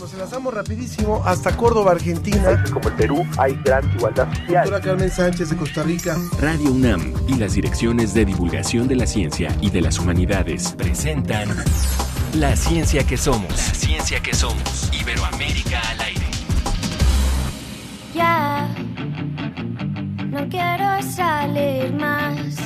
Nos 0.00 0.14
enlazamos 0.14 0.54
rapidísimo 0.54 1.22
hasta 1.26 1.54
Córdoba, 1.54 1.90
Argentina. 1.92 2.64
Como 2.72 2.88
el 2.88 2.94
Perú 2.94 3.26
hay 3.36 3.54
gran 3.62 3.84
igualdad 3.94 4.32
social. 4.32 4.64
Doctora 4.64 4.80
Carmen 4.80 5.10
Sánchez 5.10 5.50
de 5.50 5.56
Costa 5.56 5.82
Rica. 5.82 6.16
Radio 6.40 6.72
UNAM 6.72 7.12
y 7.28 7.34
las 7.34 7.52
direcciones 7.52 8.14
de 8.14 8.24
divulgación 8.24 8.88
de 8.88 8.96
la 8.96 9.06
ciencia 9.06 9.54
y 9.60 9.68
de 9.68 9.82
las 9.82 9.98
humanidades 9.98 10.72
presentan 10.72 11.50
La 12.32 12.56
ciencia 12.56 13.06
que 13.06 13.18
somos. 13.18 13.50
La 13.50 13.74
ciencia 13.74 14.22
que 14.22 14.32
somos. 14.32 14.90
Iberoamérica 14.98 15.80
al 15.90 16.00
aire. 16.00 16.26
Ya 18.14 18.74
no 20.30 20.48
quiero 20.48 21.02
salir 21.12 21.92
más. 21.92 22.56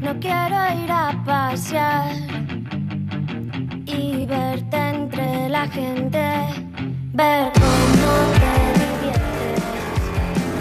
No 0.00 0.16
quiero 0.20 0.84
ir 0.84 0.92
a 0.92 1.24
pasear 1.26 2.45
verte 4.26 4.76
entre 4.76 5.48
la 5.48 5.68
gente, 5.68 6.20
ver 7.12 7.52
cómo 7.54 8.12
te 8.40 8.54
diviertes. 8.82 9.62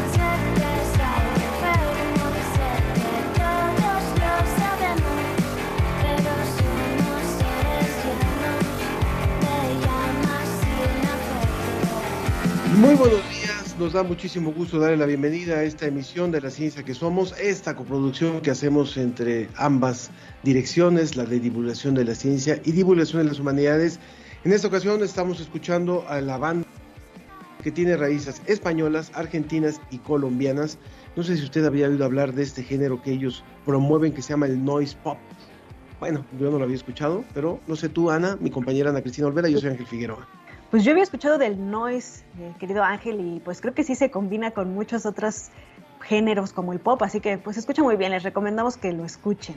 Es 0.05 0.13
algo 0.33 1.39
enfermo, 1.49 2.25
sé 2.53 2.71
que 2.95 3.13
todos 3.39 4.03
lo 4.21 4.33
sabemos, 4.59 5.21
pero 6.01 6.35
somos 6.57 7.21
seres 7.39 7.93
llenos, 8.03 8.65
te 9.41 9.57
llamas 9.83 10.47
sin 10.61 11.01
afecto. 11.15 11.95
Muy 12.77 12.93
buenos 12.95 13.24
nos 13.77 13.91
da 13.91 14.03
muchísimo 14.03 14.53
gusto 14.53 14.79
darle 14.79 14.95
la 14.95 15.05
bienvenida 15.05 15.55
a 15.55 15.63
esta 15.63 15.85
emisión 15.85 16.31
de 16.31 16.39
La 16.39 16.49
Ciencia 16.49 16.83
que 16.83 16.93
Somos, 16.93 17.37
esta 17.37 17.75
coproducción 17.75 18.39
que 18.41 18.49
hacemos 18.49 18.95
entre 18.95 19.49
ambas 19.57 20.11
direcciones, 20.43 21.17
la 21.17 21.25
de 21.25 21.39
divulgación 21.39 21.93
de 21.93 22.05
la 22.05 22.15
ciencia 22.15 22.61
y 22.63 22.71
divulgación 22.71 23.23
de 23.23 23.29
las 23.29 23.39
humanidades. 23.39 23.99
En 24.45 24.53
esta 24.53 24.67
ocasión 24.67 25.03
estamos 25.03 25.41
escuchando 25.41 26.05
a 26.07 26.21
la 26.21 26.37
banda 26.37 26.65
que 27.63 27.71
tiene 27.71 27.97
raíces 27.97 28.41
españolas, 28.45 29.11
argentinas 29.13 29.81
y 29.91 29.97
colombianas. 29.97 30.77
No 31.17 31.23
sé 31.23 31.35
si 31.35 31.43
usted 31.43 31.65
había 31.65 31.89
oído 31.89 32.05
hablar 32.05 32.33
de 32.33 32.43
este 32.43 32.63
género 32.63 33.01
que 33.01 33.11
ellos 33.11 33.43
promueven 33.65 34.13
que 34.13 34.21
se 34.21 34.29
llama 34.29 34.45
el 34.45 34.63
noise 34.63 34.95
pop. 35.03 35.17
Bueno, 35.99 36.23
yo 36.39 36.49
no 36.49 36.59
lo 36.59 36.63
había 36.63 36.77
escuchado, 36.77 37.25
pero 37.33 37.59
no 37.67 37.75
sé 37.75 37.89
tú, 37.89 38.09
Ana, 38.09 38.37
mi 38.39 38.51
compañera 38.51 38.91
Ana 38.91 39.01
Cristina 39.01 39.27
Olvera, 39.27 39.49
yo 39.49 39.59
soy 39.59 39.71
Ángel 39.71 39.87
Figueroa. 39.87 40.44
Pues 40.75 40.83
yo 40.83 40.91
había 40.91 41.03
escuchado 41.03 41.37
del 41.37 41.71
noise, 41.71 42.25
eh, 42.37 42.53
querido 42.59 42.83
Ángel, 42.83 43.21
y 43.21 43.39
pues 43.39 43.61
creo 43.61 43.73
que 43.73 43.85
sí 43.85 43.95
se 43.95 44.11
combina 44.11 44.51
con 44.51 44.73
muchos 44.73 45.05
otros 45.05 45.47
géneros 46.01 46.51
como 46.51 46.73
el 46.73 46.81
pop, 46.81 47.01
así 47.01 47.21
que 47.21 47.37
pues 47.37 47.55
escucha 47.55 47.81
muy 47.81 47.95
bien, 47.95 48.11
les 48.11 48.23
recomendamos 48.23 48.75
que 48.75 48.91
lo 48.91 49.05
escuchen. 49.05 49.55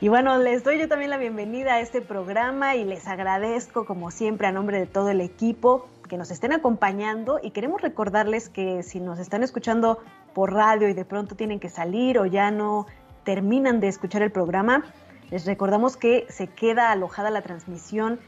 Y 0.00 0.06
bueno, 0.06 0.38
les 0.38 0.62
doy 0.62 0.78
yo 0.78 0.86
también 0.86 1.10
la 1.10 1.16
bienvenida 1.16 1.74
a 1.74 1.80
este 1.80 2.00
programa 2.02 2.76
y 2.76 2.84
les 2.84 3.08
agradezco 3.08 3.84
como 3.84 4.12
siempre 4.12 4.46
a 4.46 4.52
nombre 4.52 4.78
de 4.78 4.86
todo 4.86 5.10
el 5.10 5.22
equipo 5.22 5.88
que 6.08 6.16
nos 6.16 6.30
estén 6.30 6.52
acompañando 6.52 7.40
y 7.42 7.50
queremos 7.50 7.82
recordarles 7.82 8.48
que 8.48 8.84
si 8.84 9.00
nos 9.00 9.18
están 9.18 9.42
escuchando 9.42 10.04
por 10.34 10.52
radio 10.52 10.88
y 10.88 10.94
de 10.94 11.04
pronto 11.04 11.34
tienen 11.34 11.58
que 11.58 11.68
salir 11.68 12.16
o 12.16 12.26
ya 12.26 12.52
no 12.52 12.86
terminan 13.24 13.80
de 13.80 13.88
escuchar 13.88 14.22
el 14.22 14.30
programa, 14.30 14.84
les 15.32 15.46
recordamos 15.46 15.96
que 15.96 16.26
se 16.28 16.46
queda 16.46 16.92
alojada 16.92 17.30
la 17.30 17.42
transmisión 17.42 18.20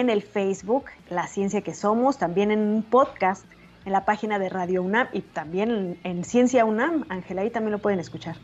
en 0.00 0.08
el 0.08 0.22
Facebook, 0.22 0.86
La 1.10 1.26
Ciencia 1.26 1.60
que 1.60 1.74
Somos, 1.74 2.16
también 2.16 2.50
en 2.50 2.60
un 2.60 2.82
podcast 2.82 3.44
en 3.84 3.92
la 3.92 4.06
página 4.06 4.38
de 4.38 4.48
Radio 4.48 4.82
UNAM 4.82 5.08
y 5.12 5.20
también 5.20 5.70
en, 5.70 5.98
en 6.04 6.24
Ciencia 6.24 6.64
UNAM. 6.64 7.04
Ángela, 7.10 7.42
ahí 7.42 7.50
también 7.50 7.72
lo 7.72 7.78
pueden 7.78 8.00
escuchar. 8.00 8.36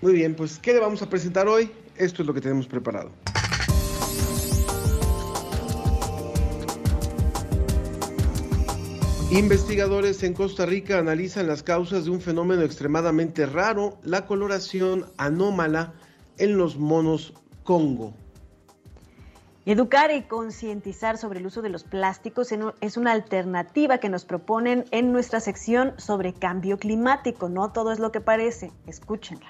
Muy 0.00 0.12
bien, 0.12 0.36
pues 0.36 0.60
¿qué 0.60 0.72
le 0.72 0.78
vamos 0.78 1.02
a 1.02 1.08
presentar 1.08 1.48
hoy? 1.48 1.72
Esto 1.96 2.22
es 2.22 2.28
lo 2.28 2.34
que 2.34 2.40
tenemos 2.40 2.68
preparado. 2.68 3.10
Investigadores 9.32 10.22
en 10.22 10.34
Costa 10.34 10.66
Rica 10.66 10.98
analizan 10.98 11.48
las 11.48 11.64
causas 11.64 12.04
de 12.04 12.10
un 12.10 12.20
fenómeno 12.20 12.62
extremadamente 12.62 13.46
raro, 13.46 13.98
la 14.04 14.26
coloración 14.26 15.06
anómala 15.16 15.94
en 16.38 16.58
los 16.58 16.76
monos 16.76 17.32
Congo. 17.64 18.14
Educar 19.64 20.10
y 20.10 20.22
concientizar 20.22 21.18
sobre 21.18 21.38
el 21.38 21.46
uso 21.46 21.62
de 21.62 21.68
los 21.68 21.84
plásticos 21.84 22.48
es 22.80 22.96
una 22.96 23.12
alternativa 23.12 23.98
que 23.98 24.08
nos 24.08 24.24
proponen 24.24 24.86
en 24.90 25.12
nuestra 25.12 25.38
sección 25.38 25.92
sobre 25.98 26.32
cambio 26.32 26.78
climático. 26.78 27.48
No 27.48 27.70
todo 27.70 27.92
es 27.92 28.00
lo 28.00 28.10
que 28.10 28.20
parece. 28.20 28.72
Escúchenla. 28.88 29.46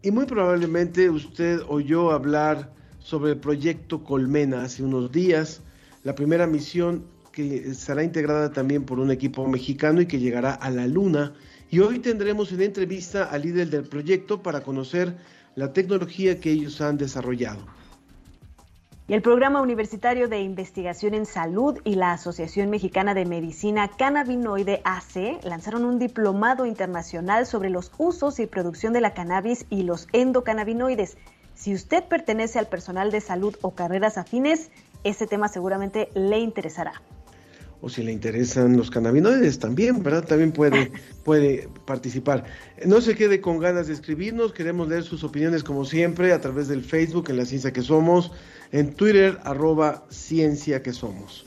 Y 0.00 0.10
muy 0.10 0.24
probablemente 0.24 1.10
usted 1.10 1.60
oyó 1.68 2.12
hablar 2.12 2.72
sobre 2.98 3.32
el 3.32 3.40
proyecto 3.40 4.02
Colmena 4.02 4.62
hace 4.62 4.84
unos 4.84 5.12
días, 5.12 5.60
la 6.02 6.14
primera 6.14 6.46
misión 6.46 7.04
que 7.30 7.74
será 7.74 8.02
integrada 8.02 8.54
también 8.54 8.84
por 8.84 9.00
un 9.00 9.10
equipo 9.10 9.46
mexicano 9.46 10.00
y 10.00 10.06
que 10.06 10.18
llegará 10.18 10.54
a 10.54 10.70
la 10.70 10.86
Luna. 10.86 11.34
Y 11.70 11.80
hoy 11.80 11.98
tendremos 11.98 12.52
una 12.52 12.64
entrevista 12.64 13.24
al 13.24 13.42
líder 13.42 13.68
del 13.68 13.82
proyecto 13.82 14.42
para 14.42 14.62
conocer 14.62 15.14
la 15.56 15.74
tecnología 15.74 16.40
que 16.40 16.50
ellos 16.50 16.80
han 16.80 16.96
desarrollado. 16.96 17.66
Y 19.08 19.14
el 19.14 19.22
Programa 19.22 19.60
Universitario 19.60 20.28
de 20.28 20.42
Investigación 20.42 21.14
en 21.14 21.26
Salud 21.26 21.76
y 21.82 21.96
la 21.96 22.12
Asociación 22.12 22.70
Mexicana 22.70 23.14
de 23.14 23.24
Medicina 23.24 23.88
Cannabinoide 23.88 24.80
AC 24.84 25.44
lanzaron 25.44 25.84
un 25.84 25.98
diplomado 25.98 26.66
internacional 26.66 27.44
sobre 27.46 27.68
los 27.68 27.90
usos 27.98 28.38
y 28.38 28.46
producción 28.46 28.92
de 28.92 29.00
la 29.00 29.12
cannabis 29.12 29.66
y 29.70 29.82
los 29.82 30.06
endocannabinoides. 30.12 31.18
Si 31.54 31.74
usted 31.74 32.04
pertenece 32.04 32.60
al 32.60 32.68
personal 32.68 33.10
de 33.10 33.20
salud 33.20 33.56
o 33.60 33.72
carreras 33.72 34.18
afines, 34.18 34.70
ese 35.02 35.26
tema 35.26 35.48
seguramente 35.48 36.08
le 36.14 36.38
interesará 36.38 37.02
o 37.82 37.88
si 37.88 38.02
le 38.02 38.12
interesan 38.12 38.76
los 38.76 38.90
cannabinoides 38.90 39.58
también, 39.58 40.02
¿verdad? 40.04 40.24
También 40.24 40.52
puede, 40.52 40.92
puede 41.24 41.68
participar. 41.84 42.44
No 42.86 43.00
se 43.00 43.16
quede 43.16 43.40
con 43.40 43.58
ganas 43.58 43.88
de 43.88 43.92
escribirnos, 43.92 44.52
queremos 44.52 44.88
leer 44.88 45.02
sus 45.02 45.24
opiniones 45.24 45.64
como 45.64 45.84
siempre 45.84 46.32
a 46.32 46.40
través 46.40 46.68
del 46.68 46.84
Facebook 46.84 47.28
en 47.28 47.36
La 47.36 47.44
Ciencia 47.44 47.72
que 47.72 47.82
Somos, 47.82 48.30
en 48.70 48.94
Twitter 48.94 49.38
arroba 49.42 50.04
Ciencia 50.10 50.80
que 50.80 50.92
Somos. 50.92 51.44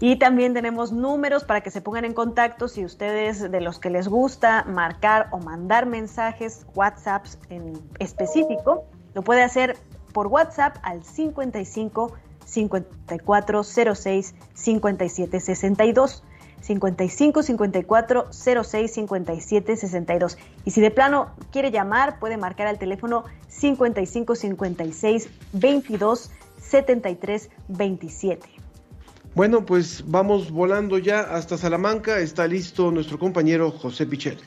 Y 0.00 0.16
también 0.16 0.52
tenemos 0.52 0.90
números 0.90 1.44
para 1.44 1.60
que 1.60 1.70
se 1.70 1.80
pongan 1.80 2.04
en 2.04 2.12
contacto 2.12 2.66
si 2.66 2.84
ustedes 2.84 3.48
de 3.48 3.60
los 3.60 3.78
que 3.78 3.88
les 3.88 4.08
gusta 4.08 4.64
marcar 4.64 5.28
o 5.30 5.38
mandar 5.38 5.86
mensajes, 5.86 6.66
WhatsApps 6.74 7.38
en 7.50 7.74
específico, 8.00 8.84
lo 9.14 9.22
puede 9.22 9.44
hacer 9.44 9.76
por 10.12 10.26
WhatsApp 10.26 10.76
al 10.82 11.04
55 11.04 12.14
5406 12.52 14.34
5762. 14.54 16.22
55 16.62 17.42
54 17.42 18.28
06 18.30 18.92
57 18.92 19.76
62. 19.76 20.38
Y 20.64 20.70
si 20.70 20.80
de 20.80 20.90
plano 20.90 21.32
quiere 21.50 21.70
llamar, 21.70 22.18
puede 22.20 22.36
marcar 22.36 22.68
al 22.68 22.78
teléfono 22.78 23.24
55 23.48 24.34
56 24.36 25.28
22 25.52 26.30
73 26.58 27.50
27. 27.68 28.48
Bueno, 29.34 29.64
pues 29.64 30.04
vamos 30.06 30.50
volando 30.50 30.98
ya 30.98 31.20
hasta 31.20 31.56
Salamanca. 31.56 32.18
Está 32.18 32.46
listo 32.46 32.90
nuestro 32.90 33.18
compañero 33.18 33.70
José 33.70 34.06
Pichel. 34.06 34.38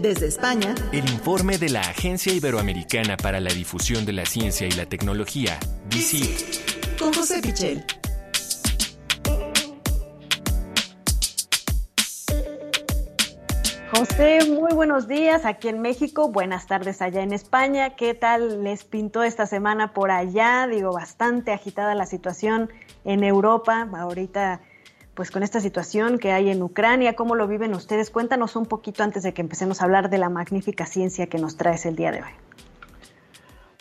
Desde 0.00 0.28
España, 0.28 0.74
El 0.92 1.10
informe 1.10 1.58
de 1.58 1.68
la 1.68 1.82
Agencia 1.82 2.32
Iberoamericana 2.32 3.18
para 3.18 3.38
la 3.38 3.50
Difusión 3.52 4.06
de 4.06 4.14
la 4.14 4.24
Ciencia 4.24 4.66
y 4.66 4.70
la 4.70 4.86
Tecnología, 4.86 5.58
DICIT. 5.90 6.98
con 6.98 7.12
José 7.12 7.42
Pichel. 7.42 7.84
José, 13.92 14.38
muy 14.48 14.72
buenos 14.72 15.06
días 15.06 15.44
aquí 15.44 15.68
en 15.68 15.82
México, 15.82 16.30
buenas 16.30 16.66
tardes 16.66 17.02
allá 17.02 17.22
en 17.22 17.34
España. 17.34 17.94
¿Qué 17.94 18.14
tal 18.14 18.64
les 18.64 18.84
pintó 18.84 19.22
esta 19.22 19.44
semana 19.44 19.92
por 19.92 20.10
allá? 20.10 20.66
Digo, 20.66 20.94
bastante 20.94 21.52
agitada 21.52 21.94
la 21.94 22.06
situación 22.06 22.70
en 23.04 23.22
Europa. 23.22 23.86
Ahorita, 23.92 24.62
pues 25.20 25.30
con 25.30 25.42
esta 25.42 25.60
situación 25.60 26.18
que 26.18 26.32
hay 26.32 26.48
en 26.48 26.62
Ucrania, 26.62 27.12
¿cómo 27.12 27.34
lo 27.34 27.46
viven 27.46 27.74
ustedes? 27.74 28.08
Cuéntanos 28.10 28.56
un 28.56 28.64
poquito 28.64 29.02
antes 29.02 29.22
de 29.22 29.34
que 29.34 29.42
empecemos 29.42 29.82
a 29.82 29.84
hablar 29.84 30.08
de 30.08 30.16
la 30.16 30.30
magnífica 30.30 30.86
ciencia 30.86 31.26
que 31.26 31.36
nos 31.36 31.58
traes 31.58 31.84
el 31.84 31.94
día 31.94 32.10
de 32.10 32.22
hoy. 32.22 32.30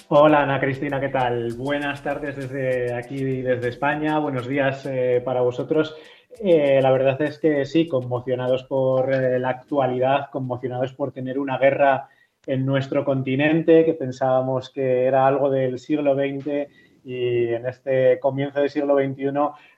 Hola 0.10 0.44
Ana 0.44 0.60
Cristina, 0.60 1.00
¿qué 1.00 1.08
tal? 1.08 1.54
Buenas 1.54 2.04
tardes 2.04 2.36
desde 2.36 2.94
aquí, 2.94 3.42
desde 3.42 3.70
España. 3.70 4.20
Buenos 4.20 4.50
días 4.50 4.86
eh, 4.86 5.22
para 5.24 5.40
vosotros. 5.40 5.96
Eh, 6.44 6.82
la 6.82 6.92
verdad 6.92 7.22
es 7.22 7.40
que 7.40 7.64
sí, 7.64 7.88
conmocionados 7.88 8.66
por 8.66 9.14
eh, 9.14 9.40
la 9.40 9.52
actualidad, 9.52 10.30
conmocionados 10.34 10.92
por 10.92 11.14
tener 11.14 11.40
una 11.40 11.58
guerra 11.58 12.10
en 12.48 12.66
nuestro 12.66 13.06
continente 13.06 13.86
que 13.86 13.94
pensábamos 13.94 14.72
que 14.72 15.06
era 15.06 15.26
algo 15.26 15.50
del 15.50 15.80
siglo 15.80 16.16
XX 16.16 16.68
y 17.06 17.54
en 17.54 17.66
este 17.66 18.20
comienzo 18.20 18.60
del 18.60 18.70
siglo 18.70 18.98
XXI 18.98 19.30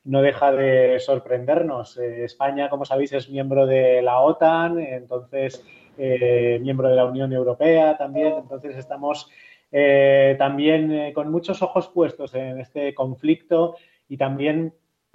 no 0.04 0.22
deja 0.22 0.52
de 0.52 1.00
sorprendernos. 1.00 1.98
Eh, 1.98 2.24
España, 2.24 2.70
como 2.70 2.86
sabéis, 2.86 3.14
es 3.14 3.30
miembro 3.30 3.66
de 3.66 4.02
la 4.02 4.20
OTAN, 4.22 4.80
entonces 4.80 5.64
eh, 5.98 6.60
miembro 6.62 6.90
de 6.90 6.96
la 6.96 7.06
Unión 7.06 7.34
Europea 7.34 7.98
también, 7.98 8.34
entonces 8.38 8.78
estamos 8.78 9.30
eh, 9.72 10.36
también 10.38 10.92
eh, 10.92 11.14
con 11.14 11.32
muchos 11.32 11.62
ojos 11.62 11.88
puestos 11.90 12.34
en 12.36 12.60
este 12.60 12.94
conflicto 12.94 13.76
y 14.10 14.18
también 14.18 14.74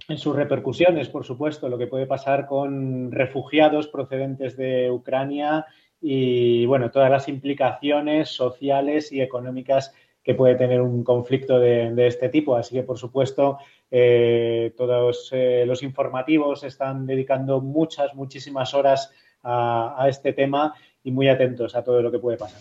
en 0.08 0.18
sus 0.18 0.34
repercusiones, 0.34 1.08
por 1.08 1.24
supuesto, 1.24 1.68
lo 1.68 1.78
que 1.78 1.86
puede 1.86 2.06
pasar 2.06 2.46
con 2.46 3.10
refugiados 3.12 3.88
procedentes 3.88 4.56
de 4.56 4.90
Ucrania 4.90 5.66
y, 6.00 6.64
bueno, 6.66 6.90
todas 6.90 7.10
las 7.10 7.28
implicaciones 7.28 8.30
sociales 8.30 9.12
y 9.12 9.20
económicas 9.20 9.94
que 10.22 10.34
puede 10.34 10.54
tener 10.56 10.80
un 10.80 11.04
conflicto 11.04 11.58
de, 11.58 12.06
este 12.06 12.28
tipo. 12.28 12.56
Así 12.56 12.74
que, 12.74 12.82
por 12.82 12.98
supuesto, 12.98 13.58
eh, 13.90 14.74
todos 14.76 15.30
eh, 15.32 15.64
los 15.66 15.82
informativos 15.82 16.64
están 16.64 17.06
dedicando 17.06 17.60
muchas, 17.60 18.14
muchísimas 18.14 18.74
horas 18.74 19.12
a, 19.42 20.06
este 20.08 20.32
tema 20.32 20.74
y 21.04 21.12
muy 21.12 21.28
atentos 21.28 21.76
a 21.76 21.84
todo 21.84 22.02
lo 22.02 22.10
que 22.10 22.18
puede 22.18 22.36
pasar. 22.36 22.60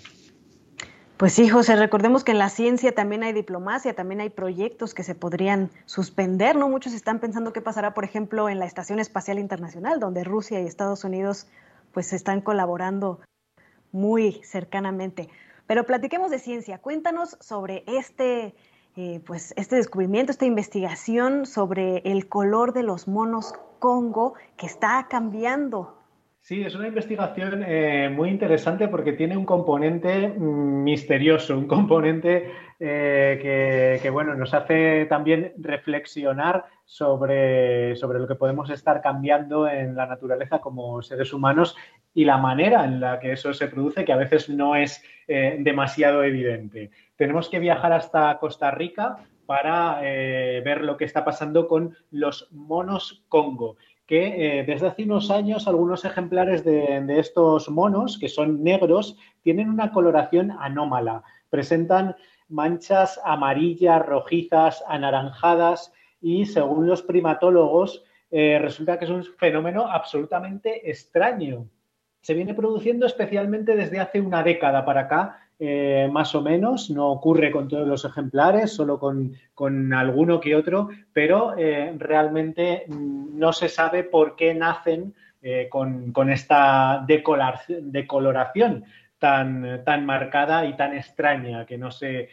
Pues 1.17 1.33
sí, 1.33 1.49
José, 1.49 1.77
recordemos 1.77 2.23
que 2.23 2.33
en 2.33 2.37
la 2.37 2.49
ciencia 2.49 2.91
también 2.93 3.23
hay 3.23 3.33
diplomacia, 3.33 3.95
también 3.95 4.21
hay 4.21 4.29
proyectos 4.29 4.93
que 4.93 5.01
se 5.01 5.15
podrían 5.15 5.71
suspender, 5.85 6.57
¿no? 6.57 6.69
Muchos 6.69 6.93
están 6.93 7.19
pensando 7.19 7.53
qué 7.53 7.61
pasará, 7.61 7.93
por 7.93 8.03
ejemplo, 8.03 8.49
en 8.49 8.59
la 8.59 8.65
Estación 8.65 8.99
Espacial 8.99 9.39
Internacional, 9.39 9.99
donde 9.99 10.23
Rusia 10.23 10.61
y 10.61 10.67
Estados 10.67 11.05
Unidos 11.05 11.47
pues 11.93 12.11
están 12.11 12.41
colaborando 12.41 13.21
muy 13.93 14.41
cercanamente. 14.43 15.29
Pero 15.67 15.85
platiquemos 15.85 16.29
de 16.29 16.39
ciencia. 16.39 16.79
Cuéntanos 16.79 17.37
sobre 17.39 17.83
este, 17.87 18.53
eh, 18.97 19.21
pues, 19.25 19.53
este 19.57 19.75
descubrimiento, 19.75 20.31
esta 20.31 20.45
investigación 20.45 21.45
sobre 21.45 21.97
el 22.05 22.27
color 22.29 22.73
de 22.73 22.83
los 22.83 23.07
monos 23.07 23.53
Congo 23.79 24.35
que 24.57 24.65
está 24.65 25.07
cambiando 25.09 25.95
Sí, 26.47 26.61
es 26.61 26.75
una 26.75 26.87
investigación 26.87 27.63
eh, 27.65 28.07
muy 28.07 28.29
interesante 28.29 28.87
porque 28.87 29.13
tiene 29.13 29.35
un 29.35 29.45
componente 29.45 30.27
mm, 30.27 30.83
misterioso, 30.83 31.57
un 31.57 31.65
componente 31.67 32.51
eh, 32.79 33.99
que, 33.99 34.09
bueno, 34.11 34.35
nos 34.35 34.53
hace 34.53 35.07
también 35.07 35.53
reflexionar 35.57 36.65
sobre, 36.85 37.95
sobre, 37.95 38.19
lo 38.19 38.27
que 38.27 38.35
podemos 38.35 38.69
estar 38.69 39.01
cambiando 39.01 39.67
en 39.67 39.95
la 39.95 40.05
naturaleza 40.05 40.59
como 40.59 41.01
seres 41.01 41.33
humanos 41.33 41.75
y 42.13 42.25
la 42.25 42.37
manera 42.37 42.85
en 42.85 42.99
la 42.99 43.19
que 43.19 43.31
eso 43.31 43.51
se 43.51 43.67
produce, 43.67 44.05
que 44.05 44.13
a 44.13 44.17
veces 44.17 44.47
no 44.47 44.75
es 44.75 45.03
demasiado 45.27 46.23
evidente. 46.23 46.91
Tenemos 47.15 47.49
que 47.49 47.59
viajar 47.59 47.93
hasta 47.93 48.37
Costa 48.39 48.71
Rica 48.71 49.17
para 49.45 50.01
ver 50.01 50.81
lo 50.81 50.97
que 50.97 51.05
está 51.05 51.23
pasando 51.23 51.67
con 51.67 51.95
los 52.09 52.47
monos 52.51 53.23
Congo 53.29 53.77
que 54.05 54.59
eh, 54.59 54.63
desde 54.63 54.87
hace 54.87 55.03
unos 55.03 55.31
años 55.31 55.67
algunos 55.67 56.05
ejemplares 56.05 56.63
de, 56.63 57.19
estos 57.19 57.69
monos, 57.69 58.17
que 58.19 58.29
son 58.29 58.63
negros, 58.63 59.17
tienen 59.41 59.69
una 59.69 59.91
coloración 59.91 60.51
anómala. 60.59 61.23
Presentan 61.49 62.15
manchas 62.47 63.19
amarillas, 63.23 64.05
rojizas, 64.05 64.83
anaranjadas 64.87 65.91
y 66.21 66.45
según 66.45 66.87
los 66.87 67.01
primatólogos 67.01 68.03
eh, 68.29 68.59
resulta 68.61 68.99
que 68.99 69.05
es 69.05 69.11
un 69.11 69.23
fenómeno 69.23 69.87
absolutamente 69.87 70.89
extraño. 70.89 71.67
Se 72.21 72.33
viene 72.33 72.53
produciendo 72.53 73.05
especialmente 73.05 73.75
desde 73.75 73.99
hace 73.99 74.21
una 74.21 74.43
década 74.43 74.85
para 74.85 75.01
acá 75.01 75.44
eh, 75.57 76.09
más 76.11 76.35
o 76.35 76.41
menos, 76.41 76.89
no 76.89 77.09
ocurre 77.11 77.49
con 77.49 77.69
todos 77.69 77.87
los 77.87 78.03
ejemplares, 78.03 78.73
solo 78.73 78.99
con, 78.99 79.93
alguno 79.93 80.41
que 80.41 80.53
otro, 80.53 80.89
pero 81.13 81.57
eh, 81.57 81.93
realmente 81.97 82.83
mm, 82.87 83.39
no 83.39 83.53
se 83.53 83.69
sabe 83.69 84.03
por 84.03 84.35
qué 84.35 84.53
nacen 84.53 85.13
eh, 85.41 85.69
con, 85.69 86.29
esta 86.29 87.05
decoloración 87.07 88.83
tan, 89.17 89.81
tan, 89.85 90.05
marcada 90.05 90.65
y 90.65 90.75
tan 90.75 90.93
extraña 90.93 91.65
que 91.65 91.77
no 91.77 91.89
se 91.89 92.27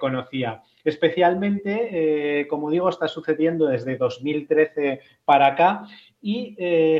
conocía. 0.00 0.62
Especialmente, 0.82 2.46
como 2.48 2.70
digo, 2.70 2.88
está 2.88 3.06
sucediendo 3.06 3.66
desde 3.66 3.96
2013 3.96 5.00
para 5.24 5.48
acá 5.48 5.82
y 6.22 6.56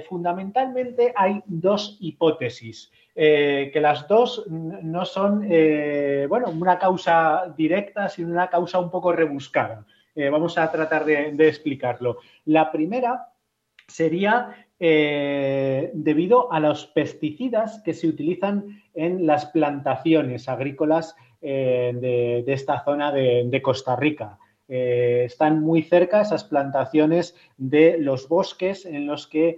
fundamentalmente 0.09 1.15
hay 1.17 1.43
dos 1.47 1.97
hipótesis. 2.01 2.93
Eh, 3.19 3.71
que 3.73 3.81
las 3.81 4.07
dos 4.07 4.45
no 4.47 5.07
son, 5.07 5.47
eh, 5.49 6.27
bueno, 6.29 6.51
una 6.51 6.79
causa 6.79 7.51
directa, 7.57 8.11
sino 8.11 8.29
una 8.29 8.51
causa 8.51 8.79
un 8.79 8.91
poco 8.91 9.11
rebuscada. 9.11 9.87
Eh, 10.15 10.29
vamos 10.29 10.59
a 10.59 10.71
tratar 10.71 11.07
de, 11.07 11.49
explicarlo. 11.49 12.19
La 12.45 12.71
primera 12.71 13.33
sería 13.89 14.55
debido 14.79 16.53
a 16.53 16.61
los 16.61 16.89
pesticidas 16.89 17.81
que 17.83 17.95
se 17.95 18.09
utilizan 18.09 18.83
en 18.93 19.27
las 19.27 19.47
plantaciones 19.47 20.51
agrícolas 20.51 21.17
de, 21.41 22.45
esta 22.47 22.85
zona 22.85 23.11
de, 23.11 23.63
Costa 23.63 23.97
Rica. 23.97 24.39
están 24.69 25.63
muy 25.63 25.83
cerca 25.83 26.21
esas 26.21 26.45
plantaciones 26.45 27.35
de 27.57 27.97
los 27.99 28.29
bosques 28.29 28.85
en 28.85 29.07
los 29.07 29.27
que 29.27 29.57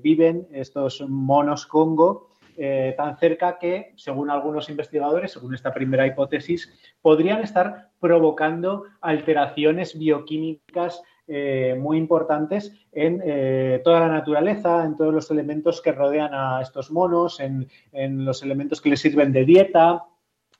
viven 0.00 0.46
estos 0.52 1.00
monos 1.08 1.66
Congo 1.66 2.29
eh, 2.62 2.92
tan 2.94 3.16
cerca 3.16 3.56
que, 3.58 3.94
según 3.96 4.28
algunos 4.28 4.68
investigadores, 4.68 5.32
según 5.32 5.54
esta 5.54 5.72
primera 5.72 6.06
hipótesis, 6.06 6.70
podrían 7.00 7.40
estar 7.40 7.88
provocando 7.98 8.84
alteraciones 9.00 9.98
bioquímicas 9.98 11.02
eh, 11.26 11.74
muy 11.80 11.96
importantes 11.96 12.70
en 12.92 13.22
eh, 13.24 13.80
toda 13.82 14.00
la 14.00 14.08
naturaleza, 14.08 14.84
en 14.84 14.94
todos 14.94 15.14
los 15.14 15.30
elementos 15.30 15.80
que 15.80 15.92
rodean 15.92 16.34
a 16.34 16.60
estos 16.60 16.90
monos, 16.90 17.40
en, 17.40 17.66
los 18.26 18.42
elementos 18.42 18.82
que 18.82 18.90
les 18.90 19.00
sirven 19.00 19.32
de 19.32 19.46
dieta, 19.46 20.04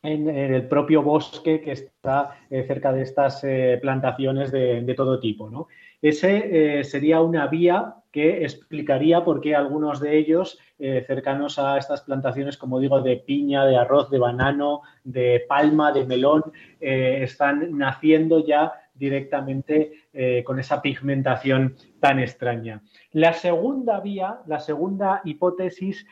en, 0.02 0.26
el 0.26 0.66
propio 0.68 1.02
bosque 1.02 1.60
que 1.60 1.72
está 1.72 2.34
cerca 2.48 2.94
de 2.94 3.02
estas 3.02 3.44
plantaciones 3.82 4.50
de, 4.50 4.80
de, 4.80 4.94
todo 4.94 5.20
tipo. 5.20 5.50
¿no? 5.50 5.68
Ese 6.00 6.82
sería 6.82 7.20
una 7.20 7.46
vía 7.46 7.99
que 8.10 8.42
explicaría 8.42 9.24
por 9.24 9.40
qué 9.40 9.54
algunos 9.54 10.00
de 10.00 10.18
ellos 10.18 10.58
eh, 10.78 11.04
cercanos 11.06 11.58
a 11.58 11.78
estas 11.78 12.02
plantaciones, 12.02 12.56
como 12.56 12.80
digo, 12.80 13.00
de 13.00 13.16
piña, 13.16 13.64
de 13.66 13.76
arroz, 13.76 14.10
de 14.10 14.18
banano, 14.18 14.82
de 15.04 15.44
palma, 15.48 15.92
de 15.92 16.06
melón, 16.06 16.42
eh, 16.80 17.20
están 17.22 17.76
naciendo 17.76 18.44
ya 18.44 18.72
directamente 18.94 19.92
eh, 20.12 20.42
con 20.44 20.58
esa 20.58 20.82
pigmentación 20.82 21.76
tan 22.00 22.18
extraña. 22.18 22.82
La 23.12 23.32
segunda 23.32 24.00
vía, 24.00 24.40
la 24.46 24.60
segunda 24.60 25.22
hipótesis 25.24 26.06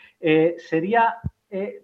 sería 0.56 1.16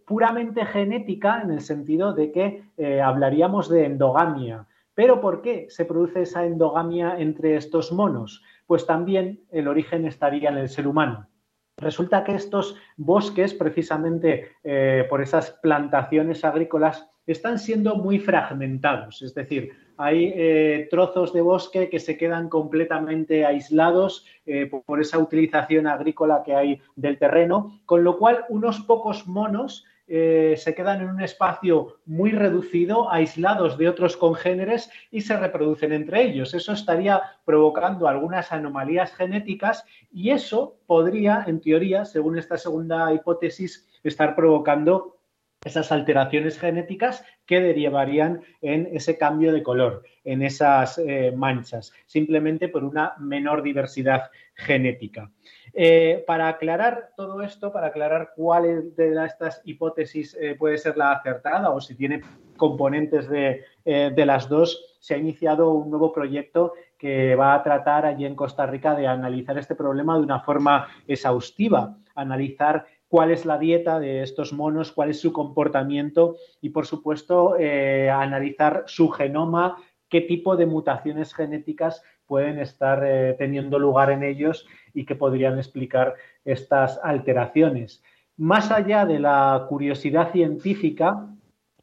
puramente 0.07 0.65
genética 0.67 1.41
en 1.43 1.51
el 1.51 1.61
sentido 1.61 2.13
de 2.13 2.33
que 2.33 2.63
hablaríamos 3.03 3.69
de 3.69 3.87
endogamia. 3.87 4.67
¿Pero 4.95 5.21
por 5.21 5.43
qué 5.43 5.67
se 5.69 5.85
produce 5.85 6.23
esa 6.23 6.45
endogamia 6.45 7.19
entre 7.19 7.57
estos 7.57 7.93
monos? 7.93 8.43
Pues 8.67 8.87
también 8.87 9.45
el 9.51 9.69
origen 9.69 10.07
estaría 10.07 10.51
en 10.51 10.59
el 10.59 10.69
ser 10.69 10.87
humano. 10.87 11.29
Resulta 11.77 12.23
que 12.23 12.35
estos 12.35 12.77
bosques, 12.97 13.53
precisamente 13.53 14.53
eh, 14.63 15.07
por 15.09 15.21
esas 15.21 15.51
plantaciones 15.63 16.45
agrícolas, 16.45 17.09
están 17.27 17.59
siendo 17.59 17.97
muy 17.97 18.19
fragmentados, 18.19 19.23
es 19.23 19.35
decir, 19.35 19.73
hay 19.97 20.33
eh, 20.35 20.89
trozos 20.91 21.33
de 21.33 21.41
bosque 21.41 21.89
que 21.89 22.01
se 22.01 22.19
quedan 22.19 22.49
completamente 22.49 23.47
aislados 23.47 24.27
eh, 24.45 24.67
por 24.67 25.01
esa 25.01 25.19
utilización 25.19 25.87
agrícola 25.87 26.43
que 26.45 26.55
hay 26.55 26.81
del 26.97 27.19
terreno, 27.19 27.81
con 27.87 28.03
lo 28.03 28.19
cual 28.19 28.45
unos 28.49 28.81
pocos 28.81 29.27
monos 29.27 29.85
eh, 30.07 30.55
se 30.59 30.75
quedan 30.75 31.01
en 31.01 31.09
un 31.09 31.23
espacio 31.23 32.01
muy 32.05 32.33
reducido, 32.33 33.11
aislados 33.11 33.79
de 33.79 33.89
otros 33.89 34.17
congéneres 34.17 34.91
y 35.11 35.23
se 35.23 35.37
reproducen 35.37 35.93
entre 35.93 36.23
ellos. 36.23 36.53
Eso 36.53 36.73
estaría 36.73 37.23
provocando 37.45 38.07
algunas 38.07 38.53
anomalías 38.53 39.15
genéticas 39.15 39.85
y 40.13 40.31
eso 40.31 40.77
podría, 40.87 41.45
en 41.47 41.61
teoría, 41.61 42.05
según 42.05 42.39
esta 42.39 42.59
segunda 42.59 43.13
hipótesis, 43.13 43.89
estar 44.03 44.37
provocando 44.37 45.17
esas 45.65 45.91
alteraciones 45.91 46.59
genéticas 46.59 47.25
que 47.47 47.61
derivarían 47.61 48.43
en 48.61 48.89
ese 48.93 49.19
cambio 49.19 49.53
de 49.53 49.63
color, 49.63 50.05
en 50.23 50.43
esas 50.43 50.99
eh, 50.99 51.33
manchas, 51.35 51.93
simplemente 52.07 52.69
por 52.69 52.85
una 52.85 53.15
menor 53.19 53.63
diversidad 53.63 54.31
genética. 54.55 55.31
Eh, 55.73 56.23
para 56.27 56.49
aclarar 56.49 57.11
todo 57.17 57.43
esto, 57.43 57.73
para 57.73 57.89
aclarar 57.89 58.33
cuál 58.37 58.95
de 58.95 59.25
estas 59.25 59.61
hipótesis 59.65 60.37
eh, 60.41 60.55
puede 60.57 60.79
ser 60.79 60.97
la 60.97 61.13
acertada 61.13 61.71
o 61.71 61.81
si 61.81 61.97
tiene 61.97 62.21
componentes 62.57 63.29
de, 63.29 63.65
de, 63.85 64.27
las 64.27 64.49
dos, 64.49 64.97
se 65.01 65.15
ha 65.15 65.19
iniciado 65.19 65.73
un 65.73 65.91
nuevo 65.91 66.13
proyecto 66.13 66.75
que 66.97 67.35
va 67.35 67.53
a 67.53 67.63
tratar 67.65 68.07
allí 68.07 68.25
en 68.25 68.37
Costa 68.37 68.65
Rica 68.65 68.95
de 68.95 69.09
analizar 69.09 69.59
este 69.59 69.75
problema 69.75 70.17
de 70.17 70.23
una 70.23 70.39
forma 70.39 70.87
exhaustiva, 71.09 71.97
analizar 72.15 72.87
cuál 73.15 73.31
es 73.31 73.47
la 73.47 73.59
dieta 73.59 74.01
de 74.01 74.25
estos 74.25 74.53
monos, 74.53 74.91
cuál 74.91 75.11
es 75.11 75.21
su 75.21 75.33
comportamiento 75.33 76.35
y, 76.61 76.71
por 76.71 76.85
supuesto, 76.85 77.55
analizar 77.55 78.83
su 78.89 79.09
genoma, 79.09 79.77
qué 80.09 80.21
tipo 80.21 80.57
de 80.57 80.67
mutaciones 80.67 81.33
genéticas 81.33 82.03
pueden 82.27 82.59
estar 82.59 83.05
eh, 83.07 83.37
teniendo 83.39 83.79
lugar 83.79 84.11
en 84.11 84.25
ellos 84.25 84.67
y 84.95 85.07
que 85.07 85.15
podrían 85.15 85.59
explicar 85.59 86.15
estas 86.45 86.99
alteraciones. 87.05 88.03
Más 88.37 88.73
allá 88.73 89.07
de 89.07 89.21
la 89.21 89.65
curiosidad 89.69 90.33
científica, 90.33 91.29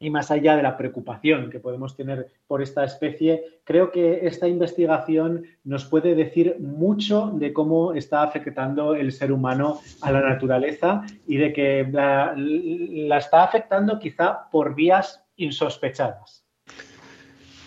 y 0.02 0.10
más 0.10 0.32
allá 0.32 0.56
de 0.56 0.64
la 0.64 0.76
preocupación 0.76 1.48
que 1.48 1.60
podemos 1.60 1.96
tener 1.96 2.32
por 2.48 2.60
esta 2.60 2.84
especie, 2.84 3.44
creo 3.62 3.92
que 3.92 4.26
esta 4.26 4.48
investigación 4.48 5.44
nos 5.62 5.84
puede 5.84 6.16
decir 6.16 6.56
mucho 6.58 7.30
de 7.34 7.52
cómo 7.52 7.92
está 7.94 8.24
afectando 8.24 8.96
el 8.96 9.12
ser 9.12 9.30
humano 9.30 9.80
a 10.00 10.10
la 10.10 10.20
naturaleza 10.20 11.04
y 11.28 11.36
de 11.36 11.52
que 11.52 11.88
la, 11.92 12.34
está 13.16 13.44
afectando 13.44 14.00
quizá 14.00 14.50
por 14.50 14.74
vías 14.74 15.22
insospechadas. 15.36 16.44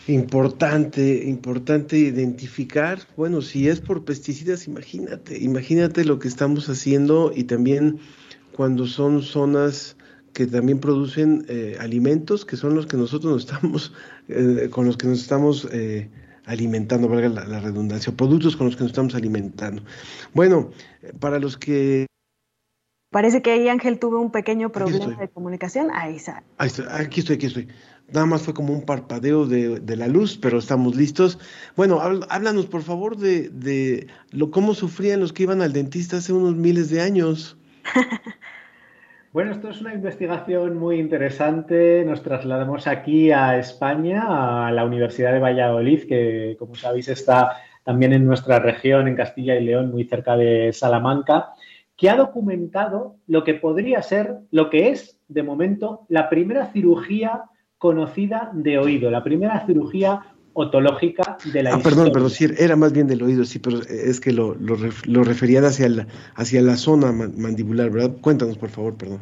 Importante, 0.07 1.23
importante 1.25 1.97
identificar, 1.97 2.99
bueno, 3.15 3.41
si 3.41 3.69
es 3.69 3.79
por 3.79 4.03
pesticidas, 4.03 4.67
imagínate, 4.67 5.41
imagínate 5.41 6.03
lo 6.03 6.19
que 6.19 6.27
estamos 6.27 6.67
haciendo 6.67 7.31
y 7.33 7.45
también 7.45 7.99
cuando 8.51 8.85
son 8.85 9.21
zonas 9.21 9.95
que 10.35 10.45
también 10.47 10.79
producen 10.79 11.45
eh, 11.47 11.77
alimentos 11.79 12.43
que 12.43 12.57
son 12.57 12.75
los 12.75 12.85
que 12.87 12.97
nosotros 12.97 13.31
nos 13.31 13.45
estamos, 13.45 13.93
eh, 14.27 14.67
con 14.69 14.85
los 14.85 14.97
que 14.97 15.07
nos 15.07 15.21
estamos 15.21 15.65
eh, 15.71 16.09
alimentando, 16.45 17.07
valga 17.07 17.29
la, 17.29 17.61
redundancia, 17.61 18.13
productos 18.13 18.57
con 18.57 18.67
los 18.67 18.75
que 18.75 18.83
nos 18.83 18.91
estamos 18.91 19.15
alimentando. 19.15 19.81
Bueno, 20.33 20.71
para 21.21 21.39
los 21.39 21.57
que... 21.57 22.05
Parece 23.11 23.41
que 23.41 23.51
ahí 23.51 23.69
Ángel 23.69 23.97
tuvo 23.97 24.19
un 24.19 24.29
pequeño 24.29 24.73
problema 24.73 25.15
de 25.15 25.29
comunicación. 25.29 25.87
Ahí 25.93 26.17
está. 26.17 26.43
Ahí 26.57 26.67
estoy, 26.67 26.85
aquí 26.89 27.21
estoy, 27.21 27.35
aquí 27.37 27.45
estoy. 27.45 27.67
Nada 28.11 28.25
más 28.25 28.41
fue 28.41 28.53
como 28.53 28.73
un 28.73 28.81
parpadeo 28.81 29.45
de, 29.45 29.79
de 29.79 29.95
la 29.95 30.09
luz, 30.09 30.37
pero 30.37 30.57
estamos 30.57 30.97
listos. 30.97 31.39
Bueno, 31.77 32.01
háblanos 32.01 32.65
por 32.65 32.81
favor 32.81 33.15
de, 33.15 33.47
de 33.49 34.07
lo, 34.31 34.51
cómo 34.51 34.73
sufrían 34.73 35.21
los 35.21 35.31
que 35.31 35.43
iban 35.43 35.61
al 35.61 35.71
dentista 35.71 36.17
hace 36.17 36.33
unos 36.33 36.57
miles 36.57 36.89
de 36.89 36.99
años. 36.99 37.57
Bueno, 39.35 39.51
esto 39.51 39.67
es 39.67 39.81
una 39.81 39.93
investigación 39.93 40.77
muy 40.77 40.97
interesante. 40.97 42.05
Nos 42.05 42.23
trasladamos 42.23 42.87
aquí 42.87 43.31
a 43.31 43.57
España, 43.57 44.65
a 44.65 44.71
la 44.71 44.85
Universidad 44.85 45.33
de 45.33 45.39
Valladolid, 45.39 46.07
que 46.07 46.55
como 46.57 46.75
sabéis 46.75 47.09
está 47.09 47.57
también 47.83 48.13
en 48.13 48.25
nuestra 48.25 48.59
región, 48.59 49.09
en 49.09 49.17
Castilla 49.17 49.57
y 49.57 49.65
León, 49.65 49.91
muy 49.91 50.05
cerca 50.05 50.37
de 50.37 50.71
Salamanca, 50.71 51.49
que 51.97 52.09
ha 52.09 52.15
documentado 52.15 53.17
lo 53.27 53.43
que 53.43 53.55
podría 53.55 54.01
ser, 54.01 54.37
lo 54.51 54.69
que 54.69 54.87
es, 54.87 55.19
de 55.27 55.43
momento, 55.43 56.05
la 56.07 56.29
primera 56.29 56.67
cirugía 56.67 57.43
conocida 57.77 58.51
de 58.53 58.79
oído, 58.79 59.11
la 59.11 59.25
primera 59.25 59.65
cirugía 59.65 60.21
otológica 60.55 61.37
de 61.53 61.63
la 61.63 61.75
ah, 61.75 61.79
Perdón, 61.83 62.11
perdón, 62.11 62.31
sí, 62.31 62.47
era 62.57 62.75
más 62.75 62.91
bien 62.91 63.07
del 63.07 63.21
oído, 63.21 63.45
sí, 63.45 63.59
pero 63.59 63.81
es 63.81 64.19
que 64.19 64.31
lo, 64.31 64.55
lo, 64.55 65.23
referían 65.23 65.65
hacia 65.65 65.87
la, 65.89 66.07
hacia 66.33 66.61
la 66.61 66.77
zona 66.77 67.11
mandibular, 67.11 67.91
¿verdad? 67.91 68.15
Cuéntanos, 68.21 68.57
por 68.57 68.69
favor, 68.69 68.95
perdón. 68.95 69.19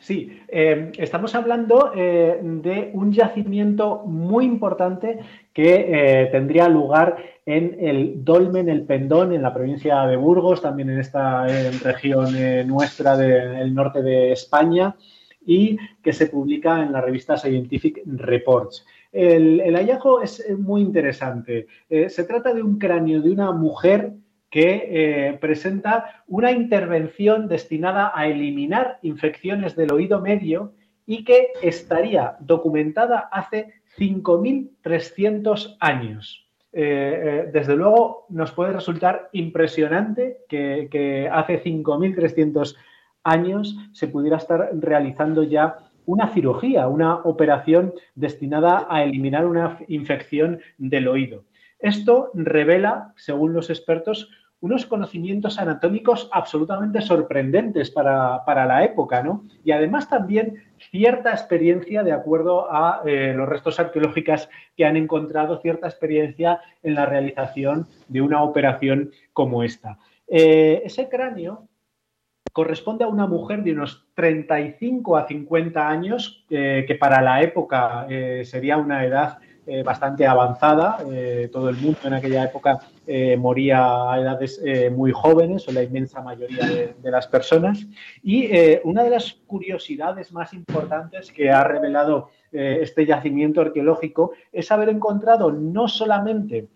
Sí, 0.00 0.40
eh, 0.48 0.90
estamos 0.96 1.34
hablando 1.34 1.92
eh, 1.94 2.38
de 2.42 2.90
un 2.94 3.12
yacimiento 3.12 4.04
muy 4.06 4.46
importante 4.46 5.18
que 5.52 6.22
eh, 6.22 6.26
tendría 6.32 6.66
lugar 6.68 7.18
en 7.44 7.76
el 7.78 8.24
Dolmen, 8.24 8.70
el 8.70 8.84
Pendón, 8.86 9.34
en 9.34 9.42
la 9.42 9.52
provincia 9.52 10.06
de 10.06 10.16
Burgos, 10.16 10.62
también 10.62 10.88
en 10.88 10.98
esta 10.98 11.46
región 11.82 12.34
nuestra 12.66 13.18
del 13.18 13.74
norte 13.74 14.02
de 14.02 14.32
España, 14.32 14.96
y 15.44 15.76
que 16.02 16.12
se 16.14 16.26
publica 16.28 16.82
en 16.82 16.92
la 16.92 17.02
revista 17.02 17.36
Scientific 17.36 18.00
Reports. 18.06 18.86
El, 19.12 19.74
hallazgo 19.74 20.22
es 20.22 20.44
muy 20.58 20.82
interesante. 20.82 21.66
Eh, 21.88 22.08
se 22.08 22.24
trata 22.24 22.52
de 22.52 22.62
un 22.62 22.78
cráneo 22.78 23.22
de 23.22 23.30
una 23.30 23.52
mujer 23.52 24.12
que 24.50 24.88
eh, 24.90 25.38
presenta 25.40 26.22
una 26.26 26.52
intervención 26.52 27.48
destinada 27.48 28.12
a 28.14 28.26
eliminar 28.26 28.98
infecciones 29.02 29.76
del 29.76 29.92
oído 29.92 30.20
medio 30.20 30.72
y 31.06 31.24
que 31.24 31.48
estaría 31.62 32.36
documentada 32.40 33.28
hace 33.30 33.74
5.300 33.98 35.76
años. 35.80 36.46
Eh, 36.72 37.48
desde 37.52 37.76
luego 37.76 38.26
nos 38.28 38.52
puede 38.52 38.72
resultar 38.72 39.30
impresionante 39.32 40.38
que, 40.48 40.88
que 40.90 41.28
hace 41.30 41.62
5.300 41.62 42.76
años 43.24 43.76
se 43.92 44.08
pudiera 44.08 44.36
estar 44.36 44.70
realizando 44.74 45.42
ya 45.42 45.87
una 46.08 46.28
cirugía, 46.28 46.88
una 46.88 47.16
operación 47.16 47.92
destinada 48.14 48.86
a 48.88 49.04
eliminar 49.04 49.44
una 49.44 49.78
infección 49.88 50.60
del 50.78 51.06
oído. 51.06 51.44
Esto 51.78 52.30
revela, 52.32 53.12
según 53.16 53.52
los 53.52 53.68
expertos, 53.68 54.30
unos 54.60 54.86
conocimientos 54.86 55.58
anatómicos 55.58 56.30
absolutamente 56.32 57.02
sorprendentes 57.02 57.90
para, 57.90 58.42
la 58.46 58.84
época, 58.84 59.22
¿no? 59.22 59.44
Y 59.62 59.72
además 59.72 60.08
también 60.08 60.64
cierta 60.90 61.30
experiencia, 61.32 62.02
de 62.02 62.12
acuerdo 62.12 62.72
a 62.72 63.02
eh, 63.04 63.34
los 63.36 63.46
restos 63.46 63.78
arqueológicos 63.78 64.48
que 64.78 64.86
han 64.86 64.96
encontrado, 64.96 65.60
cierta 65.60 65.88
experiencia 65.88 66.62
en 66.82 66.94
la 66.94 67.04
realización 67.04 67.86
de 68.08 68.22
una 68.22 68.42
operación 68.42 69.10
como 69.34 69.62
esta. 69.62 69.98
Eh, 70.26 70.80
ese 70.86 71.10
cráneo 71.10 71.68
corresponde 72.58 73.04
a 73.04 73.06
una 73.06 73.28
mujer 73.28 73.62
de 73.62 73.70
unos 73.70 74.04
35 74.14 75.16
a 75.16 75.28
50 75.28 75.88
años, 75.88 76.44
eh, 76.50 76.84
que 76.88 76.96
para 76.96 77.22
la 77.22 77.40
época 77.40 78.04
eh, 78.10 78.42
sería 78.44 78.76
una 78.78 79.04
edad 79.04 79.38
eh, 79.64 79.84
bastante 79.84 80.26
avanzada. 80.26 80.98
todo 81.52 81.68
el 81.68 81.76
mundo 81.76 82.00
en 82.06 82.14
aquella 82.14 82.42
época 82.42 82.80
moría 83.38 84.10
a 84.10 84.20
edades 84.20 84.60
muy 84.90 85.12
jóvenes, 85.12 85.68
o 85.68 85.72
la 85.72 85.84
inmensa 85.84 86.20
mayoría 86.20 86.66
de, 86.66 86.94
de 87.00 87.10
las 87.12 87.28
personas. 87.28 87.86
Y 88.24 88.50
una 88.82 89.04
de 89.04 89.10
las 89.10 89.34
curiosidades 89.46 90.32
más 90.32 90.52
importantes 90.52 91.30
que 91.30 91.50
ha 91.50 91.62
revelado 91.62 92.30
este 92.50 93.06
yacimiento 93.06 93.60
arqueológico 93.60 94.32
es 94.50 94.72
haber 94.72 94.88
encontrado 94.88 95.52
no 95.52 95.86
solamente 95.86 96.66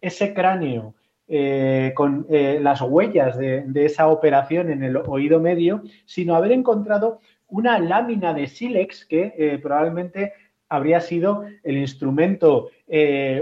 ese 0.00 0.34
cráneo, 0.34 0.94
eh, 1.34 1.94
con 1.94 2.26
eh, 2.28 2.58
las 2.60 2.82
huellas 2.82 3.38
de, 3.38 3.64
esa 3.86 4.08
operación 4.08 4.70
en 4.70 4.82
el 4.82 4.98
oído 4.98 5.40
medio, 5.40 5.82
sino 6.04 6.34
haber 6.34 6.52
encontrado 6.52 7.20
una 7.48 7.78
lámina 7.78 8.34
de 8.34 8.46
sílex 8.46 9.06
que 9.06 9.32
eh, 9.38 9.56
probablemente 9.56 10.34
habría 10.68 11.00
sido 11.00 11.46
el 11.62 11.78
instrumento 11.78 12.68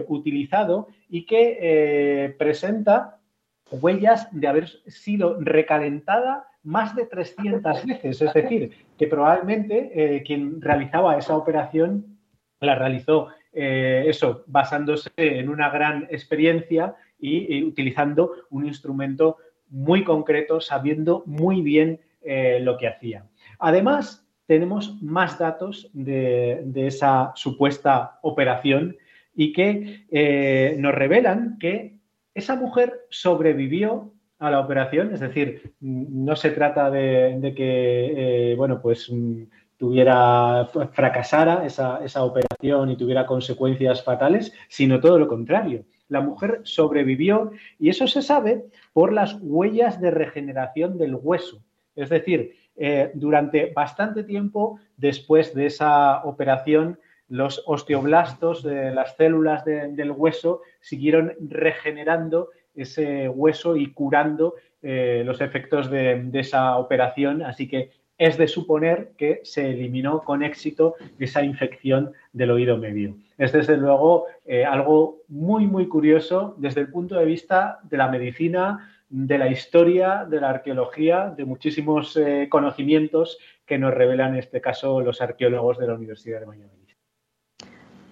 utilizado 0.06 0.86
y 1.08 1.26
que 1.26 2.32
presenta 2.38 3.18
huellas 3.72 4.28
de 4.30 4.46
haber 4.46 4.68
sido 4.86 5.40
recalentada 5.40 6.46
más 6.62 6.94
de 6.94 7.06
300 7.06 7.86
veces. 7.86 8.22
Es 8.22 8.34
decir, 8.34 8.70
que 8.96 9.06
probablemente 9.08 10.22
quien 10.24 10.60
realizaba 10.60 11.18
esa 11.18 11.36
operación 11.36 12.18
la 12.60 12.76
realizó 12.76 13.28
eso 13.52 14.44
basándose 14.46 15.10
en 15.16 15.48
una 15.48 15.70
gran 15.70 16.06
experiencia 16.10 16.94
y, 17.20 17.62
utilizando 17.64 18.32
un 18.50 18.66
instrumento 18.66 19.36
muy 19.68 20.04
concreto, 20.04 20.60
sabiendo 20.60 21.22
muy 21.26 21.62
bien 21.62 22.00
eh, 22.22 22.58
lo 22.60 22.76
que 22.76 22.88
hacía. 22.88 23.24
Además, 23.58 24.26
tenemos 24.46 25.00
más 25.00 25.38
datos 25.38 25.88
de, 25.92 26.64
esa 26.74 27.32
supuesta 27.36 28.18
operación 28.22 28.96
y 29.34 29.52
que 29.52 30.04
eh, 30.10 30.74
nos 30.78 30.94
revelan 30.94 31.56
que 31.58 32.00
esa 32.34 32.56
mujer 32.56 33.06
sobrevivió 33.10 34.12
a 34.38 34.50
la 34.50 34.60
operación, 34.60 35.12
es 35.14 35.20
decir, 35.20 35.74
no 35.80 36.34
se 36.34 36.50
trata 36.50 36.90
de, 36.90 37.52
que, 37.56 38.52
eh, 38.52 38.54
bueno, 38.56 38.80
pues 38.80 39.08
mm, 39.10 39.42
tuviera, 39.76 40.68
fracasara 40.92 41.64
esa, 41.64 42.04
esa 42.04 42.24
operación 42.24 42.90
y 42.90 42.96
tuviera 42.96 43.26
consecuencias 43.26 44.02
fatales, 44.02 44.52
sino 44.68 44.98
todo 44.98 45.18
lo 45.18 45.28
contrario 45.28 45.84
la 46.10 46.20
mujer 46.20 46.60
sobrevivió 46.64 47.52
y 47.78 47.88
eso 47.88 48.06
se 48.06 48.20
sabe 48.20 48.66
por 48.92 49.12
las 49.12 49.38
huellas 49.40 50.00
de 50.00 50.10
regeneración 50.10 50.98
del 50.98 51.14
hueso. 51.14 51.62
Es 51.96 52.10
decir, 52.10 52.56
eh, 52.76 53.10
durante 53.14 53.72
bastante 53.72 54.24
tiempo 54.24 54.78
después 54.96 55.54
de 55.54 55.66
esa 55.66 56.22
operación, 56.24 56.98
los 57.28 57.62
osteoblastos, 57.66 58.62
de 58.62 58.90
las 58.90 59.16
células 59.16 59.64
del 59.64 60.10
hueso, 60.10 60.62
siguieron 60.80 61.32
regenerando 61.40 62.50
ese 62.74 63.28
hueso 63.28 63.76
y 63.76 63.92
curando 63.92 64.54
eh, 64.82 65.22
los 65.24 65.40
efectos 65.40 65.90
de, 65.90 66.24
de, 66.24 66.40
esa 66.40 66.76
operación. 66.76 67.42
Así 67.42 67.68
que 67.68 67.90
es 68.20 68.36
de 68.36 68.48
suponer 68.48 69.12
que 69.16 69.40
se 69.44 69.70
eliminó 69.70 70.22
con 70.22 70.42
éxito 70.42 70.94
esa 71.18 71.42
infección 71.42 72.12
del 72.34 72.50
oído 72.50 72.76
medio. 72.76 73.16
Es 73.38 73.50
desde 73.50 73.78
luego 73.78 74.26
eh, 74.44 74.66
algo 74.66 75.22
muy, 75.28 75.66
muy 75.66 75.88
curioso 75.88 76.54
desde 76.58 76.82
el 76.82 76.88
punto 76.88 77.14
de 77.14 77.24
vista 77.24 77.80
de 77.84 77.96
la 77.96 78.08
medicina, 78.08 78.92
de 79.08 79.38
la 79.38 79.48
historia, 79.48 80.26
de 80.28 80.38
la 80.38 80.50
arqueología, 80.50 81.32
de 81.34 81.46
muchísimos 81.46 82.14
eh, 82.18 82.48
conocimientos 82.50 83.38
que 83.64 83.78
nos 83.78 83.94
revelan 83.94 84.34
en 84.34 84.40
este 84.40 84.60
caso 84.60 85.00
los 85.00 85.22
arqueólogos 85.22 85.78
de 85.78 85.86
la 85.86 85.94
Universidad 85.94 86.40
de 86.40 86.46
Valladolid. 86.46 86.90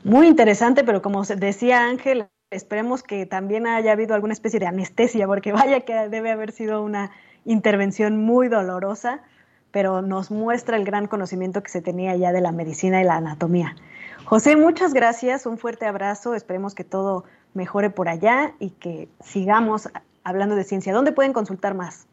Muy 0.05 0.27
interesante, 0.27 0.85
pero 0.85 1.03
como 1.03 1.23
decía 1.23 1.85
Ángel, 1.85 2.29
esperemos 2.51 3.03
que 3.03 3.27
también 3.27 3.67
haya 3.67 3.93
habido 3.93 4.15
alguna 4.15 4.33
especie 4.33 4.59
de 4.59 4.67
anestesia, 4.67 5.27
porque 5.27 5.53
vaya 5.53 5.81
que 5.81 6.09
debe 6.09 6.31
haber 6.31 6.53
sido 6.53 6.83
una 6.83 7.11
intervención 7.45 8.17
muy 8.17 8.49
dolorosa 8.49 9.23
pero 9.71 10.03
nos 10.03 10.31
muestra 10.31 10.77
el 10.77 10.85
gran 10.85 11.07
conocimiento 11.07 11.63
que 11.63 11.71
se 11.71 11.83
tenía 11.83 12.17
ya 12.17 12.33
de 12.33 12.41
la 12.41 12.53
medicina 12.53 13.01
y 13.01 13.05
la 13.05 13.17
anatomía. 13.17 13.77
José, 14.25 14.57
muchas 14.57 14.95
gracias, 14.95 15.47
un 15.47 15.59
fuerte 15.59 15.87
abrazo, 15.87 16.35
esperemos 16.35 16.75
que 16.75 16.85
todo 16.85 17.25
mejore 17.55 17.91
por 17.91 18.09
allá 18.09 18.55
y 18.59 18.71
que 18.71 19.09
sigamos 19.21 19.89
hablando 20.25 20.55
de 20.55 20.65
ciencia. 20.65 20.93
¿Dónde 20.93 21.13
pueden 21.13 21.33
consultar 21.33 21.75
más? 21.75 22.07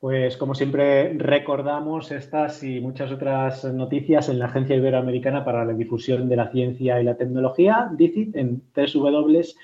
Pues 0.00 0.36
como 0.36 0.54
siempre 0.54 1.12
recordamos 1.14 2.12
estas 2.12 2.62
y 2.62 2.80
muchas 2.80 3.10
otras 3.10 3.64
noticias 3.64 4.28
en 4.28 4.38
la 4.38 4.46
Agencia 4.46 4.76
Iberoamericana 4.76 5.44
para 5.44 5.64
la 5.64 5.72
Difusión 5.72 6.28
de 6.28 6.36
la 6.36 6.52
Ciencia 6.52 7.00
y 7.00 7.04
la 7.04 7.16
Tecnología, 7.16 7.90
DICIT, 7.96 8.36
en 8.36 8.62
www.dicit.com. 8.76 9.58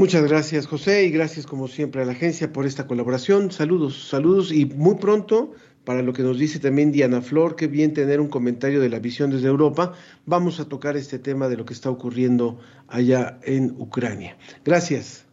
Muchas 0.00 0.26
gracias 0.26 0.66
José 0.66 1.04
y 1.04 1.10
gracias 1.10 1.46
como 1.46 1.68
siempre 1.68 2.00
a 2.00 2.06
la 2.06 2.12
agencia 2.12 2.50
por 2.54 2.64
esta 2.64 2.86
colaboración. 2.86 3.50
Saludos, 3.50 4.08
saludos 4.08 4.50
y 4.50 4.64
muy 4.64 4.94
pronto 4.94 5.52
para 5.84 6.00
lo 6.00 6.14
que 6.14 6.22
nos 6.22 6.38
dice 6.38 6.58
también 6.58 6.90
Diana 6.90 7.20
Flor, 7.20 7.54
qué 7.54 7.66
bien 7.66 7.92
tener 7.92 8.18
un 8.18 8.28
comentario 8.28 8.80
de 8.80 8.88
la 8.88 8.98
visión 8.98 9.30
desde 9.30 9.48
Europa. 9.48 9.92
Vamos 10.24 10.58
a 10.58 10.66
tocar 10.70 10.96
este 10.96 11.18
tema 11.18 11.50
de 11.50 11.58
lo 11.58 11.66
que 11.66 11.74
está 11.74 11.90
ocurriendo 11.90 12.58
allá 12.88 13.38
en 13.42 13.72
Ucrania. 13.72 14.38
Gracias. 14.64 15.28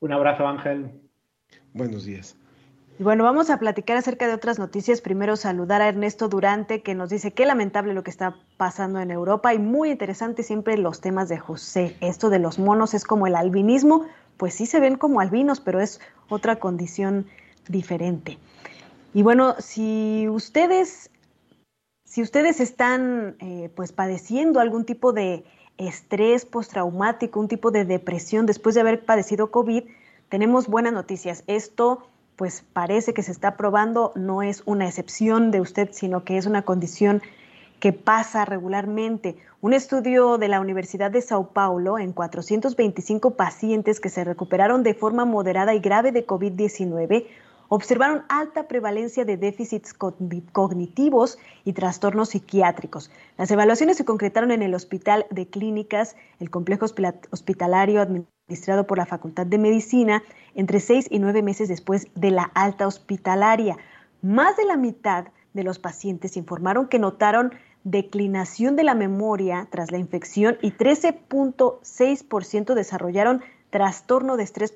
Un 0.00 0.12
abrazo, 0.12 0.46
Ángel. 0.46 0.90
Buenos 1.74 2.06
días. 2.06 2.41
Y 2.98 3.04
bueno, 3.04 3.24
vamos 3.24 3.48
a 3.48 3.58
platicar 3.58 3.96
acerca 3.96 4.28
de 4.28 4.34
otras 4.34 4.58
noticias. 4.58 5.00
Primero 5.00 5.36
saludar 5.36 5.80
a 5.80 5.88
Ernesto 5.88 6.28
Durante, 6.28 6.82
que 6.82 6.94
nos 6.94 7.08
dice 7.08 7.32
qué 7.32 7.46
lamentable 7.46 7.94
lo 7.94 8.02
que 8.02 8.10
está 8.10 8.36
pasando 8.58 9.00
en 9.00 9.10
Europa 9.10 9.54
y 9.54 9.58
muy 9.58 9.90
interesante 9.90 10.42
siempre 10.42 10.76
los 10.76 11.00
temas 11.00 11.28
de 11.28 11.38
José. 11.38 11.96
Esto 12.00 12.28
de 12.28 12.38
los 12.38 12.58
monos 12.58 12.92
es 12.92 13.04
como 13.04 13.26
el 13.26 13.34
albinismo, 13.34 14.06
pues 14.36 14.54
sí 14.54 14.66
se 14.66 14.78
ven 14.78 14.96
como 14.96 15.20
albinos, 15.20 15.60
pero 15.60 15.80
es 15.80 16.00
otra 16.28 16.56
condición 16.56 17.26
diferente. 17.66 18.38
Y 19.14 19.22
bueno, 19.22 19.56
si 19.58 20.28
ustedes, 20.28 21.10
si 22.04 22.22
ustedes 22.22 22.60
están 22.60 23.36
eh, 23.40 23.70
pues 23.74 23.92
padeciendo 23.92 24.60
algún 24.60 24.84
tipo 24.84 25.14
de 25.14 25.44
estrés 25.78 26.44
postraumático, 26.44 27.40
un 27.40 27.48
tipo 27.48 27.70
de 27.70 27.86
depresión 27.86 28.44
después 28.44 28.74
de 28.74 28.82
haber 28.82 29.04
padecido 29.04 29.50
COVID, 29.50 29.84
tenemos 30.28 30.68
buenas 30.68 30.92
noticias. 30.92 31.44
Esto 31.46 32.06
pues 32.42 32.64
parece 32.72 33.14
que 33.14 33.22
se 33.22 33.30
está 33.30 33.56
probando, 33.56 34.10
no 34.16 34.42
es 34.42 34.64
una 34.66 34.88
excepción 34.88 35.52
de 35.52 35.60
usted, 35.60 35.90
sino 35.92 36.24
que 36.24 36.38
es 36.38 36.46
una 36.46 36.62
condición 36.62 37.22
que 37.78 37.92
pasa 37.92 38.44
regularmente. 38.44 39.36
Un 39.60 39.74
estudio 39.74 40.38
de 40.38 40.48
la 40.48 40.58
Universidad 40.58 41.12
de 41.12 41.22
Sao 41.22 41.50
Paulo 41.52 42.00
en 42.00 42.12
425 42.12 43.36
pacientes 43.36 44.00
que 44.00 44.08
se 44.08 44.24
recuperaron 44.24 44.82
de 44.82 44.92
forma 44.92 45.24
moderada 45.24 45.72
y 45.72 45.78
grave 45.78 46.10
de 46.10 46.26
COVID-19 46.26 47.26
observaron 47.68 48.24
alta 48.28 48.66
prevalencia 48.66 49.24
de 49.24 49.36
déficits 49.36 49.94
cognitivos 49.94 51.38
y 51.64 51.74
trastornos 51.74 52.30
psiquiátricos. 52.30 53.12
Las 53.38 53.52
evaluaciones 53.52 53.96
se 53.96 54.04
concretaron 54.04 54.50
en 54.50 54.62
el 54.62 54.74
Hospital 54.74 55.26
de 55.30 55.46
Clínicas, 55.46 56.16
el 56.40 56.50
complejo 56.50 56.86
hospitalario 57.30 58.02
administrado 58.02 58.86
por 58.86 58.98
la 58.98 59.06
Facultad 59.06 59.46
de 59.46 59.58
Medicina, 59.58 60.24
entre 60.54 60.80
seis 60.80 61.06
y 61.10 61.18
nueve 61.18 61.42
meses 61.42 61.68
después 61.68 62.08
de 62.14 62.30
la 62.30 62.44
alta 62.54 62.86
hospitalaria. 62.86 63.76
Más 64.22 64.56
de 64.56 64.64
la 64.64 64.76
mitad 64.76 65.26
de 65.52 65.64
los 65.64 65.78
pacientes 65.78 66.36
informaron 66.36 66.88
que 66.88 66.98
notaron 66.98 67.52
declinación 67.84 68.76
de 68.76 68.84
la 68.84 68.94
memoria 68.94 69.66
tras 69.70 69.90
la 69.90 69.98
infección 69.98 70.56
y 70.62 70.72
13.6% 70.72 72.74
desarrollaron 72.74 73.42
trastorno 73.70 74.36
de 74.36 74.44
estrés 74.44 74.72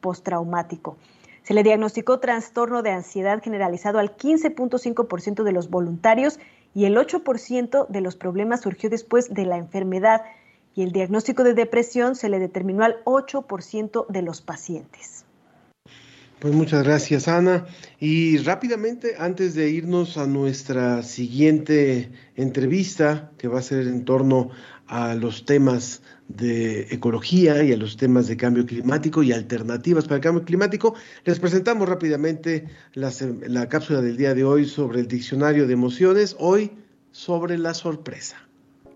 postraumático. 0.00 0.96
Se 1.42 1.54
le 1.54 1.62
diagnosticó 1.62 2.18
trastorno 2.20 2.82
de 2.82 2.90
ansiedad 2.90 3.42
generalizado 3.42 3.98
al 3.98 4.14
15.5% 4.16 5.44
de 5.44 5.52
los 5.52 5.70
voluntarios 5.70 6.38
y 6.74 6.84
el 6.84 6.96
8% 6.96 7.88
de 7.88 8.00
los 8.00 8.16
problemas 8.16 8.60
surgió 8.60 8.90
después 8.90 9.32
de 9.32 9.46
la 9.46 9.56
enfermedad 9.56 10.22
y 10.78 10.82
el 10.82 10.92
diagnóstico 10.92 11.42
de 11.42 11.54
depresión 11.54 12.14
se 12.14 12.28
le 12.28 12.38
determinó 12.38 12.84
al 12.84 13.02
8% 13.04 14.06
de 14.06 14.22
los 14.22 14.42
pacientes. 14.42 15.24
Pues 16.38 16.54
muchas 16.54 16.84
gracias, 16.84 17.26
Ana. 17.26 17.66
Y 17.98 18.38
rápidamente, 18.38 19.16
antes 19.18 19.56
de 19.56 19.70
irnos 19.70 20.16
a 20.18 20.28
nuestra 20.28 21.02
siguiente 21.02 22.12
entrevista, 22.36 23.32
que 23.38 23.48
va 23.48 23.58
a 23.58 23.62
ser 23.62 23.88
en 23.88 24.04
torno 24.04 24.50
a 24.86 25.16
los 25.16 25.44
temas 25.44 26.00
de 26.28 26.82
ecología 26.94 27.64
y 27.64 27.72
a 27.72 27.76
los 27.76 27.96
temas 27.96 28.28
de 28.28 28.36
cambio 28.36 28.64
climático 28.64 29.24
y 29.24 29.32
alternativas 29.32 30.04
para 30.04 30.18
el 30.18 30.22
cambio 30.22 30.44
climático, 30.44 30.94
les 31.24 31.40
presentamos 31.40 31.88
rápidamente 31.88 32.68
la, 32.92 33.12
la 33.48 33.68
cápsula 33.68 34.00
del 34.00 34.16
día 34.16 34.32
de 34.32 34.44
hoy 34.44 34.64
sobre 34.64 35.00
el 35.00 35.08
diccionario 35.08 35.66
de 35.66 35.72
emociones, 35.72 36.36
hoy 36.38 36.70
sobre 37.10 37.58
la 37.58 37.74
sorpresa. 37.74 38.47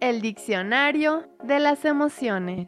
El 0.02 0.20
diccionario 0.20 1.28
de 1.44 1.60
las 1.60 1.84
emociones. 1.84 2.66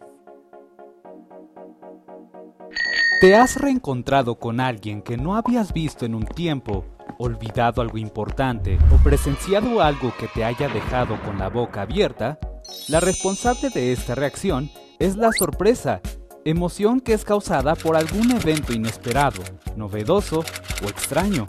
¿Te 3.20 3.34
has 3.34 3.60
reencontrado 3.60 4.38
con 4.38 4.60
alguien 4.60 5.02
que 5.02 5.16
no 5.16 5.34
habías 5.34 5.72
visto 5.72 6.06
en 6.06 6.14
un 6.14 6.26
tiempo, 6.26 6.84
olvidado 7.18 7.82
algo 7.82 7.98
importante 7.98 8.78
o 8.94 9.02
presenciado 9.02 9.82
algo 9.82 10.12
que 10.16 10.28
te 10.28 10.44
haya 10.44 10.68
dejado 10.68 11.20
con 11.22 11.36
la 11.40 11.48
boca 11.48 11.82
abierta? 11.82 12.38
La 12.86 13.00
responsable 13.00 13.68
de 13.70 13.92
esta 13.92 14.14
reacción 14.14 14.70
es 15.00 15.16
la 15.16 15.32
sorpresa, 15.32 16.02
emoción 16.44 17.00
que 17.00 17.14
es 17.14 17.24
causada 17.24 17.74
por 17.74 17.96
algún 17.96 18.30
evento 18.30 18.72
inesperado, 18.72 19.42
novedoso 19.74 20.44
o 20.84 20.88
extraño. 20.88 21.48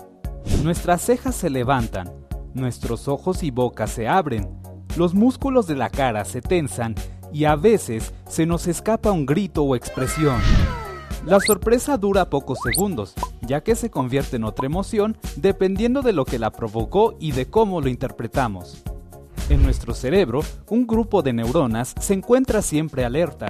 Nuestras 0.63 1.03
cejas 1.03 1.35
se 1.35 1.51
levantan, 1.51 2.11
nuestros 2.55 3.07
ojos 3.07 3.43
y 3.43 3.51
boca 3.51 3.85
se 3.85 4.07
abren, 4.07 4.54
los 4.95 5.13
músculos 5.13 5.67
de 5.67 5.75
la 5.75 5.89
cara 5.89 6.25
se 6.25 6.41
tensan 6.41 6.95
y 7.33 7.45
a 7.45 7.55
veces 7.55 8.13
se 8.27 8.45
nos 8.45 8.67
escapa 8.67 9.11
un 9.11 9.25
grito 9.25 9.63
o 9.63 9.75
expresión. 9.75 10.39
La 11.25 11.39
sorpresa 11.39 11.97
dura 11.97 12.29
pocos 12.29 12.59
segundos, 12.63 13.13
ya 13.41 13.61
que 13.61 13.75
se 13.75 13.89
convierte 13.89 14.35
en 14.35 14.43
otra 14.43 14.67
emoción 14.67 15.17
dependiendo 15.35 16.01
de 16.01 16.13
lo 16.13 16.23
que 16.23 16.39
la 16.39 16.51
provocó 16.51 17.15
y 17.19 17.31
de 17.31 17.47
cómo 17.47 17.81
lo 17.81 17.89
interpretamos. 17.89 18.83
En 19.49 19.63
nuestro 19.63 19.93
cerebro, 19.93 20.41
un 20.69 20.87
grupo 20.87 21.21
de 21.21 21.33
neuronas 21.33 21.93
se 21.99 22.13
encuentra 22.13 22.61
siempre 22.61 23.05
alerta. 23.05 23.49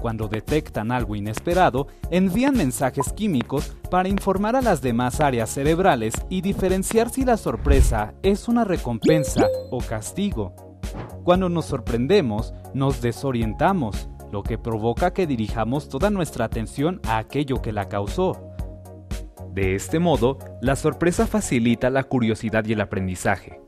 Cuando 0.00 0.28
detectan 0.28 0.92
algo 0.92 1.16
inesperado, 1.16 1.88
envían 2.10 2.56
mensajes 2.56 3.12
químicos 3.12 3.72
para 3.90 4.08
informar 4.08 4.54
a 4.54 4.62
las 4.62 4.80
demás 4.80 5.20
áreas 5.20 5.50
cerebrales 5.50 6.14
y 6.28 6.40
diferenciar 6.40 7.10
si 7.10 7.24
la 7.24 7.36
sorpresa 7.36 8.14
es 8.22 8.46
una 8.46 8.64
recompensa 8.64 9.48
o 9.70 9.78
castigo. 9.78 10.67
Cuando 11.24 11.48
nos 11.48 11.66
sorprendemos, 11.66 12.54
nos 12.74 13.00
desorientamos, 13.00 14.08
lo 14.32 14.42
que 14.42 14.58
provoca 14.58 15.12
que 15.12 15.26
dirijamos 15.26 15.88
toda 15.88 16.10
nuestra 16.10 16.44
atención 16.44 17.00
a 17.06 17.18
aquello 17.18 17.62
que 17.62 17.72
la 17.72 17.88
causó. 17.88 18.52
De 19.52 19.74
este 19.74 19.98
modo, 19.98 20.38
la 20.60 20.76
sorpresa 20.76 21.26
facilita 21.26 21.90
la 21.90 22.04
curiosidad 22.04 22.64
y 22.66 22.72
el 22.74 22.80
aprendizaje 22.80 23.60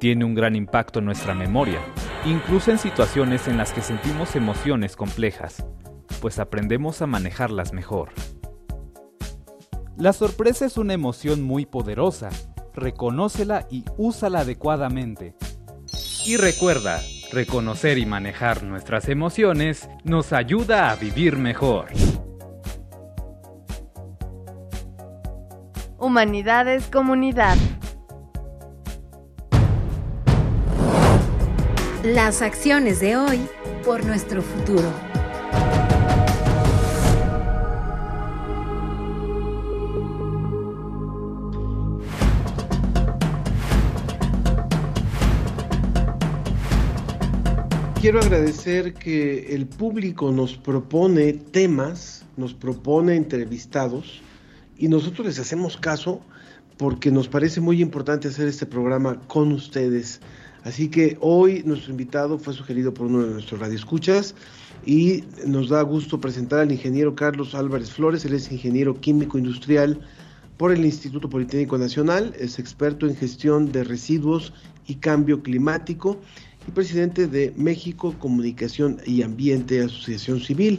tiene 0.00 0.24
un 0.24 0.34
gran 0.34 0.56
impacto 0.56 0.98
en 0.98 1.04
nuestra 1.04 1.34
memoria, 1.34 1.78
incluso 2.24 2.70
en 2.70 2.78
situaciones 2.78 3.46
en 3.46 3.58
las 3.58 3.72
que 3.72 3.82
sentimos 3.82 4.34
emociones 4.34 4.96
complejas, 4.96 5.64
pues 6.22 6.38
aprendemos 6.38 7.02
a 7.02 7.06
manejarlas 7.06 7.74
mejor. 7.74 8.08
La 9.98 10.14
sorpresa 10.14 10.64
es 10.64 10.78
una 10.78 10.94
emoción 10.94 11.42
muy 11.42 11.66
poderosa, 11.66 12.30
reconócela 12.74 13.66
y 13.70 13.84
úsala 13.98 14.40
adecuadamente. 14.40 15.34
Y 16.26 16.36
recuerda, 16.36 17.02
reconocer 17.32 17.96
y 17.98 18.04
manejar 18.04 18.62
nuestras 18.62 19.08
emociones 19.08 19.88
nos 20.04 20.32
ayuda 20.32 20.90
a 20.90 20.96
vivir 20.96 21.36
mejor. 21.36 21.88
Humanidades 25.98 26.86
Comunidad. 26.88 27.56
Las 32.04 32.42
acciones 32.42 33.00
de 33.00 33.16
hoy 33.16 33.40
por 33.84 34.04
nuestro 34.04 34.42
futuro. 34.42 35.09
Quiero 48.00 48.18
agradecer 48.18 48.94
que 48.94 49.54
el 49.54 49.66
público 49.66 50.32
nos 50.32 50.56
propone 50.56 51.34
temas, 51.34 52.24
nos 52.38 52.54
propone 52.54 53.14
entrevistados 53.14 54.22
y 54.78 54.88
nosotros 54.88 55.26
les 55.26 55.38
hacemos 55.38 55.76
caso 55.76 56.22
porque 56.78 57.10
nos 57.10 57.28
parece 57.28 57.60
muy 57.60 57.82
importante 57.82 58.28
hacer 58.28 58.48
este 58.48 58.64
programa 58.64 59.20
con 59.26 59.52
ustedes. 59.52 60.22
Así 60.64 60.88
que 60.88 61.18
hoy 61.20 61.62
nuestro 61.66 61.90
invitado 61.90 62.38
fue 62.38 62.54
sugerido 62.54 62.94
por 62.94 63.08
uno 63.08 63.22
de 63.22 63.34
nuestros 63.34 63.60
radioescuchas 63.60 64.34
y 64.86 65.24
nos 65.46 65.68
da 65.68 65.82
gusto 65.82 66.22
presentar 66.22 66.60
al 66.60 66.72
ingeniero 66.72 67.14
Carlos 67.14 67.54
Álvarez 67.54 67.90
Flores, 67.90 68.24
él 68.24 68.32
es 68.32 68.50
ingeniero 68.50 68.98
químico 68.98 69.36
industrial 69.36 70.00
por 70.56 70.72
el 70.72 70.86
Instituto 70.86 71.28
Politécnico 71.28 71.76
Nacional, 71.76 72.34
es 72.38 72.58
experto 72.58 73.06
en 73.06 73.14
gestión 73.14 73.72
de 73.72 73.84
residuos 73.84 74.54
y 74.86 74.94
cambio 74.94 75.42
climático 75.42 76.18
y 76.70 76.72
presidente 76.72 77.26
de 77.26 77.52
México 77.56 78.14
Comunicación 78.18 79.00
y 79.04 79.22
Ambiente 79.22 79.82
Asociación 79.82 80.40
Civil. 80.40 80.78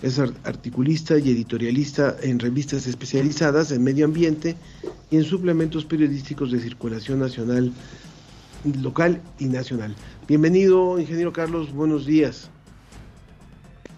Es 0.00 0.18
articulista 0.18 1.18
y 1.18 1.30
editorialista 1.30 2.16
en 2.22 2.38
revistas 2.38 2.86
especializadas 2.86 3.72
en 3.72 3.82
medio 3.82 4.04
ambiente 4.04 4.56
y 5.10 5.16
en 5.16 5.24
suplementos 5.24 5.84
periodísticos 5.84 6.52
de 6.52 6.60
circulación 6.60 7.18
nacional, 7.18 7.72
local 8.80 9.20
y 9.40 9.46
nacional. 9.46 9.94
Bienvenido, 10.28 10.98
ingeniero 10.98 11.32
Carlos, 11.32 11.72
buenos 11.72 12.06
días. 12.06 12.48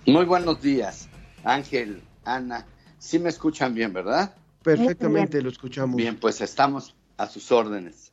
Muy 0.07 0.25
buenos 0.25 0.63
días, 0.63 1.09
Ángel, 1.45 2.03
Ana. 2.25 2.67
Sí 2.99 3.19
me 3.19 3.29
escuchan 3.29 3.75
bien, 3.75 3.93
¿verdad? 3.93 4.35
Perfectamente 4.63 5.43
lo 5.43 5.51
escuchamos. 5.51 5.97
Bien, 5.97 6.17
pues 6.17 6.41
estamos 6.41 6.95
a 7.19 7.27
sus 7.27 7.53
órdenes. 7.53 8.04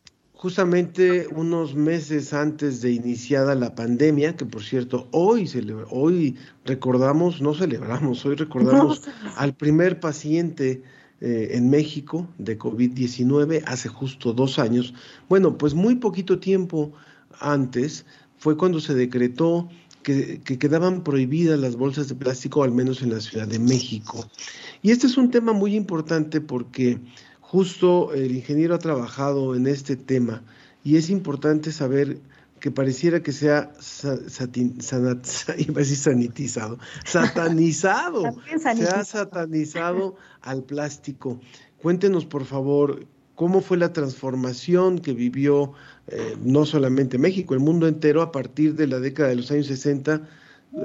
Justamente 0.42 1.28
unos 1.28 1.76
meses 1.76 2.34
antes 2.34 2.82
de 2.82 2.92
iniciada 2.92 3.54
la 3.54 3.76
pandemia, 3.76 4.36
que 4.36 4.44
por 4.44 4.64
cierto 4.64 5.08
hoy 5.12 5.48
hoy 5.92 6.36
recordamos, 6.66 7.42
no 7.42 7.54
celebramos, 7.54 8.26
hoy 8.26 8.34
recordamos 8.34 9.04
al 9.38 9.54
primer 9.54 10.00
paciente 10.00 10.82
eh, 11.20 11.50
en 11.52 11.70
México 11.70 12.28
de 12.40 12.58
COVID-19 12.58 13.62
hace 13.68 13.88
justo 13.88 14.34
dos 14.34 14.58
años. 14.58 14.96
Bueno, 15.30 15.60
pues 15.60 15.76
muy 15.76 15.98
poquito 15.98 16.40
tiempo 16.40 16.92
antes 17.40 18.04
fue 18.38 18.58
cuando 18.58 18.80
se 18.80 18.96
decretó 18.96 19.70
que, 20.02 20.42
quedaban 20.42 21.04
prohibidas 21.04 21.60
las 21.60 21.76
bolsas 21.76 22.08
de 22.08 22.16
plástico, 22.16 22.64
al 22.64 22.72
menos 22.72 23.04
en 23.04 23.12
la 23.12 23.20
Ciudad 23.20 23.48
de 23.48 23.60
México. 23.60 24.28
Y 24.82 24.90
este 24.90 25.06
es 25.06 25.18
un 25.18 25.30
tema 25.30 25.54
muy 25.54 25.76
importante 25.76 26.42
porque 26.42 27.00
justo 27.52 28.14
el 28.14 28.32
ingeniero 28.32 28.76
ha 28.76 28.80
trabajado 28.80 29.56
en 29.56 29.68
este 29.68 29.98
tema 29.98 30.42
y 30.86 30.96
es 30.96 31.10
importante 31.10 31.74
saber 31.74 32.20
que 32.62 32.72
pareciera 32.72 33.22
que 33.22 33.34
sea 33.34 33.74
sanitizado, 33.82 35.20
satanizado, 37.04 38.24
se 38.64 38.88
ha 38.88 39.04
satanizado 39.04 40.16
al 40.40 40.64
plástico. 40.64 41.42
Cuéntenos, 41.82 42.26
por 42.26 42.46
favor, 42.46 43.06
cómo 43.36 43.60
fue 43.60 43.76
la 43.76 43.92
transformación 43.92 45.00
que 45.00 45.12
vivió 45.12 45.74
eh, 46.08 46.38
no 46.42 46.66
solamente 46.66 47.18
México, 47.18 47.54
el 47.54 47.60
mundo 47.60 47.86
entero 47.86 48.22
a 48.22 48.32
partir 48.32 48.76
de 48.76 48.88
la 48.88 49.02
década 49.02 49.28
de 49.28 49.36
los 49.36 49.52
años 49.52 49.68
60 49.68 50.22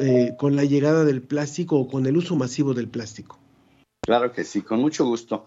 eh, 0.00 0.34
con 0.36 0.56
la 0.56 0.64
llegada 0.64 1.04
del 1.04 1.22
plástico 1.22 1.78
o 1.78 1.86
con 1.86 2.06
el 2.06 2.16
uso 2.16 2.34
masivo 2.34 2.74
del 2.74 2.88
plástico. 2.88 3.38
Claro 4.00 4.32
que 4.32 4.42
sí, 4.42 4.62
con 4.62 4.80
mucho 4.80 5.04
gusto. 5.04 5.46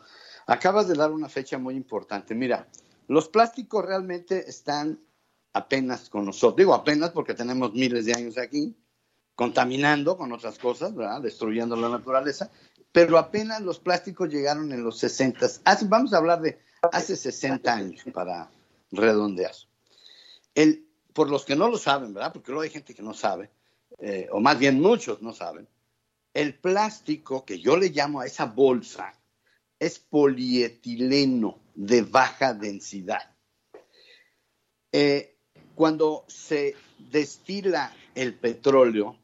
Acabas 0.49 0.88
de 0.88 0.95
dar 0.95 1.12
una 1.12 1.29
fecha 1.29 1.59
muy 1.59 1.75
importante. 1.75 2.33
Mira, 2.33 2.67
los 3.07 3.29
plásticos 3.29 3.85
realmente 3.85 4.49
están 4.49 4.99
apenas 5.53 6.09
con 6.09 6.25
nosotros. 6.25 6.57
Digo 6.57 6.73
apenas 6.73 7.12
porque 7.12 7.35
tenemos 7.35 7.71
miles 7.73 8.05
de 8.05 8.15
años 8.15 8.35
aquí, 8.39 8.75
contaminando 9.35 10.17
con 10.17 10.31
otras 10.31 10.57
cosas, 10.57 10.95
¿verdad? 10.95 11.21
destruyendo 11.21 11.75
la 11.75 11.89
naturaleza, 11.89 12.49
pero 12.91 13.19
apenas 13.19 13.62
los 13.62 13.79
plásticos 13.79 14.27
llegaron 14.29 14.71
en 14.71 14.83
los 14.83 14.97
60. 14.97 15.47
vamos 15.83 16.13
a 16.13 16.17
hablar 16.17 16.41
de 16.41 16.57
hace 16.91 17.15
60 17.15 17.71
años 17.71 18.03
para 18.12 18.49
redondear. 18.91 19.53
El, 20.55 20.83
por 21.13 21.29
los 21.29 21.45
que 21.45 21.55
no 21.55 21.69
lo 21.69 21.77
saben, 21.77 22.12
¿verdad? 22.12 22.33
Porque 22.33 22.51
luego 22.51 22.63
hay 22.63 22.71
gente 22.71 22.95
que 22.95 23.03
no 23.03 23.13
sabe, 23.13 23.51
eh, 23.99 24.27
o 24.31 24.39
más 24.39 24.57
bien 24.57 24.81
muchos 24.81 25.21
no 25.21 25.31
saben, 25.31 25.67
el 26.33 26.55
plástico 26.55 27.45
que 27.45 27.59
yo 27.59 27.77
le 27.77 27.89
llamo 27.89 28.21
a 28.21 28.25
esa 28.25 28.45
bolsa 28.45 29.13
es 29.79 29.99
polietileno 29.99 31.59
de 31.73 32.01
baja 32.01 32.53
densidad. 32.53 33.35
Eh, 34.91 35.37
cuando 35.75 36.25
se 36.27 36.75
destila 36.97 37.93
el 38.15 38.33
petróleo 38.33 39.17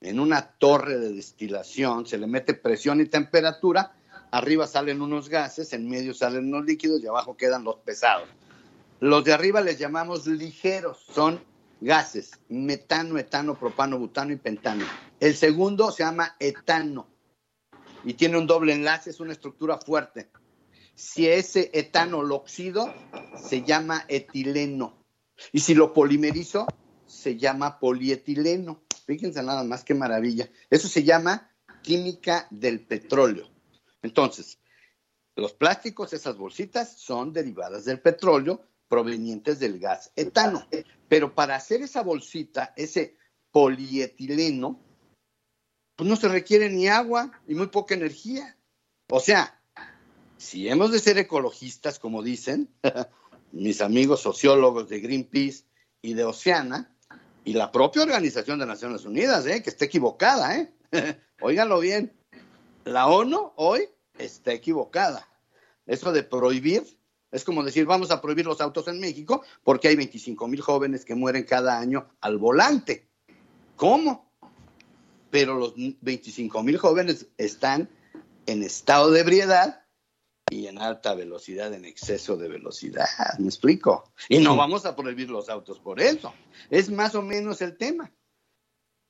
en 0.00 0.20
una 0.20 0.52
torre 0.52 0.98
de 0.98 1.12
destilación, 1.12 2.06
se 2.06 2.18
le 2.18 2.26
mete 2.26 2.54
presión 2.54 3.00
y 3.00 3.06
temperatura, 3.06 3.96
arriba 4.30 4.66
salen 4.66 5.02
unos 5.02 5.28
gases, 5.28 5.72
en 5.72 5.88
medio 5.88 6.14
salen 6.14 6.46
unos 6.46 6.64
líquidos 6.64 7.02
y 7.02 7.06
abajo 7.06 7.36
quedan 7.36 7.64
los 7.64 7.76
pesados. 7.80 8.28
Los 9.00 9.24
de 9.24 9.32
arriba 9.32 9.60
les 9.60 9.78
llamamos 9.78 10.26
ligeros, 10.26 11.04
son 11.12 11.40
gases, 11.80 12.32
metano, 12.48 13.18
etano, 13.18 13.58
propano, 13.58 13.98
butano 13.98 14.32
y 14.32 14.36
pentano. 14.36 14.84
El 15.20 15.34
segundo 15.34 15.90
se 15.92 16.04
llama 16.04 16.36
etano 16.38 17.06
y 18.08 18.14
tiene 18.14 18.38
un 18.38 18.46
doble 18.46 18.72
enlace, 18.72 19.10
es 19.10 19.20
una 19.20 19.32
estructura 19.32 19.76
fuerte. 19.76 20.30
Si 20.94 21.28
ese 21.28 21.70
etano 21.74 22.22
lo 22.22 22.36
oxido, 22.36 22.90
se 23.36 23.64
llama 23.64 24.06
etileno. 24.08 25.04
Y 25.52 25.60
si 25.60 25.74
lo 25.74 25.92
polimerizo, 25.92 26.66
se 27.04 27.36
llama 27.36 27.78
polietileno. 27.78 28.82
Fíjense 29.04 29.42
nada 29.42 29.62
más 29.62 29.84
qué 29.84 29.92
maravilla. 29.92 30.48
Eso 30.70 30.88
se 30.88 31.04
llama 31.04 31.54
química 31.82 32.48
del 32.50 32.80
petróleo. 32.86 33.50
Entonces, 34.00 34.58
los 35.36 35.52
plásticos, 35.52 36.14
esas 36.14 36.38
bolsitas, 36.38 36.98
son 36.98 37.34
derivadas 37.34 37.84
del 37.84 38.00
petróleo 38.00 38.62
provenientes 38.88 39.58
del 39.58 39.78
gas 39.78 40.12
etano. 40.16 40.66
Pero 41.10 41.34
para 41.34 41.56
hacer 41.56 41.82
esa 41.82 42.02
bolsita, 42.02 42.72
ese 42.74 43.18
polietileno, 43.50 44.87
pues 45.98 46.08
no 46.08 46.14
se 46.14 46.28
requiere 46.28 46.70
ni 46.70 46.86
agua 46.86 47.32
y 47.48 47.56
muy 47.56 47.66
poca 47.66 47.92
energía. 47.92 48.56
O 49.10 49.18
sea, 49.18 49.60
si 50.36 50.68
hemos 50.68 50.92
de 50.92 51.00
ser 51.00 51.18
ecologistas, 51.18 51.98
como 51.98 52.22
dicen 52.22 52.68
mis 53.52 53.80
amigos 53.80 54.20
sociólogos 54.20 54.88
de 54.88 55.00
Greenpeace 55.00 55.64
y 56.00 56.14
de 56.14 56.22
Oceana, 56.22 56.94
y 57.44 57.54
la 57.54 57.72
propia 57.72 58.02
Organización 58.02 58.60
de 58.60 58.66
Naciones 58.66 59.04
Unidas, 59.06 59.44
¿eh? 59.46 59.60
que 59.60 59.70
está 59.70 59.86
equivocada, 59.86 60.56
¿eh? 60.56 60.72
óiganlo 61.40 61.80
bien, 61.80 62.12
la 62.84 63.08
ONU 63.08 63.54
hoy 63.56 63.88
está 64.18 64.52
equivocada. 64.52 65.28
Eso 65.84 66.12
de 66.12 66.22
prohibir 66.22 66.84
es 67.32 67.42
como 67.42 67.64
decir, 67.64 67.86
vamos 67.86 68.12
a 68.12 68.22
prohibir 68.22 68.46
los 68.46 68.60
autos 68.60 68.86
en 68.86 69.00
México 69.00 69.42
porque 69.64 69.88
hay 69.88 69.96
25 69.96 70.46
mil 70.46 70.60
jóvenes 70.60 71.04
que 71.04 71.16
mueren 71.16 71.42
cada 71.42 71.76
año 71.76 72.08
al 72.20 72.38
volante. 72.38 73.08
¿Cómo? 73.74 74.27
Pero 75.30 75.58
los 75.58 75.74
25 75.76 76.62
mil 76.62 76.78
jóvenes 76.78 77.26
están 77.36 77.90
en 78.46 78.62
estado 78.62 79.10
de 79.10 79.20
ebriedad 79.20 79.84
y 80.50 80.66
en 80.66 80.78
alta 80.78 81.14
velocidad, 81.14 81.72
en 81.74 81.84
exceso 81.84 82.36
de 82.36 82.48
velocidad. 82.48 83.06
¿Me 83.38 83.46
explico? 83.46 84.12
Y 84.28 84.38
no 84.38 84.56
vamos 84.56 84.86
a 84.86 84.96
prohibir 84.96 85.28
los 85.30 85.48
autos 85.48 85.78
por 85.78 86.00
eso. 86.00 86.32
Es 86.70 86.90
más 86.90 87.14
o 87.14 87.22
menos 87.22 87.60
el 87.60 87.76
tema. 87.76 88.10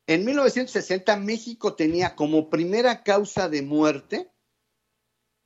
En 0.06 0.24
1960 0.24 1.16
México 1.18 1.74
tenía 1.74 2.16
como 2.16 2.50
primera 2.50 3.02
causa 3.02 3.48
de 3.48 3.62
muerte 3.62 4.30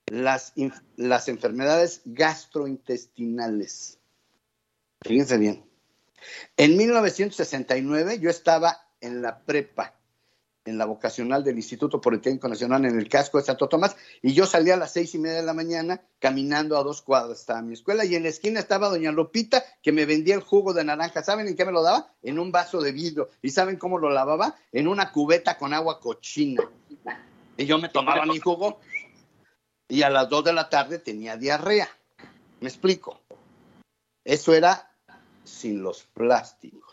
las, 0.06 0.52
las 0.96 1.28
enfermedades 1.28 2.02
gastrointestinales. 2.04 3.98
Fíjense 5.02 5.36
bien. 5.38 5.64
En 6.56 6.76
1969 6.76 8.20
yo 8.20 8.30
estaba 8.30 8.78
en 9.00 9.20
la 9.22 9.44
prepa, 9.44 9.98
en 10.64 10.78
la 10.78 10.84
vocacional 10.84 11.42
del 11.42 11.56
Instituto 11.56 12.00
Politécnico 12.00 12.48
Nacional 12.48 12.84
en 12.84 12.98
el 12.98 13.08
casco 13.08 13.38
de 13.38 13.44
Santo 13.44 13.68
Tomás, 13.68 13.96
y 14.22 14.32
yo 14.32 14.46
salía 14.46 14.74
a 14.74 14.76
las 14.76 14.92
seis 14.92 15.14
y 15.14 15.18
media 15.18 15.38
de 15.38 15.46
la 15.46 15.54
mañana 15.54 16.02
caminando 16.18 16.76
a 16.76 16.82
dos 16.82 17.02
cuadras 17.02 17.40
hasta 17.40 17.62
mi 17.62 17.74
escuela, 17.74 18.04
y 18.04 18.14
en 18.14 18.22
la 18.22 18.28
esquina 18.28 18.60
estaba 18.60 18.88
doña 18.88 19.12
Lupita 19.12 19.64
que 19.82 19.92
me 19.92 20.06
vendía 20.06 20.34
el 20.34 20.42
jugo 20.42 20.72
de 20.72 20.84
naranja. 20.84 21.22
¿Saben 21.22 21.48
en 21.48 21.56
qué 21.56 21.64
me 21.64 21.72
lo 21.72 21.82
daba? 21.82 22.12
En 22.22 22.38
un 22.38 22.52
vaso 22.52 22.80
de 22.80 22.92
vidrio. 22.92 23.30
¿Y 23.42 23.50
saben 23.50 23.76
cómo 23.76 23.98
lo 23.98 24.10
lavaba? 24.10 24.56
En 24.70 24.88
una 24.88 25.10
cubeta 25.10 25.58
con 25.58 25.74
agua 25.74 26.00
cochina. 26.00 26.62
Y 27.56 27.66
yo 27.66 27.78
me 27.78 27.88
tomaba 27.88 28.24
mi 28.24 28.38
jugo 28.38 28.80
y 29.88 30.02
a 30.02 30.10
las 30.10 30.28
2 30.28 30.44
de 30.44 30.52
la 30.52 30.70
tarde 30.70 30.98
tenía 30.98 31.36
diarrea. 31.36 31.88
¿Me 32.60 32.68
explico? 32.68 33.20
Eso 34.24 34.54
era 34.54 34.90
sin 35.44 35.82
los 35.82 36.04
plásticos. 36.04 36.91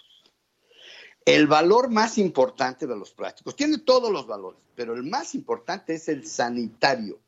El 1.25 1.47
valor 1.47 1.89
más 1.89 2.17
importante 2.17 2.87
de 2.87 2.95
los 2.95 3.11
plásticos, 3.11 3.55
tiene 3.55 3.79
todos 3.79 4.11
los 4.11 4.25
valores, 4.25 4.59
pero 4.75 4.93
el 4.93 5.03
más 5.03 5.35
importante 5.35 5.95
es 5.95 6.07
el 6.09 6.25
sanitario. 6.25 7.19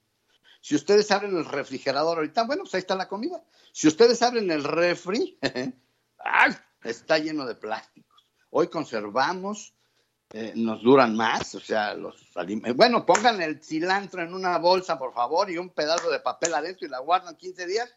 Si 0.62 0.76
ustedes 0.76 1.12
abren 1.12 1.36
el 1.36 1.46
refrigerador 1.46 2.18
ahorita, 2.18 2.44
bueno, 2.44 2.64
pues 2.64 2.76
ahí 2.76 2.80
está 2.80 2.96
la 2.96 3.08
comida. 3.08 3.44
Si 3.72 3.88
ustedes 3.88 4.22
abren 4.22 4.50
el 4.52 4.64
refri, 4.64 5.38
está 6.84 7.18
lleno 7.18 7.46
de 7.46 7.56
plásticos. 7.56 8.28
Hoy 8.50 8.68
conservamos 8.68 9.74
eh, 10.34 10.54
nos 10.56 10.82
duran 10.82 11.14
más, 11.16 11.56
o 11.56 11.60
sea, 11.60 11.94
los 11.94 12.16
alimentos. 12.36 12.78
Bueno, 12.78 13.06
pongan 13.06 13.42
el 13.42 13.62
cilantro 13.62 14.24
en 14.24 14.34
una 14.34 14.58
bolsa, 14.60 14.98
por 14.98 15.14
favor, 15.14 15.52
y 15.52 15.58
un 15.58 15.70
pedazo 15.70 16.10
de 16.10 16.22
papel 16.22 16.54
adentro 16.54 16.88
y 16.88 16.90
la 16.90 17.00
guardan 17.00 17.36
15 17.36 17.68
días 17.68 17.94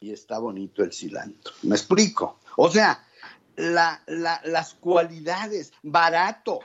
y 0.00 0.12
está 0.12 0.38
bonito 0.38 0.82
el 0.82 0.92
cilantro. 0.92 1.52
¿Me 1.62 1.76
explico? 1.76 2.40
O 2.56 2.68
sea, 2.68 3.06
las 3.58 4.74
cualidades, 4.74 5.72
barato, 5.82 6.60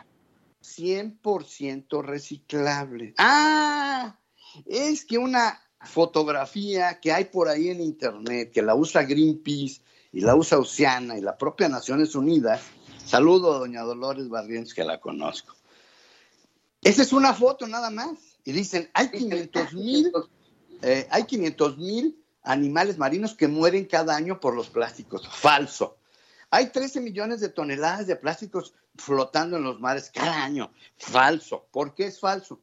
100% 0.61 2.03
reciclable. 2.03 3.13
Ah, 3.17 4.17
es 4.65 5.03
que 5.05 5.17
una 5.17 5.59
fotografía 5.81 6.99
que 6.99 7.11
hay 7.11 7.25
por 7.25 7.49
ahí 7.49 7.69
en 7.69 7.81
internet, 7.81 8.51
que 8.51 8.61
la 8.61 8.75
usa 8.75 9.03
Greenpeace 9.03 9.81
y 10.11 10.21
la 10.21 10.35
usa 10.35 10.59
Oceana 10.59 11.17
y 11.17 11.21
la 11.21 11.37
propia 11.37 11.67
Naciones 11.67 12.15
Unidas, 12.15 12.61
saludo 13.05 13.53
a 13.53 13.59
doña 13.59 13.81
Dolores 13.81 14.29
Barrientos 14.29 14.73
que 14.73 14.83
la 14.83 14.99
conozco. 14.99 15.55
Esa 16.81 17.01
es 17.01 17.11
una 17.11 17.33
foto 17.33 17.67
nada 17.67 17.89
más. 17.89 18.11
Y 18.45 18.51
dicen, 18.51 18.89
hay 18.93 19.09
500 19.09 19.73
mil 19.73 20.11
eh, 20.83 21.07
hay 21.09 21.23
500 21.23 21.77
mil 21.77 22.21
animales 22.43 22.97
marinos 22.97 23.33
que 23.35 23.47
mueren 23.47 23.85
cada 23.85 24.15
año 24.17 24.41
por 24.41 24.53
los 24.53 24.69
plásticos. 24.69 25.27
Falso. 25.29 25.97
Hay 26.53 26.67
13 26.67 27.01
millones 27.01 27.39
de 27.39 27.49
toneladas 27.49 28.05
de 28.05 28.15
plásticos 28.15 28.75
flotando 28.95 29.57
en 29.57 29.63
los 29.63 29.79
mares 29.79 30.11
cada 30.13 30.43
año. 30.43 30.71
Falso. 30.99 31.65
¿Por 31.71 31.95
qué 31.95 32.05
es 32.05 32.19
falso? 32.19 32.61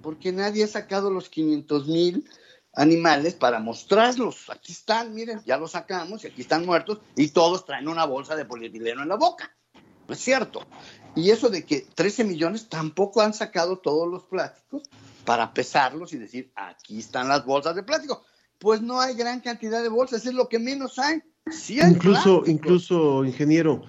Porque 0.00 0.30
nadie 0.30 0.62
ha 0.62 0.68
sacado 0.68 1.10
los 1.10 1.28
500 1.28 1.88
mil 1.88 2.30
animales 2.72 3.34
para 3.34 3.58
mostrarlos. 3.58 4.48
Aquí 4.48 4.70
están, 4.70 5.12
miren, 5.12 5.42
ya 5.44 5.56
los 5.56 5.72
sacamos 5.72 6.22
y 6.22 6.28
aquí 6.28 6.42
están 6.42 6.64
muertos 6.64 7.00
y 7.16 7.30
todos 7.30 7.66
traen 7.66 7.88
una 7.88 8.04
bolsa 8.04 8.36
de 8.36 8.44
polietileno 8.44 9.02
en 9.02 9.08
la 9.08 9.16
boca. 9.16 9.50
No 10.06 10.14
es 10.14 10.20
cierto. 10.20 10.64
Y 11.16 11.30
eso 11.30 11.48
de 11.48 11.66
que 11.66 11.80
13 11.80 12.22
millones 12.22 12.68
tampoco 12.68 13.22
han 13.22 13.34
sacado 13.34 13.78
todos 13.78 14.06
los 14.06 14.22
plásticos 14.26 14.84
para 15.24 15.52
pesarlos 15.52 16.12
y 16.12 16.18
decir, 16.18 16.52
aquí 16.54 17.00
están 17.00 17.26
las 17.26 17.44
bolsas 17.44 17.74
de 17.74 17.82
plástico. 17.82 18.24
Pues 18.60 18.82
no 18.82 19.00
hay 19.00 19.16
gran 19.16 19.40
cantidad 19.40 19.82
de 19.82 19.88
bolsas, 19.88 20.24
es 20.26 20.32
lo 20.34 20.48
que 20.48 20.60
menos 20.60 21.00
hay. 21.00 21.24
Incluso, 21.68 22.42
incluso, 22.46 23.24
ingeniero, 23.24 23.84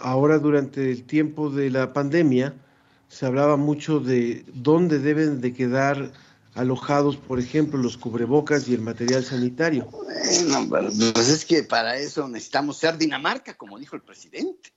ahora 0.00 0.38
durante 0.38 0.90
el 0.90 1.04
tiempo 1.04 1.50
de 1.50 1.70
la 1.70 1.92
pandemia 1.92 2.54
se 3.08 3.26
hablaba 3.26 3.56
mucho 3.56 4.00
de 4.00 4.44
dónde 4.54 4.98
deben 4.98 5.40
de 5.40 5.52
quedar 5.52 6.12
alojados, 6.54 7.16
por 7.16 7.38
ejemplo, 7.38 7.78
los 7.78 7.96
cubrebocas 7.96 8.66
y 8.68 8.74
el 8.74 8.80
material 8.80 9.22
sanitario. 9.24 9.88
Bueno, 10.68 10.90
pues 11.14 11.28
es 11.28 11.44
que 11.44 11.62
para 11.62 11.96
eso 11.96 12.26
necesitamos 12.28 12.78
ser 12.78 12.96
Dinamarca, 12.96 13.54
como 13.54 13.78
dijo 13.78 13.94
el 13.94 14.02
presidente. 14.02 14.72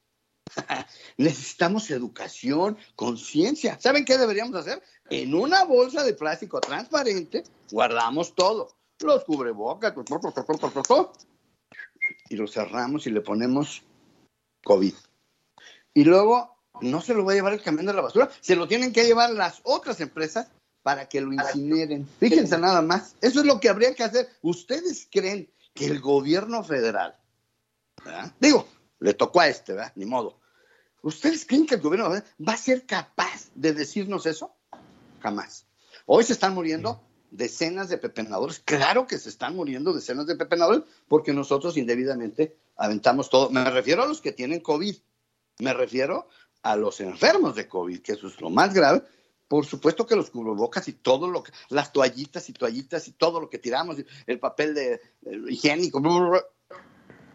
Necesitamos 1.17 1.89
educación, 1.91 2.77
conciencia. 2.95 3.79
¿Saben 3.79 4.03
qué 4.03 4.17
deberíamos 4.17 4.55
hacer? 4.55 4.81
En 5.09 5.33
una 5.33 5.63
bolsa 5.63 6.03
de 6.03 6.13
plástico 6.13 6.59
transparente 6.59 7.43
guardamos 7.71 8.35
todo. 8.35 8.75
Los 8.99 9.23
cubrebocas, 9.23 9.93
y 12.29 12.35
lo 12.35 12.47
cerramos 12.47 13.07
y 13.07 13.11
le 13.11 13.21
ponemos 13.21 13.83
COVID. 14.63 14.93
Y 15.93 16.03
luego 16.03 16.55
no 16.81 17.01
se 17.01 17.13
lo 17.13 17.25
va 17.25 17.33
a 17.33 17.35
llevar 17.35 17.53
el 17.53 17.61
camión 17.61 17.85
de 17.85 17.93
la 17.93 18.01
basura, 18.01 18.29
se 18.41 18.55
lo 18.55 18.67
tienen 18.67 18.93
que 18.93 19.03
llevar 19.03 19.31
las 19.31 19.59
otras 19.63 19.99
empresas 20.01 20.47
para 20.83 21.09
que 21.09 21.21
lo 21.21 21.33
incineren. 21.33 22.07
Fíjense 22.19 22.57
nada 22.57 22.81
más, 22.81 23.15
eso 23.21 23.41
es 23.41 23.45
lo 23.45 23.59
que 23.59 23.69
habría 23.69 23.93
que 23.95 24.03
hacer. 24.03 24.29
¿Ustedes 24.41 25.07
creen 25.11 25.51
que 25.73 25.85
el 25.85 25.99
gobierno 25.99 26.63
federal, 26.63 27.15
digo, 28.39 28.67
le 28.99 29.13
tocó 29.13 29.41
a 29.41 29.47
este, 29.47 29.73
¿verdad? 29.73 29.93
Ni 29.95 30.05
modo. 30.05 30.39
¿Ustedes 31.01 31.45
creen 31.45 31.65
que 31.65 31.75
el 31.75 31.81
gobierno 31.81 32.09
va 32.09 32.53
a 32.53 32.57
ser 32.57 32.85
capaz 32.85 33.49
de 33.55 33.73
decirnos 33.73 34.25
eso? 34.25 34.53
Jamás. 35.21 35.65
Hoy 36.05 36.23
se 36.23 36.33
están 36.33 36.53
muriendo 36.53 37.01
decenas 37.31 37.89
de 37.89 37.97
pepenadores. 37.97 38.59
Claro 38.59 39.07
que 39.07 39.17
se 39.17 39.29
están 39.29 39.55
muriendo 39.55 39.93
decenas 39.93 40.27
de 40.27 40.35
pepenadores 40.35 40.83
porque 41.07 41.33
nosotros 41.33 41.77
indebidamente 41.77 42.55
aventamos 42.75 43.29
todo. 43.29 43.49
Me 43.49 43.63
refiero 43.69 44.03
a 44.03 44.07
los 44.07 44.21
que 44.21 44.31
tienen 44.31 44.59
COVID. 44.59 44.95
Me 45.59 45.73
refiero 45.73 46.27
a 46.63 46.75
los 46.75 46.99
enfermos 47.01 47.55
de 47.55 47.67
COVID, 47.67 48.01
que 48.01 48.13
eso 48.13 48.27
es 48.27 48.39
lo 48.41 48.49
más 48.49 48.73
grave. 48.73 49.03
Por 49.47 49.65
supuesto 49.65 50.05
que 50.05 50.15
los 50.15 50.29
cubrebocas 50.29 50.87
y 50.87 50.93
todo 50.93 51.27
lo 51.27 51.43
que, 51.43 51.51
las 51.69 51.91
toallitas 51.91 52.49
y 52.49 52.53
toallitas 52.53 53.07
y 53.07 53.13
todo 53.13 53.41
lo 53.41 53.49
que 53.49 53.57
tiramos, 53.57 53.97
el 54.27 54.39
papel 54.39 54.75
de, 54.75 55.01
higiénico, 55.49 56.01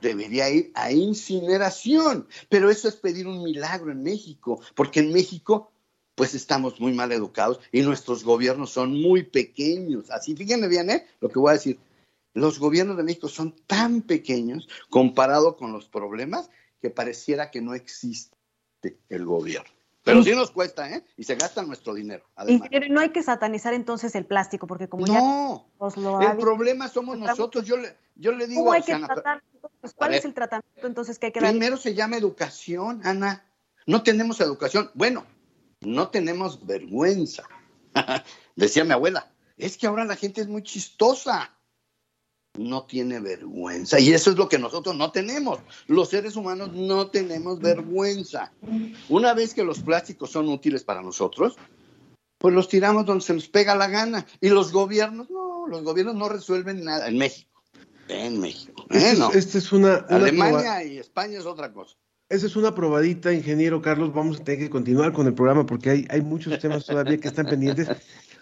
debería 0.01 0.49
ir 0.49 0.71
a 0.75 0.93
incineración. 0.93 2.29
Pero 2.49 2.71
eso 2.71 2.89
es 2.89 2.97
pedir 2.97 3.27
un 3.27 3.43
milagro 3.43 3.91
en 3.91 4.03
México, 4.03 4.61
porque 4.75 5.01
en 5.01 5.13
México 5.13 5.73
pues 6.15 6.35
estamos 6.35 6.81
muy 6.81 6.93
mal 6.93 7.13
educados 7.13 7.61
y 7.73 7.83
nuestros 7.83 8.25
gobiernos 8.25 8.71
son 8.71 9.01
muy 9.01 9.23
pequeños. 9.23 10.11
Así, 10.11 10.37
fíjense 10.37 10.69
bien, 10.69 10.91
¿eh? 10.91 11.07
Lo 11.21 11.29
que 11.29 11.39
voy 11.39 11.51
a 11.51 11.55
decir. 11.55 11.79
Los 12.33 12.59
gobiernos 12.59 12.97
de 12.97 13.05
México 13.05 13.29
son 13.29 13.55
tan 13.67 14.03
pequeños 14.03 14.69
comparado 14.91 15.57
con 15.57 15.73
los 15.73 15.87
problemas 15.87 16.51
que 16.81 16.91
pareciera 16.91 17.53
que 17.53 17.61
no 17.61 17.75
existe 17.75 18.35
el 19.09 19.25
gobierno. 19.25 19.71
Pero 20.03 20.23
sí 20.23 20.35
nos 20.35 20.51
cuesta, 20.51 20.91
¿eh? 20.91 21.03
Y 21.17 21.25
se 21.25 21.35
gasta 21.35 21.63
nuestro 21.63 21.95
dinero. 21.95 22.25
Además. 22.37 22.69
no 22.91 23.01
hay 23.01 23.09
que 23.09 23.23
satanizar 23.23 23.73
entonces 23.73 24.15
el 24.15 24.27
plástico, 24.27 24.67
porque 24.67 24.87
como 24.87 25.07
no, 25.07 25.67
ya 26.21 26.33
el 26.33 26.37
problema 26.37 26.89
somos 26.89 27.19
nosotros. 27.19 27.65
Yo 27.65 27.79
le, 27.79 27.97
yo 28.15 28.33
le 28.33 28.47
digo 28.47 28.71
hay 28.71 28.83
que 28.83 28.97
tratar? 28.97 29.43
¿Cuál 29.97 30.15
es 30.15 30.25
el 30.27 30.35
tratamiento 30.35 30.87
entonces 30.87 31.19
que 31.19 31.27
hay 31.27 31.33
que 31.33 31.41
dar? 31.41 31.51
Primero 31.51 31.79
se 31.79 31.95
llama 31.95 32.17
educación, 32.17 33.01
Ana. 33.03 33.47
No 33.87 34.03
tenemos 34.03 34.41
educación. 34.41 34.91
Bueno, 34.93 35.25
no 35.85 36.09
tenemos 36.09 36.65
vergüenza. 36.67 37.45
Decía 38.57 38.85
mi 38.85 38.93
abuela, 38.93 39.33
es 39.57 39.77
que 39.77 39.87
ahora 39.87 40.05
la 40.05 40.17
gente 40.17 40.41
es 40.41 40.49
muy 40.49 40.63
chistosa. 40.63 41.51
No 42.57 42.85
tiene 42.85 43.19
vergüenza. 43.19 43.99
Y 43.99 44.13
eso 44.13 44.31
es 44.31 44.37
lo 44.37 44.49
que 44.49 44.61
nosotros 44.61 44.95
no 44.95 45.11
tenemos. 45.11 45.59
Los 45.89 46.11
seres 46.11 46.37
humanos 46.37 46.73
no 46.73 47.09
tenemos 47.09 47.59
vergüenza. 47.59 48.53
Una 49.09 49.35
vez 49.35 49.55
que 49.55 49.65
los 49.65 49.81
plásticos 49.81 50.31
son 50.31 50.49
útiles 50.49 50.85
para 50.85 51.03
nosotros, 51.03 51.57
pues 52.39 52.55
los 52.55 52.69
tiramos 52.69 53.07
donde 53.07 53.25
se 53.25 53.35
nos 53.35 53.49
pega 53.49 53.75
la 53.75 53.89
gana. 53.89 54.25
Y 54.41 54.51
los 54.51 54.71
gobiernos, 54.71 55.31
no, 55.31 55.67
los 55.67 55.83
gobiernos 55.83 56.15
no 56.15 56.29
resuelven 56.29 56.85
nada. 56.85 57.09
En 57.09 57.19
México. 57.19 57.65
En 58.07 58.41
México. 58.41 58.87
¿eh? 58.91 59.17
Esta 59.35 59.59
es, 59.59 59.73
una, 59.73 60.05
Alemania 60.09 60.85
y 60.85 60.99
España 60.99 61.39
es 61.39 61.47
otra 61.47 61.73
cosa. 61.73 61.97
Esa 62.31 62.47
es 62.47 62.57
una 62.57 62.75
probadita, 62.75 63.35
ingeniero 63.35 63.83
Carlos. 63.83 64.15
Vamos 64.15 64.41
a 64.41 64.45
tener 64.45 64.59
que 64.59 64.71
continuar 64.71 65.13
con 65.13 65.27
el 65.27 65.35
programa 65.35 65.67
porque 65.67 65.91
hay, 65.91 66.07
hay 66.09 66.23
muchos 66.23 66.59
temas 66.59 66.87
todavía 66.87 67.19
que 67.19 67.29
están 67.29 67.47
pendientes. 67.47 67.89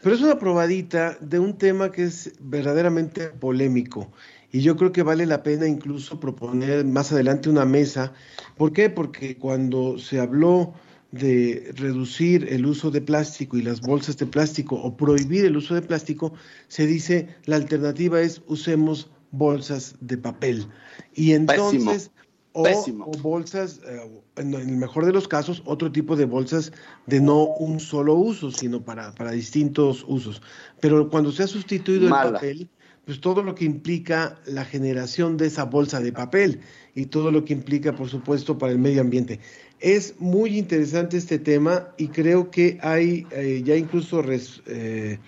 Pero 0.03 0.14
es 0.14 0.23
una 0.23 0.38
probadita 0.38 1.18
de 1.21 1.40
un 1.40 1.59
tema 1.59 1.90
que 1.90 2.05
es 2.05 2.33
verdaderamente 2.40 3.29
polémico. 3.29 4.12
Y 4.53 4.61
yo 4.61 4.77
creo 4.77 4.92
que 4.92 5.03
vale 5.03 5.27
la 5.27 5.42
pena 5.42 5.66
incluso 5.66 6.21
proponer 6.21 6.85
más 6.85 7.11
adelante 7.11 7.51
una 7.51 7.64
mesa. 7.64 8.12
¿Por 8.57 8.73
qué? 8.73 8.88
Porque 8.88 9.37
cuando 9.37 9.99
se 9.99 10.21
habló 10.21 10.75
de 11.11 11.73
reducir 11.75 12.47
el 12.51 12.66
uso 12.66 12.90
de 12.90 13.01
plástico 13.01 13.57
y 13.57 13.62
las 13.62 13.81
bolsas 13.81 14.16
de 14.16 14.27
plástico 14.27 14.77
o 14.77 14.97
prohibir 14.97 15.45
el 15.45 15.57
uso 15.57 15.75
de 15.75 15.83
plástico, 15.83 16.35
se 16.68 16.87
dice 16.87 17.37
la 17.47 17.57
alternativa 17.57 18.21
es 18.21 18.42
usemos 18.47 19.11
bolsas 19.33 19.97
de 20.01 20.18
papel. 20.18 20.68
Y 21.14 21.33
entonces 21.33 22.12
o, 22.53 23.12
bolsas, 23.23 23.81
eh, 23.87 24.23
en 24.37 24.55
el 24.55 24.77
mejor 24.77 25.07
de 25.07 25.12
los 25.12 25.29
casos, 25.29 25.62
otro 25.65 25.91
tipo 25.91 26.17
de 26.17 26.27
bolsas 26.27 26.73
de 27.07 27.21
no 27.21 27.45
un 27.45 27.81
solo 27.81 28.15
uso, 28.15 28.51
sino 28.51 28.85
para, 28.85 29.15
para 29.15 29.33
distintos 29.33 30.05
usos. 30.07 30.43
Pero 30.81 31.09
cuando 31.09 31.33
se 31.33 31.43
ha 31.43 31.47
sustituido 31.47 32.05
el 32.05 32.11
papel, 32.11 32.69
pues 33.05 33.21
todo 33.21 33.43
lo 33.43 33.55
que 33.55 33.65
implica 33.65 34.38
la 34.47 34.65
generación 34.65 35.37
de 35.37 35.47
esa 35.47 35.65
bolsa 35.65 36.01
de 36.01 36.12
papel 36.12 36.61
y 36.95 37.07
todo 37.07 37.33
lo 37.33 37.45
que 37.45 37.53
implica, 37.53 37.95
por 37.95 38.09
supuesto, 38.09 38.59
para 38.59 38.73
el 38.73 38.79
medio 38.79 39.01
ambiente. 39.01 39.41
Es 39.81 40.15
muy 40.21 40.59
interesante 40.59 41.17
este 41.17 41.38
tema 41.38 41.88
y 41.97 42.09
creo 42.09 42.51
que 42.51 42.79
hay 42.83 43.27
eh, 43.33 43.62
ya 43.65 43.75
incluso 43.77 44.23
eh, 44.23 45.19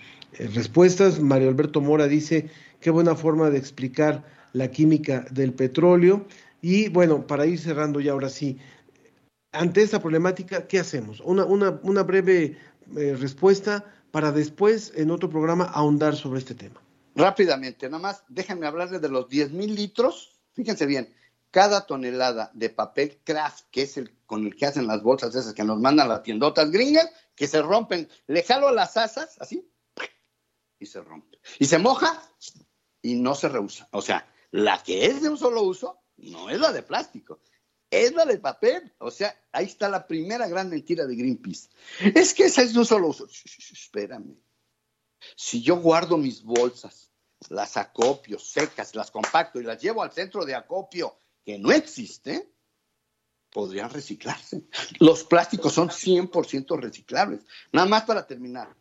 respuestas. 0.53 1.19
Mario 1.19 1.49
Alberto 1.49 1.81
Mora 1.81 2.07
dice, 2.07 2.49
qué 2.79 2.91
buena 2.91 3.15
forma 3.15 3.49
de 3.49 3.57
explicar 3.57 4.23
la 4.53 4.71
química 4.71 5.25
del 5.31 5.53
petróleo. 5.53 6.25
Y 6.67 6.89
bueno, 6.89 7.27
para 7.27 7.45
ir 7.45 7.59
cerrando 7.59 7.99
ya 7.99 8.13
ahora 8.13 8.27
sí, 8.27 8.57
ante 9.51 9.83
esta 9.83 9.99
problemática, 9.99 10.65
¿qué 10.65 10.79
hacemos? 10.79 11.19
Una, 11.19 11.45
una, 11.45 11.79
una 11.83 12.01
breve 12.01 12.57
eh, 12.97 13.15
respuesta 13.15 13.85
para 14.09 14.31
después 14.31 14.91
en 14.95 15.11
otro 15.11 15.29
programa 15.29 15.65
ahondar 15.65 16.15
sobre 16.15 16.39
este 16.39 16.55
tema. 16.55 16.81
Rápidamente, 17.13 17.87
nada 17.87 18.01
más 18.01 18.23
déjenme 18.29 18.65
hablarles 18.65 18.99
de 18.99 19.09
los 19.09 19.29
10 19.29 19.51
mil 19.51 19.75
litros. 19.75 20.39
Fíjense 20.53 20.87
bien, 20.87 21.13
cada 21.51 21.85
tonelada 21.85 22.49
de 22.55 22.71
papel 22.71 23.21
craft, 23.23 23.65
que 23.69 23.83
es 23.83 23.97
el 23.97 24.17
con 24.25 24.47
el 24.47 24.55
que 24.55 24.65
hacen 24.65 24.87
las 24.87 25.03
bolsas 25.03 25.35
esas 25.35 25.53
que 25.53 25.63
nos 25.63 25.79
mandan 25.79 26.09
las 26.09 26.23
tiendotas 26.23 26.71
gringas, 26.71 27.07
que 27.35 27.47
se 27.47 27.61
rompen, 27.61 28.09
le 28.25 28.41
jalo 28.41 28.71
las 28.71 28.97
asas, 28.97 29.39
así, 29.39 29.71
y 30.79 30.87
se 30.87 30.99
rompe. 30.99 31.37
Y 31.59 31.65
se 31.65 31.77
moja 31.77 32.23
y 33.03 33.13
no 33.13 33.35
se 33.35 33.49
reusa. 33.49 33.87
O 33.91 34.01
sea, 34.01 34.27
la 34.49 34.81
que 34.81 35.05
es 35.05 35.21
de 35.21 35.29
un 35.29 35.37
solo 35.37 35.61
uso 35.61 35.99
no 36.17 36.49
es 36.49 36.59
la 36.59 36.71
de 36.71 36.83
plástico, 36.83 37.39
es 37.89 38.13
la 38.13 38.25
de 38.25 38.37
papel. 38.37 38.93
O 38.99 39.11
sea, 39.11 39.35
ahí 39.51 39.65
está 39.65 39.89
la 39.89 40.07
primera 40.07 40.47
gran 40.47 40.69
mentira 40.69 41.05
de 41.05 41.15
Greenpeace. 41.15 41.69
Es 42.13 42.33
que 42.33 42.45
esa 42.45 42.61
es 42.61 42.75
un 42.75 42.85
solo 42.85 43.09
uso. 43.09 43.27
espérame. 43.27 44.37
Si 45.35 45.61
yo 45.61 45.77
guardo 45.77 46.17
mis 46.17 46.43
bolsas, 46.43 47.11
las 47.49 47.77
acopio 47.77 48.39
secas, 48.39 48.95
las 48.95 49.11
compacto 49.11 49.59
y 49.59 49.63
las 49.63 49.81
llevo 49.81 50.03
al 50.03 50.11
centro 50.11 50.45
de 50.45 50.55
acopio 50.55 51.17
que 51.43 51.57
no 51.57 51.71
existe, 51.71 52.51
podrían 53.49 53.89
reciclarse. 53.89 54.67
Los 54.99 55.23
plásticos 55.23 55.73
son 55.73 55.89
100% 55.89 56.79
reciclables. 56.79 57.41
Nada 57.71 57.87
más 57.87 58.03
para 58.03 58.25
terminar. 58.25 58.75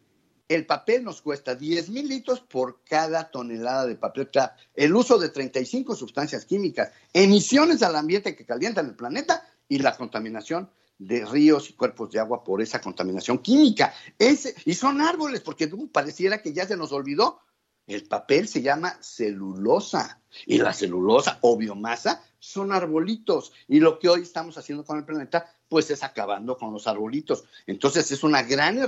El 0.49 0.67
papel 0.67 1.05
nos 1.05 1.23
cuesta 1.23 1.55
10 1.55 1.91
mil 1.91 2.09
litros 2.09 2.41
por 2.41 2.83
cada 2.85 3.31
tonelada 3.31 3.87
de 3.87 3.97
papel. 3.97 4.29
El 4.75 4.95
uso 4.95 5.19
de 5.19 5.31
35 5.31 5.97
sustancias 5.97 6.45
químicas, 6.45 6.93
emisiones 7.13 7.83
al 7.83 7.97
ambiente 7.97 8.37
que 8.37 8.45
calientan 8.45 8.87
el 8.87 8.95
planeta 8.95 9.47
y 9.69 9.79
la 9.79 9.97
contaminación 9.97 10.71
de 10.99 11.25
ríos 11.25 11.71
y 11.71 11.73
cuerpos 11.73 12.11
de 12.11 12.21
agua 12.21 12.45
por 12.45 12.61
esa 12.63 12.81
contaminación 12.81 13.39
química. 13.39 13.95
Ese, 14.19 14.55
y 14.65 14.75
son 14.75 15.01
árboles, 15.01 15.41
porque 15.41 15.69
pareciera 15.93 16.43
que 16.43 16.53
ya 16.53 16.67
se 16.67 16.77
nos 16.77 16.93
olvidó. 16.93 17.41
El 17.87 18.07
papel 18.07 18.49
se 18.49 18.63
llama 18.63 18.97
celulosa 19.03 20.23
y 20.47 20.59
la 20.59 20.73
celulosa 20.73 21.39
o 21.43 21.57
biomasa 21.57 22.23
son 22.45 22.73
arbolitos. 22.73 23.53
Y 23.69 23.81
lo 23.81 23.99
que 23.99 24.09
hoy 24.09 24.23
estamos 24.23 24.59
haciendo 24.59 24.85
con 24.85 24.99
el 24.99 25.05
planeta, 25.05 25.47
pues 25.69 25.91
es 25.91 26.03
acabando 26.03 26.57
con 26.59 26.73
los 26.73 26.87
arbolitos. 26.87 27.45
Entonces 27.67 28.11
es 28.13 28.23
una 28.23 28.43
gran... 28.43 28.79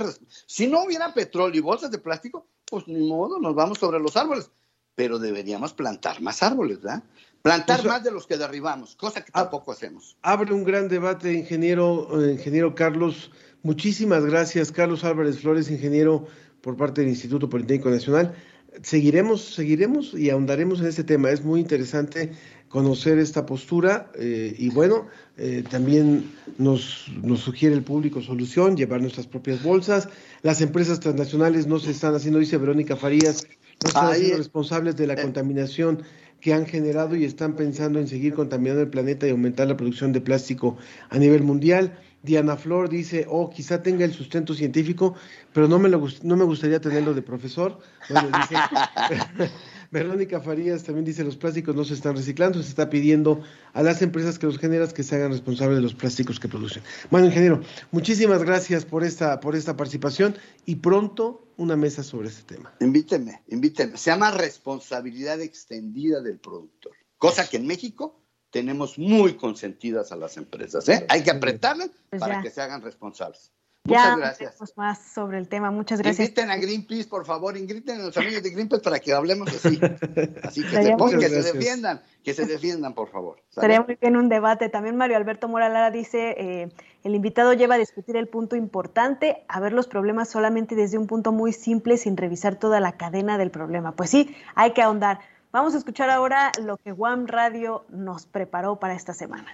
Si 0.45 0.67
no 0.67 0.83
hubiera 0.83 1.13
petróleo 1.13 1.57
y 1.57 1.61
bolsas 1.61 1.89
de 1.89 1.97
plástico, 1.97 2.47
pues 2.65 2.87
ni 2.87 3.07
modo, 3.07 3.39
nos 3.39 3.55
vamos 3.55 3.79
sobre 3.79 3.99
los 3.99 4.15
árboles. 4.15 4.51
Pero 4.95 5.17
deberíamos 5.17 5.73
plantar 5.73 6.21
más 6.21 6.43
árboles, 6.43 6.81
¿verdad? 6.81 7.03
Plantar 7.41 7.83
más 7.85 8.03
de 8.03 8.11
los 8.11 8.27
que 8.27 8.37
derribamos, 8.37 8.95
cosa 8.95 9.23
que 9.23 9.31
tampoco 9.31 9.71
hacemos. 9.71 10.17
Abre 10.21 10.53
un 10.53 10.63
gran 10.63 10.87
debate, 10.87 11.33
ingeniero, 11.33 12.21
eh, 12.21 12.33
ingeniero 12.33 12.75
Carlos. 12.75 13.31
Muchísimas 13.63 14.25
gracias, 14.25 14.71
Carlos 14.71 15.03
Álvarez 15.03 15.39
Flores, 15.39 15.69
ingeniero 15.71 16.27
por 16.61 16.75
parte 16.77 17.01
del 17.01 17.09
Instituto 17.09 17.49
Politécnico 17.49 17.89
Nacional. 17.89 18.35
Seguiremos, 18.83 19.41
seguiremos 19.41 20.13
y 20.13 20.29
ahondaremos 20.29 20.79
en 20.79 20.87
este 20.87 21.03
tema. 21.03 21.31
Es 21.31 21.43
muy 21.43 21.59
interesante 21.59 22.31
conocer 22.69 23.17
esta 23.19 23.45
postura 23.45 24.11
eh, 24.19 24.53
y 24.57 24.69
bueno, 24.69 25.07
eh, 25.37 25.63
también 25.69 26.31
nos, 26.57 27.05
nos 27.23 27.39
sugiere 27.39 27.75
el 27.75 27.83
público 27.83 28.21
solución, 28.21 28.75
llevar 28.75 29.01
nuestras 29.01 29.27
propias 29.27 29.63
bolsas. 29.63 30.09
Las 30.41 30.61
empresas 30.61 30.99
transnacionales 30.99 31.67
no 31.67 31.79
se 31.79 31.91
están 31.91 32.13
haciendo, 32.15 32.39
dice 32.39 32.57
Verónica 32.57 32.95
Farías, 32.95 33.47
no 33.83 33.87
están 33.87 34.07
Ahí, 34.11 34.19
siendo 34.19 34.37
responsables 34.37 34.95
de 34.95 35.07
la 35.07 35.13
eh. 35.13 35.21
contaminación 35.21 36.03
que 36.41 36.53
han 36.53 36.65
generado 36.65 37.15
y 37.15 37.23
están 37.25 37.55
pensando 37.55 37.99
en 37.99 38.07
seguir 38.07 38.33
contaminando 38.33 38.81
el 38.83 38.89
planeta 38.89 39.25
y 39.27 39.31
aumentar 39.31 39.67
la 39.67 39.75
producción 39.77 40.13
de 40.13 40.21
plástico 40.21 40.77
a 41.09 41.17
nivel 41.17 41.43
mundial. 41.43 41.97
Diana 42.23 42.57
Flor 42.57 42.89
dice, 42.89 43.25
oh, 43.29 43.49
quizá 43.49 43.81
tenga 43.81 44.03
el 44.03 44.11
sustento 44.13 44.53
científico, 44.53 45.15
pero 45.53 45.67
no 45.67 45.79
me, 45.79 45.87
lo, 45.89 46.05
no 46.23 46.35
me 46.35 46.43
gustaría 46.43 46.81
tenerlo 46.81 47.13
de 47.13 47.21
profesor. 47.21 47.79
Bueno, 48.09 48.29
dice- 48.37 48.55
Verónica 49.91 50.39
Farías 50.41 50.83
también 50.83 51.05
dice, 51.05 51.23
los 51.23 51.37
plásticos 51.37 51.75
no 51.75 51.83
se 51.83 51.93
están 51.93 52.15
reciclando, 52.15 52.61
se 52.61 52.69
está 52.69 52.89
pidiendo 52.89 53.41
a 53.73 53.83
las 53.83 54.01
empresas 54.01 54.37
que 54.39 54.45
los 54.45 54.57
generan 54.57 54.89
que 54.91 55.03
se 55.03 55.15
hagan 55.15 55.31
responsables 55.31 55.77
de 55.77 55.81
los 55.81 55.93
plásticos 55.93 56.39
que 56.39 56.47
producen. 56.47 56.83
Bueno, 57.09 57.27
ingeniero, 57.27 57.61
muchísimas 57.91 58.43
gracias 58.43 58.85
por 58.85 59.03
esta, 59.03 59.39
por 59.39 59.55
esta 59.55 59.75
participación 59.75 60.35
y 60.65 60.75
pronto 60.75 61.47
una 61.57 61.75
mesa 61.75 62.03
sobre 62.03 62.29
este 62.29 62.55
tema. 62.55 62.73
Invíteme, 62.79 63.41
invíteme. 63.47 63.97
Se 63.97 64.11
llama 64.11 64.31
responsabilidad 64.31 65.41
extendida 65.41 66.21
del 66.21 66.39
productor, 66.39 66.93
cosa 67.17 67.47
que 67.49 67.57
en 67.57 67.67
México 67.67 68.21
tenemos 68.51 68.97
muy 68.97 69.35
consentidas 69.35 70.11
a 70.11 70.15
las 70.15 70.37
empresas. 70.37 70.87
¿eh? 70.89 71.05
Hay 71.09 71.23
que 71.23 71.31
apretarlas 71.31 71.89
Pues 72.09 72.19
para 72.19 72.35
ya. 72.35 72.41
que 72.41 72.49
se 72.51 72.61
hagan 72.61 72.81
responsables. 72.81 73.51
Ya 73.87 74.15
Muchas 74.15 74.17
gracias. 74.17 74.53
hablaremos 74.53 74.77
más 74.77 74.99
sobre 75.13 75.37
el 75.37 75.47
tema. 75.47 75.71
Muchas 75.71 76.01
gracias. 76.01 76.27
Inviten 76.27 76.51
a 76.51 76.57
Greenpeace, 76.57 77.07
por 77.07 77.25
favor, 77.25 77.55
inviten 77.57 78.01
a 78.01 78.03
los 78.05 78.17
amigos 78.17 78.43
de 78.43 78.49
Greenpeace 78.49 78.83
para 78.83 78.99
que 78.99 79.13
hablemos 79.13 79.47
así. 79.47 79.79
Así 80.43 80.61
que, 80.63 80.69
se, 80.83 80.91
pongan, 80.91 80.97
muy 80.97 81.11
que 81.11 81.29
bien. 81.29 81.43
se 81.43 81.53
defiendan, 81.53 82.01
que 82.23 82.33
se 82.33 82.45
defiendan, 82.45 82.93
por 82.93 83.09
favor. 83.09 83.37
¿sale? 83.49 83.73
Estaría 83.73 83.81
muy 83.81 83.97
bien 83.99 84.17
un 84.17 84.29
debate. 84.29 84.69
También 84.69 84.97
Mario 84.97 85.15
Alberto 85.17 85.47
Mora 85.47 85.69
Lara 85.69 85.89
dice, 85.89 86.35
eh, 86.37 86.69
el 87.03 87.15
invitado 87.15 87.53
lleva 87.53 87.75
a 87.75 87.77
discutir 87.77 88.17
el 88.17 88.27
punto 88.27 88.57
importante, 88.57 89.45
a 89.47 89.59
ver 89.61 89.71
los 89.71 89.87
problemas 89.87 90.29
solamente 90.29 90.75
desde 90.75 90.97
un 90.97 91.07
punto 91.07 91.31
muy 91.31 91.53
simple 91.53 91.97
sin 91.97 92.17
revisar 92.17 92.55
toda 92.57 92.81
la 92.81 92.97
cadena 92.97 93.37
del 93.37 93.51
problema. 93.51 93.93
Pues 93.93 94.09
sí, 94.09 94.35
hay 94.55 94.73
que 94.73 94.81
ahondar. 94.81 95.19
Vamos 95.53 95.73
a 95.75 95.77
escuchar 95.77 96.09
ahora 96.09 96.51
lo 96.61 96.75
que 96.77 96.91
Guam 96.91 97.25
Radio 97.25 97.85
nos 97.89 98.25
preparó 98.25 98.75
para 98.75 98.95
esta 98.95 99.13
semana. 99.13 99.47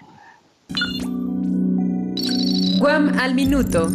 Guam 2.79 3.17
al 3.19 3.35
minuto. 3.35 3.87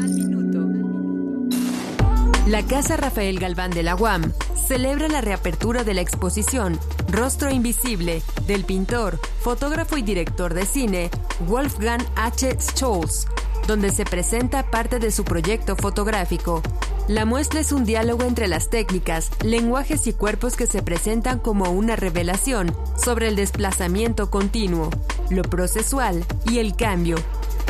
La 2.48 2.64
Casa 2.64 2.96
Rafael 2.96 3.38
Galván 3.38 3.72
de 3.72 3.82
la 3.82 3.94
UAM 3.94 4.32
celebra 4.66 5.06
la 5.08 5.20
reapertura 5.20 5.84
de 5.84 5.92
la 5.92 6.00
exposición 6.00 6.80
Rostro 7.10 7.50
Invisible 7.50 8.22
del 8.46 8.64
pintor, 8.64 9.20
fotógrafo 9.42 9.98
y 9.98 10.02
director 10.02 10.54
de 10.54 10.64
cine 10.64 11.10
Wolfgang 11.46 12.02
H. 12.16 12.58
Scholz, 12.58 13.26
donde 13.66 13.90
se 13.90 14.06
presenta 14.06 14.70
parte 14.70 14.98
de 14.98 15.10
su 15.10 15.24
proyecto 15.24 15.76
fotográfico. 15.76 16.62
La 17.06 17.26
muestra 17.26 17.60
es 17.60 17.70
un 17.70 17.84
diálogo 17.84 18.24
entre 18.24 18.48
las 18.48 18.70
técnicas, 18.70 19.28
lenguajes 19.44 20.06
y 20.06 20.14
cuerpos 20.14 20.56
que 20.56 20.66
se 20.66 20.82
presentan 20.82 21.40
como 21.40 21.70
una 21.70 21.96
revelación 21.96 22.74
sobre 22.96 23.28
el 23.28 23.36
desplazamiento 23.36 24.30
continuo, 24.30 24.88
lo 25.28 25.42
procesual 25.42 26.24
y 26.46 26.60
el 26.60 26.76
cambio, 26.76 27.16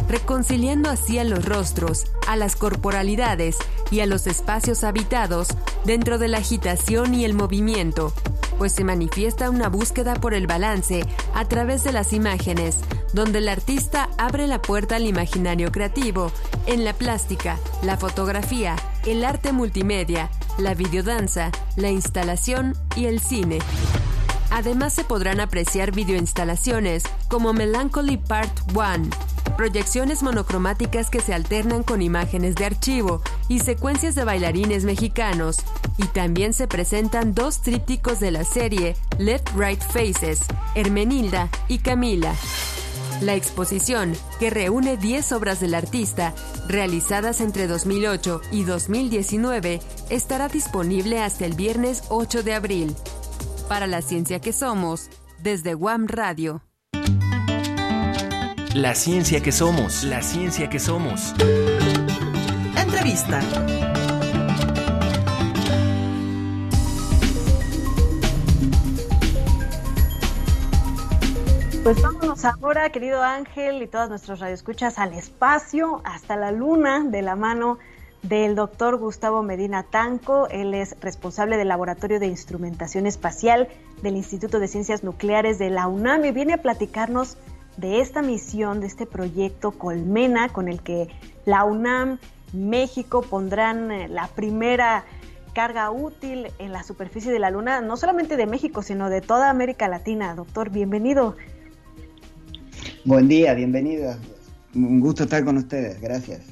reconciliando 0.09 0.89
así 0.89 1.19
a 1.19 1.25
los 1.25 1.45
rostros, 1.45 2.07
a 2.29 2.37
las 2.37 2.57
corporalidades 2.57 3.57
y 3.91 4.01
a 4.01 4.07
los 4.07 4.27
espacios 4.27 4.85
habitados 4.85 5.49
dentro 5.85 6.19
de 6.19 6.29
la 6.29 6.39
agitación 6.39 7.15
y 7.15 7.25
el 7.25 7.33
movimiento, 7.33 8.13
pues 8.59 8.73
se 8.73 8.85
manifiesta 8.85 9.49
una 9.49 9.69
búsqueda 9.69 10.15
por 10.15 10.35
el 10.35 10.47
balance 10.47 11.07
a 11.35 11.47
través 11.47 11.85
de 11.85 11.93
las 11.93 12.13
imágenes, 12.13 12.81
donde 13.15 13.39
el 13.39 13.49
artista 13.49 14.11
abre 14.19 14.47
la 14.47 14.61
puerta 14.61 14.97
al 14.97 15.07
imaginario 15.07 15.73
creativo, 15.73 16.31
en 16.67 16.85
la 16.85 16.93
plástica, 16.93 17.59
la 17.83 17.97
fotografía, 17.97 18.77
el 19.07 19.25
arte 19.25 19.53
multimedia, 19.53 20.29
la 20.59 20.75
videodanza, 20.75 21.51
la 21.77 21.89
instalación 21.89 22.77
y 22.95 23.07
el 23.07 23.21
cine. 23.21 23.59
Además 24.51 24.93
se 24.93 25.05
podrán 25.05 25.41
apreciar 25.41 25.93
videoinstalaciones 25.93 27.05
como 27.29 27.55
Melancholy 27.55 28.19
Part 28.19 28.53
1, 28.75 29.09
proyecciones 29.59 30.23
monocromáticas 30.23 31.11
que 31.11 31.21
se 31.21 31.35
alternan 31.35 31.83
con 31.83 32.01
imágenes 32.01 32.55
de 32.55 32.65
archivo 32.65 33.21
y 33.49 33.59
secuencias 33.59 34.15
de 34.15 34.23
bailarines 34.23 34.85
mexicanos, 34.85 35.57
y 35.99 36.05
también 36.05 36.55
se 36.55 36.69
presentan 36.69 37.35
dos 37.35 37.61
trípticos 37.61 38.21
de 38.21 38.31
la 38.31 38.45
serie 38.45 38.95
Left 39.19 39.49
Right 39.57 39.83
Faces, 39.83 40.43
Hermenilda 40.77 41.51
y 41.67 41.79
Camila. 41.79 42.37
La 43.21 43.35
exposición, 43.35 44.13
que 44.39 44.49
reúne 44.49 44.97
10 44.97 45.33
obras 45.33 45.59
del 45.59 45.75
artista, 45.75 46.35
realizadas 46.69 47.41
entre 47.41 47.67
2008 47.67 48.41
y 48.53 48.63
2019, 48.63 49.81
estará 50.09 50.47
disponible 50.47 51.21
hasta 51.21 51.47
el 51.47 51.55
viernes 51.55 52.05
8 52.11 52.45
de 52.45 52.55
abril. 52.55 52.97
Para 53.69 53.89
la 53.89 54.03
ciencia 54.03 54.41
que 54.41 54.53
somos, 54.53 55.11
desde 55.43 55.75
Guam 55.75 56.07
Radio. 56.07 56.63
La 58.79 58.95
ciencia 58.95 59.43
que 59.43 59.51
somos, 59.51 60.05
la 60.05 60.23
ciencia 60.23 60.71
que 60.71 60.79
somos. 60.79 61.35
Entrevista. 62.77 63.41
Pues 71.83 72.01
vámonos 72.01 72.45
ahora, 72.45 72.91
querido 72.91 73.21
Ángel 73.21 73.83
y 73.83 73.89
todas 73.89 74.11
nuestras 74.11 74.39
radioescuchas, 74.39 75.01
al 75.01 75.13
espacio, 75.13 76.01
hasta 76.05 76.37
la 76.37 76.53
luna, 76.53 77.03
de 77.03 77.23
la 77.23 77.35
mano 77.35 77.81
del 78.23 78.55
doctor 78.55 78.97
Gustavo 78.99 79.43
Medina 79.43 79.83
Tanco. 79.83 80.47
Él 80.51 80.73
es 80.73 80.95
responsable 81.01 81.57
del 81.57 81.67
Laboratorio 81.67 82.21
de 82.21 82.29
Instrumentación 82.29 83.09
Espacial 83.09 83.67
del 84.03 84.15
Instituto 84.15 84.61
de 84.61 84.69
Ciencias 84.69 85.03
Nucleares 85.03 85.59
de 85.59 85.71
la 85.71 85.89
UNAM 85.89 86.25
y 86.25 86.31
viene 86.31 86.53
a 86.53 86.63
platicarnos 86.63 87.37
de 87.79 88.01
esta 88.01 88.23
misión, 88.23 88.81
de 88.81 88.89
este 88.89 89.07
proyecto 89.07 89.71
Colmena, 89.71 90.49
con 90.51 90.69
el 90.69 90.83
que 90.83 91.09
la 91.45 91.65
UNAM, 91.65 92.19
México 92.53 93.23
pondrán 93.23 93.91
eh, 93.91 94.09
la 94.09 94.27
primera 94.27 95.05
carga 95.55 95.91
útil 95.91 96.49
en 96.59 96.73
la 96.73 96.83
superficie 96.83 97.33
de 97.33 97.39
la 97.39 97.51
Luna, 97.51 97.81
no 97.81 97.97
solamente 97.97 98.37
de 98.37 98.47
México, 98.47 98.83
sino 98.83 99.11
de 99.11 99.21
toda 99.21 99.49
América 99.49 99.89
Latina. 99.89 100.35
Doctor, 100.35 100.71
bienvenido. 100.71 101.37
Buen 103.05 103.29
día, 103.29 103.55
bienvenido. 103.55 104.15
Un 104.75 105.01
gusto 105.01 105.25
estar 105.25 105.45
con 105.45 105.57
ustedes, 105.57 106.01
gracias. 106.01 106.43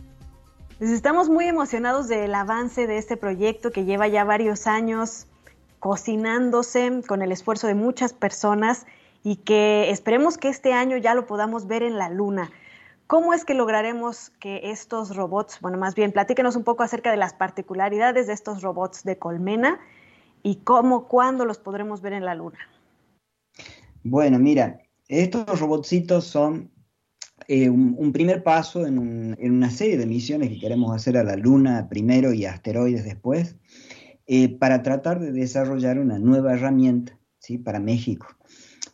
Pues 0.78 0.90
estamos 0.90 1.28
muy 1.28 1.46
emocionados 1.46 2.06
del 2.08 2.34
avance 2.34 2.86
de 2.86 2.98
este 2.98 3.16
proyecto 3.16 3.70
que 3.70 3.84
lleva 3.84 4.06
ya 4.08 4.24
varios 4.24 4.66
años 4.66 5.26
cocinándose 5.78 7.02
con 7.06 7.22
el 7.22 7.32
esfuerzo 7.32 7.66
de 7.66 7.74
muchas 7.74 8.12
personas 8.12 8.86
y 9.26 9.38
que 9.38 9.90
esperemos 9.90 10.38
que 10.38 10.48
este 10.48 10.72
año 10.72 10.96
ya 10.98 11.12
lo 11.12 11.26
podamos 11.26 11.66
ver 11.66 11.82
en 11.82 11.98
la 11.98 12.08
Luna. 12.08 12.52
¿Cómo 13.08 13.34
es 13.34 13.44
que 13.44 13.54
lograremos 13.54 14.30
que 14.38 14.70
estos 14.70 15.16
robots, 15.16 15.58
bueno, 15.60 15.78
más 15.78 15.96
bien, 15.96 16.12
platíquenos 16.12 16.54
un 16.54 16.62
poco 16.62 16.84
acerca 16.84 17.10
de 17.10 17.16
las 17.16 17.34
particularidades 17.34 18.28
de 18.28 18.32
estos 18.32 18.62
robots 18.62 19.02
de 19.02 19.18
colmena 19.18 19.80
y 20.44 20.58
cómo, 20.62 21.08
cuándo 21.08 21.44
los 21.44 21.58
podremos 21.58 22.02
ver 22.02 22.12
en 22.12 22.24
la 22.24 22.36
Luna? 22.36 22.58
Bueno, 24.04 24.38
mira, 24.38 24.78
estos 25.08 25.58
robotcitos 25.58 26.24
son 26.24 26.70
eh, 27.48 27.68
un, 27.68 28.12
primer 28.12 28.44
paso 28.44 28.86
en, 28.86 29.36
una 29.40 29.70
serie 29.70 29.98
de 29.98 30.06
misiones 30.06 30.50
que 30.50 30.60
queremos 30.60 30.94
hacer 30.94 31.16
a 31.16 31.24
la 31.24 31.34
Luna 31.34 31.88
primero 31.88 32.32
y 32.32 32.44
a 32.44 32.52
asteroides 32.52 33.04
después, 33.04 33.56
eh, 34.28 34.56
para 34.56 34.84
tratar 34.84 35.18
de 35.18 35.32
desarrollar 35.32 35.98
una 35.98 36.20
nueva 36.20 36.52
herramienta 36.52 37.18
¿sí? 37.40 37.58
para 37.58 37.80
México. 37.80 38.35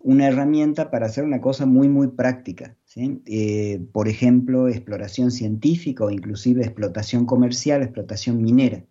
Una 0.04 0.26
herramienta 0.26 0.90
para 0.90 1.06
hacer 1.06 1.24
una 1.24 1.40
cosa 1.40 1.64
muy, 1.64 1.88
muy 1.88 2.08
práctica. 2.08 2.76
Eh, 2.96 3.80
por 3.92 4.08
ejemplo, 4.08 4.68
exploración 4.68 5.30
científica 5.30 6.04
o 6.04 6.10
inclusive 6.10 6.62
explotación 6.62 7.24
comercial, 7.24 7.82
explotación 7.82 8.42
minera. 8.42 8.84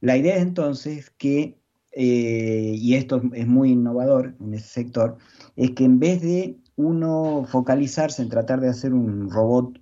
La 0.00 0.16
idea 0.16 0.36
es 0.36 0.42
entonces 0.42 1.10
que, 1.16 1.58
eh, 1.92 2.74
y 2.76 2.94
esto 2.94 3.22
es 3.32 3.46
muy 3.46 3.70
innovador 3.72 4.36
en 4.40 4.54
ese 4.54 4.68
sector, 4.68 5.16
es 5.56 5.72
que 5.72 5.84
en 5.84 5.98
vez 5.98 6.22
de 6.22 6.58
uno 6.76 7.44
focalizarse 7.48 8.22
en 8.22 8.28
tratar 8.28 8.60
de 8.60 8.68
hacer 8.68 8.94
un 8.94 9.30
robot 9.30 9.80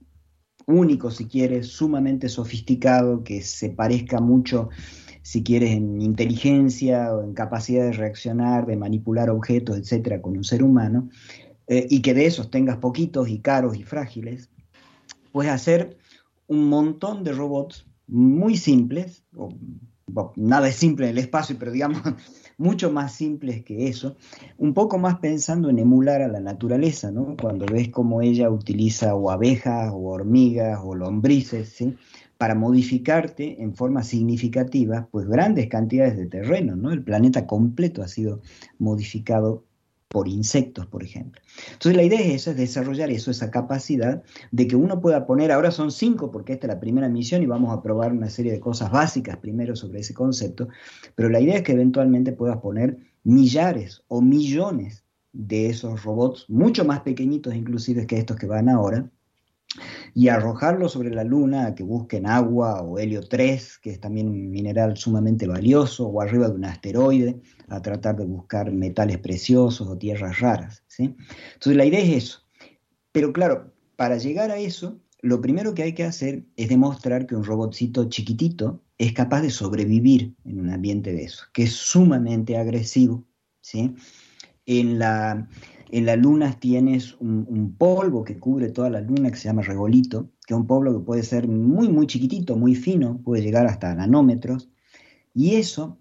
único, 0.67 1.11
si 1.11 1.27
quieres, 1.27 1.69
sumamente 1.69 2.29
sofisticado, 2.29 3.23
que 3.23 3.43
se 3.43 3.71
parezca 3.71 4.21
mucho, 4.21 4.71
si 5.27 5.43
quieres, 5.43 5.73
en 5.73 6.01
inteligencia 6.01 7.13
o 7.13 7.21
en 7.21 7.35
capacidad 7.35 7.83
de 7.85 7.91
reaccionar, 7.91 8.65
de 8.65 8.77
manipular 8.77 9.29
objetos, 9.29 9.77
etcétera, 9.77 10.23
con 10.23 10.37
un 10.37 10.45
ser 10.45 10.63
humano, 10.63 11.09
eh, 11.67 11.85
y 11.91 12.01
que 12.01 12.15
de 12.15 12.27
esos 12.27 12.49
tengas 12.49 12.77
poquitos 12.77 13.29
y 13.29 13.41
caros 13.41 13.77
y 13.77 13.83
frágiles, 13.83 14.51
puedes 15.33 15.51
hacer 15.51 15.99
un 16.47 16.69
montón 16.69 17.25
de 17.25 17.33
robots 17.33 17.89
muy 18.07 18.57
simples, 18.57 19.25
o, 19.35 19.49
nada 20.37 20.69
es 20.69 20.77
simple 20.77 21.07
en 21.07 21.11
el 21.11 21.19
espacio, 21.19 21.57
pero 21.59 21.73
digamos 21.73 22.03
mucho 22.57 22.93
más 22.93 23.13
simples 23.13 23.65
que 23.65 23.89
eso, 23.89 24.15
un 24.59 24.75
poco 24.75 24.97
más 24.97 25.19
pensando 25.19 25.69
en 25.71 25.81
emular 25.81 26.23
a 26.23 26.29
la 26.29 26.39
naturaleza, 26.39 27.11
¿no? 27.11 27.37
Cuando 27.37 27.67
ves 27.67 27.89
cómo 27.89 28.23
ella 28.23 28.49
utiliza 28.49 29.17
o 29.17 29.33
abejas 29.33 29.91
o 29.93 30.07
hormigas 30.07 30.79
o 30.85 30.95
lombrices, 30.95 31.71
¿sí? 31.71 31.97
Para 32.39 32.55
modificarte 32.55 33.63
en 33.63 33.75
forma 33.75 34.03
significativa, 34.03 35.09
pues 35.11 35.27
grandes 35.27 35.69
cantidades 35.69 36.17
de 36.17 36.27
terreno, 36.27 36.77
¿no? 36.77 36.93
El 36.93 37.03
planeta 37.03 37.47
completo 37.47 38.03
ha 38.03 38.09
sido 38.09 38.43
modificado 38.79 39.65
por 40.09 40.29
insectos, 40.29 40.87
por 40.87 41.03
ejemplo. 41.03 41.43
Entonces 41.73 41.97
la 41.97 42.03
idea 42.03 42.21
es 42.21 42.47
es 42.47 42.57
desarrollar 42.57 43.11
eso, 43.11 43.31
esa 43.31 43.51
capacidad 43.51 44.23
de 44.53 44.67
que 44.67 44.77
uno 44.77 45.01
pueda 45.01 45.27
poner, 45.27 45.51
ahora 45.51 45.71
son 45.71 45.91
cinco 45.91 46.31
porque 46.31 46.53
esta 46.53 46.67
es 46.67 46.75
la 46.75 46.81
primera 46.81 47.09
misión 47.09 47.43
y 47.43 47.47
vamos 47.47 47.77
a 47.77 47.83
probar 47.83 48.13
una 48.13 48.31
serie 48.31 48.53
de 48.53 48.61
cosas 48.61 48.91
básicas 48.91 49.37
primero 49.39 49.75
sobre 49.75 50.01
ese 50.01 50.15
concepto, 50.15 50.69
pero 51.15 51.29
la 51.29 51.41
idea 51.41 51.57
es 51.57 51.63
que 51.63 51.73
eventualmente 51.73 52.33
puedas 52.33 52.59
poner 52.59 52.99
millares 53.25 54.05
o 54.09 54.21
millones 54.21 55.05
de 55.33 55.69
esos 55.69 56.05
robots, 56.05 56.47
mucho 56.49 56.85
más 56.85 57.01
pequeñitos 57.01 57.55
inclusive 57.55 58.07
que 58.07 58.19
estos 58.19 58.37
que 58.37 58.47
van 58.47 58.69
ahora, 58.69 59.11
y 60.15 60.29
arrojarlos 60.29 60.93
sobre 60.93 61.11
la 61.11 61.25
Luna 61.25 61.67
a 61.67 61.75
que 61.75 61.83
busquen 61.83 62.27
agua 62.27 62.83
o 62.83 62.99
helio 62.99 63.21
3, 63.21 63.79
que 63.79 63.91
es 63.91 64.01
también 64.01 64.29
un 64.29 64.51
mineral 64.51 64.97
sumamente 64.97 65.47
valioso, 65.47 66.07
o 66.07 66.21
arriba 66.21 66.49
de 66.49 66.55
un 66.55 66.65
asteroide, 66.65 67.41
a 67.69 67.83
tratar 67.83 68.17
de 68.17 68.25
buscar 68.25 68.73
metales 68.73 69.19
preciosos 69.19 69.87
o 69.89 69.99
tierras 69.99 70.41
raras. 70.41 70.85
Entonces 70.99 71.77
la 71.77 71.85
idea 71.85 72.01
es 72.01 72.25
eso. 72.25 72.43
Pero 73.13 73.33
claro, 73.33 73.73
para 73.97 74.17
llegar 74.17 74.51
a 74.51 74.59
eso, 74.59 75.01
lo 75.21 75.41
primero 75.41 75.75
que 75.75 75.83
hay 75.83 75.93
que 75.93 76.05
hacer 76.05 76.45
es 76.57 76.69
demostrar 76.69 77.27
que 77.27 77.35
un 77.35 77.45
robotcito 77.45 78.09
chiquitito 78.09 78.83
es 78.99 79.13
capaz 79.13 79.43
de 79.43 79.51
sobrevivir 79.51 80.35
en 80.45 80.61
un 80.61 80.71
ambiente 80.71 81.13
de 81.13 81.25
eso, 81.25 81.45
que 81.53 81.65
es 81.65 81.73
sumamente 81.73 82.57
agresivo. 82.57 83.27
¿sí? 83.61 83.95
En 84.65 84.99
la, 84.99 85.49
en 85.91 86.07
la 86.07 86.17
luna 86.17 86.59
tienes 86.59 87.17
un, 87.21 87.47
un, 87.49 87.75
polvo 87.75 88.25
que 88.25 88.39
cubre 88.39 88.71
toda 88.71 88.91
la 88.91 89.01
luna 89.01 89.31
que 89.31 89.37
se 89.37 89.49
llama 89.49 89.63
regolito, 89.63 90.31
que 90.47 90.55
es 90.55 90.61
un 90.61 90.67
polvo 90.67 90.99
que 90.99 91.05
puede 91.05 91.23
ser 91.23 91.49
muy, 91.49 91.89
muy 91.89 92.07
chiquitito, 92.07 92.57
muy 92.57 92.75
fino, 92.75 93.21
puede 93.23 93.43
llegar 93.43 93.67
hasta 93.67 93.95
nanómetros, 93.95 94.69
y 95.35 95.57
eso 95.57 95.99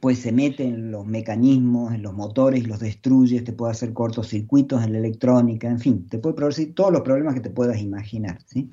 pues 0.00 0.18
se 0.18 0.32
mete 0.32 0.64
en 0.64 0.90
los 0.90 1.06
mecanismos, 1.06 1.92
en 1.94 2.02
los 2.02 2.14
motores, 2.14 2.66
los 2.66 2.78
destruye, 2.78 3.40
te 3.40 3.52
puede 3.52 3.72
hacer 3.72 3.92
cortocircuitos 3.92 4.84
en 4.84 4.92
la 4.92 4.98
electrónica, 4.98 5.68
en 5.68 5.80
fin, 5.80 6.06
te 6.06 6.18
puede 6.18 6.34
producir 6.34 6.74
todos 6.74 6.92
los 6.92 7.00
problemas 7.00 7.34
que 7.34 7.40
te 7.40 7.50
puedas 7.50 7.80
imaginar, 7.80 8.38
¿sí? 8.46 8.70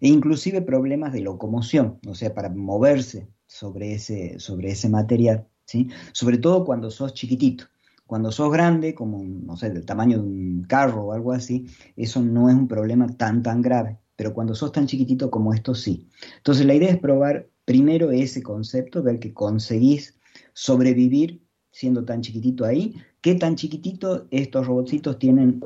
E 0.00 0.08
inclusive 0.08 0.62
problemas 0.62 1.12
de 1.12 1.20
locomoción, 1.20 1.98
o 2.06 2.14
sea, 2.14 2.34
para 2.34 2.48
moverse 2.48 3.28
sobre 3.46 3.94
ese, 3.94 4.38
sobre 4.38 4.70
ese 4.70 4.88
material, 4.88 5.46
¿sí? 5.66 5.88
Sobre 6.12 6.38
todo 6.38 6.64
cuando 6.64 6.90
sos 6.90 7.14
chiquitito. 7.14 7.66
Cuando 8.12 8.30
sos 8.30 8.52
grande, 8.52 8.94
como, 8.94 9.24
no 9.24 9.56
sé, 9.56 9.70
del 9.70 9.86
tamaño 9.86 10.18
de 10.18 10.24
un 10.24 10.64
carro 10.64 11.04
o 11.04 11.12
algo 11.14 11.32
así, 11.32 11.64
eso 11.96 12.20
no 12.20 12.50
es 12.50 12.54
un 12.54 12.68
problema 12.68 13.06
tan, 13.06 13.42
tan 13.42 13.62
grave. 13.62 14.00
Pero 14.16 14.34
cuando 14.34 14.54
sos 14.54 14.70
tan 14.70 14.86
chiquitito 14.86 15.30
como 15.30 15.54
esto, 15.54 15.74
sí. 15.74 16.10
Entonces 16.36 16.66
la 16.66 16.74
idea 16.74 16.90
es 16.90 16.98
probar 16.98 17.48
primero 17.64 18.10
ese 18.10 18.42
concepto, 18.42 19.02
ver 19.02 19.18
que 19.18 19.32
conseguís 19.32 20.18
sobrevivir 20.52 21.42
siendo 21.70 22.04
tan 22.04 22.20
chiquitito 22.20 22.66
ahí. 22.66 22.96
¿Qué 23.22 23.34
tan 23.36 23.56
chiquitito? 23.56 24.26
Estos 24.30 24.66
robotcitos 24.66 25.18
tienen 25.18 25.64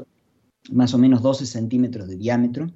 más 0.71 0.95
o 0.95 0.99
menos 0.99 1.23
12 1.23 1.47
centímetros 1.47 2.07
de 2.07 2.17
diámetro 2.17 2.69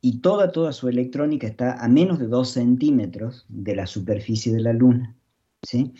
y 0.00 0.22
toda, 0.22 0.50
toda 0.50 0.72
su 0.72 0.88
electrónica 0.88 1.46
está 1.46 1.74
a 1.74 1.88
menos 1.88 2.20
de 2.20 2.26
2 2.26 2.48
centímetros 2.48 3.44
de 3.50 3.76
la 3.76 3.86
superficie 3.86 4.50
de 4.50 4.60
la 4.60 4.72
Luna. 4.72 5.14
¿sí? 5.62 5.92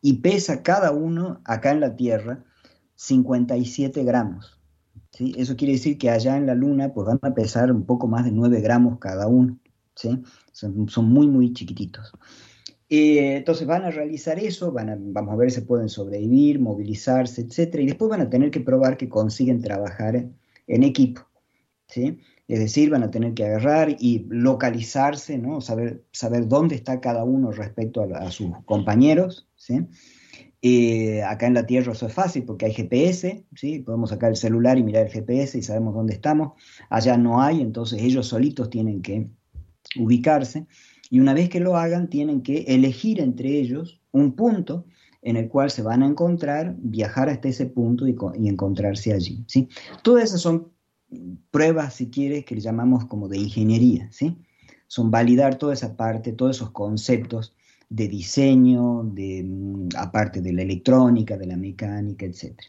Y 0.00 0.14
pesa 0.14 0.64
cada 0.64 0.90
uno 0.90 1.40
acá 1.44 1.70
en 1.70 1.78
la 1.78 1.94
Tierra 1.94 2.44
57 2.94 4.04
gramos. 4.04 4.58
¿sí? 5.10 5.34
Eso 5.36 5.56
quiere 5.56 5.74
decir 5.74 5.98
que 5.98 6.10
allá 6.10 6.36
en 6.36 6.46
la 6.46 6.54
Luna 6.54 6.92
pues 6.92 7.06
van 7.06 7.18
a 7.22 7.34
pesar 7.34 7.70
un 7.72 7.84
poco 7.84 8.06
más 8.06 8.24
de 8.24 8.32
9 8.32 8.60
gramos 8.60 8.98
cada 8.98 9.28
uno. 9.28 9.58
¿sí? 9.94 10.22
Son, 10.52 10.88
son 10.88 11.06
muy, 11.06 11.26
muy 11.26 11.52
chiquititos. 11.52 12.12
Eh, 12.88 13.36
entonces 13.36 13.66
van 13.66 13.82
a 13.84 13.90
realizar 13.90 14.38
eso, 14.38 14.70
van 14.70 14.90
a, 14.90 14.96
vamos 14.98 15.32
a 15.32 15.36
ver 15.36 15.50
si 15.50 15.62
pueden 15.62 15.88
sobrevivir, 15.88 16.60
movilizarse, 16.60 17.40
etcétera, 17.40 17.82
y 17.82 17.86
después 17.86 18.10
van 18.10 18.20
a 18.20 18.30
tener 18.30 18.50
que 18.50 18.60
probar 18.60 18.96
que 18.96 19.08
consiguen 19.08 19.62
trabajar 19.62 20.28
en 20.66 20.82
equipo, 20.82 21.22
¿sí? 21.88 22.20
Es 22.46 22.58
decir, 22.58 22.90
van 22.90 23.02
a 23.02 23.10
tener 23.10 23.32
que 23.32 23.46
agarrar 23.46 23.96
y 23.98 24.26
localizarse, 24.28 25.38
¿no? 25.38 25.62
Saber, 25.62 26.04
saber 26.12 26.46
dónde 26.46 26.74
está 26.74 27.00
cada 27.00 27.24
uno 27.24 27.52
respecto 27.52 28.02
a, 28.02 28.18
a 28.18 28.30
sus 28.30 28.50
compañeros, 28.66 29.48
¿sí? 29.56 29.88
Eh, 30.66 31.22
acá 31.22 31.46
en 31.46 31.52
la 31.52 31.66
Tierra 31.66 31.92
eso 31.92 32.06
es 32.06 32.14
fácil 32.14 32.44
porque 32.44 32.64
hay 32.64 32.72
GPS, 32.72 33.44
¿sí? 33.54 33.80
Podemos 33.80 34.08
sacar 34.08 34.30
el 34.30 34.36
celular 34.36 34.78
y 34.78 34.82
mirar 34.82 35.04
el 35.04 35.12
GPS 35.12 35.58
y 35.58 35.62
sabemos 35.62 35.92
dónde 35.92 36.14
estamos. 36.14 36.52
Allá 36.88 37.18
no 37.18 37.42
hay, 37.42 37.60
entonces 37.60 38.00
ellos 38.00 38.28
solitos 38.28 38.70
tienen 38.70 39.02
que 39.02 39.28
ubicarse 39.98 40.66
y 41.10 41.20
una 41.20 41.34
vez 41.34 41.50
que 41.50 41.60
lo 41.60 41.76
hagan 41.76 42.08
tienen 42.08 42.40
que 42.40 42.62
elegir 42.62 43.20
entre 43.20 43.50
ellos 43.58 44.00
un 44.10 44.32
punto 44.36 44.86
en 45.20 45.36
el 45.36 45.50
cual 45.50 45.70
se 45.70 45.82
van 45.82 46.02
a 46.02 46.06
encontrar, 46.06 46.74
viajar 46.78 47.28
hasta 47.28 47.48
ese 47.48 47.66
punto 47.66 48.08
y, 48.08 48.16
y 48.38 48.48
encontrarse 48.48 49.12
allí. 49.12 49.44
¿sí? 49.46 49.68
Todas 50.02 50.24
esas 50.24 50.40
son 50.40 50.72
pruebas, 51.50 51.92
si 51.92 52.08
quieres, 52.08 52.46
que 52.46 52.54
le 52.54 52.62
llamamos 52.62 53.04
como 53.04 53.28
de 53.28 53.36
ingeniería. 53.36 54.08
¿sí? 54.10 54.38
Son 54.86 55.10
validar 55.10 55.58
toda 55.58 55.74
esa 55.74 55.94
parte, 55.94 56.32
todos 56.32 56.56
esos 56.56 56.70
conceptos 56.70 57.54
de 57.94 58.08
diseño, 58.08 59.04
de, 59.04 59.88
aparte 59.96 60.40
de 60.40 60.52
la 60.52 60.62
electrónica, 60.62 61.36
de 61.36 61.46
la 61.46 61.56
mecánica, 61.56 62.26
etc. 62.26 62.60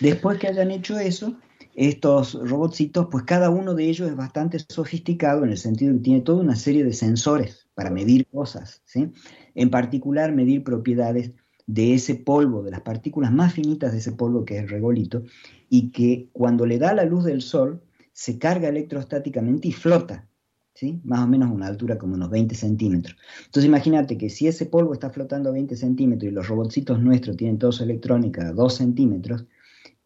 Después 0.00 0.38
que 0.38 0.48
hayan 0.48 0.70
hecho 0.70 0.98
eso, 0.98 1.36
estos 1.74 2.34
robotcitos, 2.34 3.08
pues 3.10 3.24
cada 3.24 3.50
uno 3.50 3.74
de 3.74 3.84
ellos 3.84 4.08
es 4.08 4.16
bastante 4.16 4.58
sofisticado 4.66 5.44
en 5.44 5.50
el 5.50 5.58
sentido 5.58 5.92
que 5.92 6.00
tiene 6.00 6.20
toda 6.22 6.42
una 6.42 6.56
serie 6.56 6.84
de 6.84 6.94
sensores 6.94 7.68
para 7.74 7.90
medir 7.90 8.26
cosas, 8.26 8.82
¿sí? 8.86 9.10
En 9.54 9.70
particular, 9.70 10.32
medir 10.32 10.64
propiedades 10.64 11.32
de 11.66 11.94
ese 11.94 12.14
polvo, 12.14 12.62
de 12.62 12.70
las 12.70 12.80
partículas 12.80 13.30
más 13.30 13.52
finitas 13.52 13.92
de 13.92 13.98
ese 13.98 14.12
polvo 14.12 14.44
que 14.44 14.56
es 14.56 14.62
el 14.62 14.68
regolito, 14.70 15.22
y 15.68 15.90
que 15.90 16.30
cuando 16.32 16.64
le 16.64 16.78
da 16.78 16.94
la 16.94 17.04
luz 17.04 17.24
del 17.24 17.42
sol 17.42 17.82
se 18.14 18.38
carga 18.38 18.68
electrostáticamente 18.68 19.68
y 19.68 19.72
flota, 19.72 20.28
¿sí? 20.74 21.00
Más 21.04 21.20
o 21.20 21.26
menos 21.26 21.50
una 21.50 21.66
altura 21.66 21.98
como 21.98 22.14
unos 22.14 22.30
20 22.30 22.54
centímetros. 22.54 23.16
Entonces 23.46 23.66
imagínate 23.66 24.16
que 24.16 24.30
si 24.30 24.46
ese 24.46 24.66
polvo 24.66 24.92
está 24.92 25.10
flotando 25.10 25.50
a 25.50 25.52
20 25.52 25.76
centímetros 25.76 26.30
y 26.30 26.34
los 26.34 26.48
robotcitos 26.48 27.00
nuestros 27.00 27.36
tienen 27.36 27.58
toda 27.58 27.72
su 27.72 27.82
electrónica 27.84 28.48
a 28.48 28.52
2 28.52 28.74
centímetros, 28.74 29.46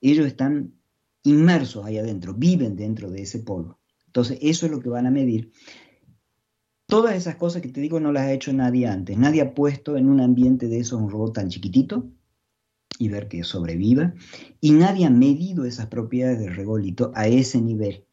ellos 0.01 0.27
están 0.27 0.73
inmersos 1.23 1.85
ahí 1.85 1.99
adentro, 1.99 2.35
viven 2.35 2.77
dentro 2.77 3.11
de 3.11 3.23
ese 3.23 3.41
polvo. 3.41 3.79
Entonces 4.07 4.39
eso 4.41 4.67
es 4.67 4.73
lo 4.73 4.81
que 4.81 4.89
van 4.89 5.07
a 5.07 5.11
medir 5.11 5.53
Todas 6.87 7.17
esas 7.17 7.35
cosas 7.35 7.63
que 7.63 7.69
te 7.69 7.81
digo 7.81 7.99
no 7.99 8.13
las 8.13 8.23
ha 8.25 8.33
hecho 8.33 8.53
nadie 8.53 8.87
antes. 8.87 9.19
Nadie 9.19 9.43
ha 9.43 9.55
puesto 9.55 9.97
en 9.97 10.09
un 10.09 10.21
ambiente 10.21 10.69
de 10.69 10.79
esos 10.79 11.01
un 11.01 11.11
robot 11.11 11.35
tan 11.35 11.49
chiquitito 11.49 12.09
y 13.01 13.09
ver 13.09 13.27
que 13.27 13.43
sobreviva. 13.43 14.15
Y 14.61 14.71
nadie 14.71 15.05
ha 15.05 15.11
medido 15.11 15.65
esas 15.65 15.87
propiedades 15.87 16.39
del 16.39 16.55
regolito 16.55 17.11
a 17.17 17.27
ese 17.27 17.61
nivel, 17.61 18.07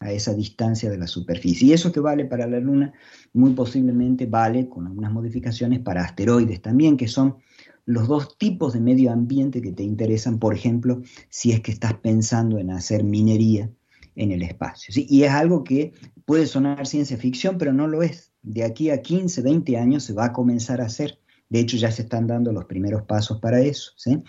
a 0.00 0.12
esa 0.12 0.34
distancia 0.34 0.90
de 0.90 0.98
la 0.98 1.06
superficie. 1.06 1.68
Y 1.68 1.72
eso 1.72 1.92
que 1.92 2.00
vale 2.00 2.24
para 2.24 2.46
la 2.46 2.58
Luna, 2.58 2.92
muy 3.32 3.52
posiblemente 3.52 4.26
vale, 4.26 4.68
con 4.68 4.86
algunas 4.86 5.12
modificaciones, 5.12 5.80
para 5.80 6.02
asteroides 6.02 6.62
también, 6.62 6.96
que 6.96 7.08
son 7.08 7.36
los 7.84 8.08
dos 8.08 8.38
tipos 8.38 8.72
de 8.72 8.80
medio 8.80 9.12
ambiente 9.12 9.60
que 9.60 9.72
te 9.72 9.82
interesan, 9.82 10.38
por 10.38 10.54
ejemplo, 10.54 11.02
si 11.28 11.52
es 11.52 11.60
que 11.60 11.72
estás 11.72 11.94
pensando 11.94 12.58
en 12.58 12.70
hacer 12.70 13.04
minería 13.04 13.70
en 14.16 14.32
el 14.32 14.42
espacio. 14.42 14.94
Y 15.08 15.22
es 15.22 15.30
algo 15.30 15.64
que 15.64 15.92
puede 16.24 16.46
sonar 16.46 16.86
ciencia 16.86 17.16
ficción, 17.16 17.58
pero 17.58 17.72
no 17.72 17.86
lo 17.86 18.02
es. 18.02 18.32
De 18.42 18.64
aquí 18.64 18.90
a 18.90 19.02
15, 19.02 19.42
20 19.42 19.76
años 19.76 20.04
se 20.04 20.12
va 20.12 20.26
a 20.26 20.32
comenzar 20.32 20.80
a 20.80 20.86
hacer. 20.86 21.18
De 21.48 21.60
hecho, 21.60 21.76
ya 21.76 21.90
se 21.90 22.02
están 22.02 22.26
dando 22.26 22.52
los 22.52 22.66
primeros 22.66 23.02
pasos 23.02 23.40
para 23.40 23.60
eso, 23.60 23.92
¿sí? 23.96 24.22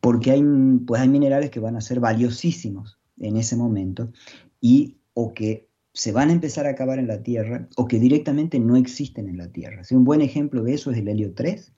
porque 0.00 0.30
hay, 0.30 0.42
pues 0.86 1.02
hay 1.02 1.08
minerales 1.08 1.50
que 1.50 1.60
van 1.60 1.76
a 1.76 1.80
ser 1.80 2.00
valiosísimos 2.00 2.98
en 3.18 3.36
ese 3.36 3.56
momento 3.56 4.10
y 4.60 4.96
o 5.14 5.34
que 5.34 5.68
se 5.94 6.12
van 6.12 6.30
a 6.30 6.32
empezar 6.32 6.66
a 6.66 6.70
acabar 6.70 6.98
en 6.98 7.06
la 7.06 7.22
Tierra 7.22 7.68
o 7.76 7.86
que 7.86 7.98
directamente 7.98 8.58
no 8.58 8.76
existen 8.76 9.28
en 9.28 9.36
la 9.36 9.48
Tierra. 9.48 9.82
Un 9.90 10.04
buen 10.04 10.22
ejemplo 10.22 10.62
de 10.62 10.74
eso 10.74 10.90
es 10.90 10.98
el 10.98 11.08
helio 11.08 11.34
3, 11.34 11.72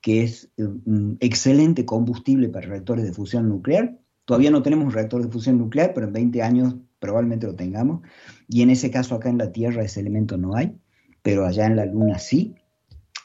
que 0.00 0.22
es 0.22 0.50
un 0.56 1.16
excelente 1.20 1.84
combustible 1.84 2.48
para 2.48 2.66
reactores 2.66 3.04
de 3.04 3.12
fusión 3.12 3.48
nuclear. 3.48 3.98
Todavía 4.24 4.50
no 4.50 4.62
tenemos 4.62 4.86
un 4.86 4.92
reactor 4.92 5.22
de 5.24 5.30
fusión 5.30 5.58
nuclear, 5.58 5.92
pero 5.94 6.06
en 6.08 6.12
20 6.12 6.42
años 6.42 6.76
probablemente 6.98 7.46
lo 7.46 7.54
tengamos. 7.54 8.00
Y 8.48 8.62
en 8.62 8.70
ese 8.70 8.90
caso 8.90 9.14
acá 9.14 9.28
en 9.28 9.38
la 9.38 9.52
Tierra 9.52 9.84
ese 9.84 10.00
elemento 10.00 10.36
no 10.36 10.56
hay, 10.56 10.76
pero 11.22 11.46
allá 11.46 11.66
en 11.66 11.76
la 11.76 11.86
Luna 11.86 12.18
sí. 12.18 12.54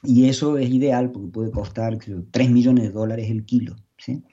Y 0.03 0.29
eso 0.29 0.57
es 0.57 0.69
ideal 0.69 1.11
porque 1.11 1.31
puede 1.31 1.51
costar 1.51 1.97
3 1.97 2.51
millones 2.51 2.85
de 2.85 2.91
dólares 2.91 3.29
el 3.29 3.45
kilo. 3.45 3.75
¿sí? 3.97 4.23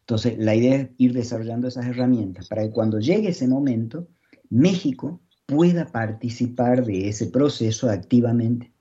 Entonces, 0.00 0.36
la 0.38 0.54
idea 0.54 0.76
es 0.76 0.88
ir 0.98 1.12
desarrollando 1.12 1.68
esas 1.68 1.86
herramientas 1.86 2.48
para 2.48 2.62
que 2.62 2.70
cuando 2.70 3.00
llegue 3.00 3.30
ese 3.30 3.48
momento, 3.48 4.08
México 4.50 5.20
pueda 5.46 5.86
participar 5.86 6.84
de 6.84 7.08
ese 7.08 7.26
proceso 7.26 7.90
activamente. 7.90 8.72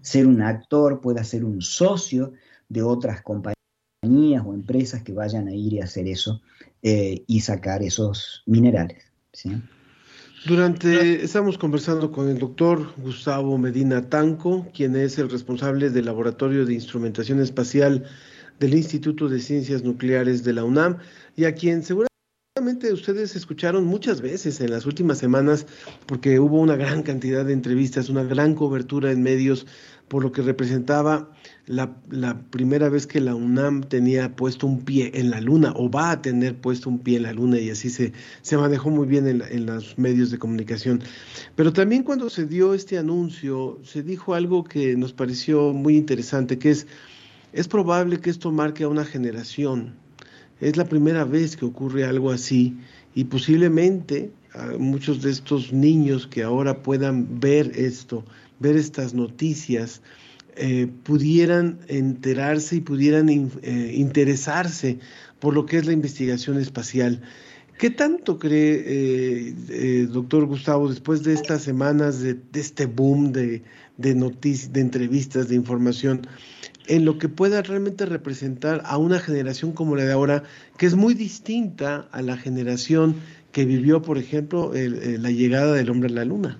Ser 0.00 0.26
un 0.26 0.42
actor, 0.42 1.00
pueda 1.00 1.24
ser 1.24 1.44
un 1.44 1.62
socio 1.62 2.32
de 2.68 2.82
otras 2.82 3.22
compañías 3.22 3.56
o 4.44 4.54
empresas 4.54 5.02
que 5.02 5.12
vayan 5.12 5.48
a 5.48 5.54
ir 5.54 5.74
y 5.74 5.80
hacer 5.80 6.08
eso 6.08 6.42
eh, 6.82 7.22
y 7.26 7.40
sacar 7.40 7.82
esos 7.82 8.42
minerales. 8.46 9.04
Durante, 10.46 11.22
estamos 11.22 11.58
conversando 11.58 12.10
con 12.10 12.28
el 12.28 12.38
doctor 12.38 12.94
Gustavo 12.96 13.58
Medina 13.58 14.08
Tanco, 14.08 14.66
quien 14.74 14.96
es 14.96 15.18
el 15.18 15.30
responsable 15.30 15.90
del 15.90 16.06
Laboratorio 16.06 16.64
de 16.64 16.74
Instrumentación 16.74 17.40
Espacial 17.40 18.04
del 18.58 18.74
Instituto 18.74 19.28
de 19.28 19.40
Ciencias 19.40 19.84
Nucleares 19.84 20.42
de 20.42 20.54
la 20.54 20.64
UNAM, 20.64 20.98
y 21.36 21.44
a 21.44 21.54
quien 21.54 21.82
seguramente 21.82 22.09
ustedes 22.92 23.36
escucharon 23.36 23.84
muchas 23.84 24.20
veces 24.20 24.60
en 24.60 24.70
las 24.70 24.86
últimas 24.86 25.18
semanas, 25.18 25.66
porque 26.06 26.38
hubo 26.38 26.60
una 26.60 26.76
gran 26.76 27.02
cantidad 27.02 27.44
de 27.44 27.52
entrevistas, 27.52 28.08
una 28.08 28.24
gran 28.24 28.54
cobertura 28.54 29.10
en 29.10 29.22
medios 29.22 29.66
por 30.08 30.24
lo 30.24 30.32
que 30.32 30.42
representaba 30.42 31.30
la, 31.66 31.94
primera 32.50 32.88
vez 32.88 33.06
que 33.06 33.20
la 33.20 33.36
UNAM 33.36 33.84
tenía 33.84 34.34
puesto 34.34 34.66
un 34.66 34.80
pie 34.80 35.12
en 35.14 35.30
la 35.30 35.40
luna 35.40 35.72
o 35.76 35.88
va 35.88 36.10
a 36.10 36.20
tener 36.20 36.56
puesto 36.56 36.90
un 36.90 36.98
pie 36.98 37.18
en 37.18 37.22
la 37.22 37.32
luna 37.32 37.60
y 37.60 37.70
así 37.70 37.90
se, 37.90 38.12
se 38.42 38.56
manejó 38.56 38.90
muy 38.90 39.06
bien 39.06 39.28
en, 39.28 39.40
en 39.48 39.66
los 39.66 39.96
medios 39.98 40.32
de 40.32 40.38
comunicación. 40.38 41.00
Pero 41.54 41.72
también 41.72 42.02
cuando 42.02 42.28
se 42.28 42.44
dio 42.44 42.74
este 42.74 42.98
anuncio, 42.98 43.78
se 43.84 44.02
dijo 44.02 44.34
algo 44.34 44.64
que 44.64 44.96
nos 44.96 45.12
pareció 45.12 45.72
muy 45.72 45.96
interesante, 45.96 46.58
que 46.58 46.70
es, 46.70 46.88
es 47.52 47.68
probable 47.68 48.20
que 48.20 48.30
esto 48.30 48.50
marque 48.50 48.82
a 48.82 48.88
una 48.88 49.04
generación. 49.04 49.94
Es 50.60 50.76
la 50.76 50.84
primera 50.84 51.24
vez 51.24 51.56
que 51.56 51.64
ocurre 51.64 52.04
algo 52.04 52.30
así 52.30 52.76
y 53.14 53.24
posiblemente 53.24 54.30
a 54.54 54.76
muchos 54.78 55.22
de 55.22 55.30
estos 55.30 55.72
niños 55.72 56.26
que 56.26 56.42
ahora 56.42 56.82
puedan 56.82 57.40
ver 57.40 57.72
esto, 57.76 58.24
ver 58.58 58.76
estas 58.76 59.14
noticias, 59.14 60.02
eh, 60.56 60.88
pudieran 61.04 61.78
enterarse 61.88 62.76
y 62.76 62.80
pudieran 62.80 63.28
eh, 63.30 63.92
interesarse 63.94 64.98
por 65.38 65.54
lo 65.54 65.64
que 65.64 65.78
es 65.78 65.86
la 65.86 65.92
investigación 65.92 66.58
espacial. 66.58 67.22
¿Qué 67.78 67.88
tanto 67.88 68.38
cree, 68.38 68.84
eh, 68.86 70.06
doctor 70.10 70.44
Gustavo, 70.44 70.90
después 70.90 71.22
de 71.22 71.32
estas 71.32 71.62
semanas 71.62 72.20
de, 72.20 72.38
este 72.52 72.84
boom 72.84 73.32
de, 73.32 73.62
de 73.96 74.14
noticias, 74.14 74.70
de 74.72 74.80
entrevistas, 74.80 75.48
de 75.48 75.54
información, 75.54 76.26
en 76.90 77.04
lo 77.04 77.18
que 77.18 77.28
pueda 77.28 77.62
realmente 77.62 78.04
representar 78.04 78.82
a 78.84 78.98
una 78.98 79.20
generación 79.20 79.72
como 79.72 79.94
la 79.94 80.04
de 80.04 80.12
ahora, 80.12 80.42
que 80.76 80.86
es 80.86 80.96
muy 80.96 81.14
distinta 81.14 82.08
a 82.10 82.20
la 82.20 82.36
generación 82.36 83.14
que 83.52 83.64
vivió, 83.64 84.02
por 84.02 84.18
ejemplo, 84.18 84.72
la 84.74 85.30
llegada 85.30 85.72
del 85.74 85.88
hombre 85.88 86.08
a 86.10 86.12
la 86.12 86.24
luna? 86.24 86.58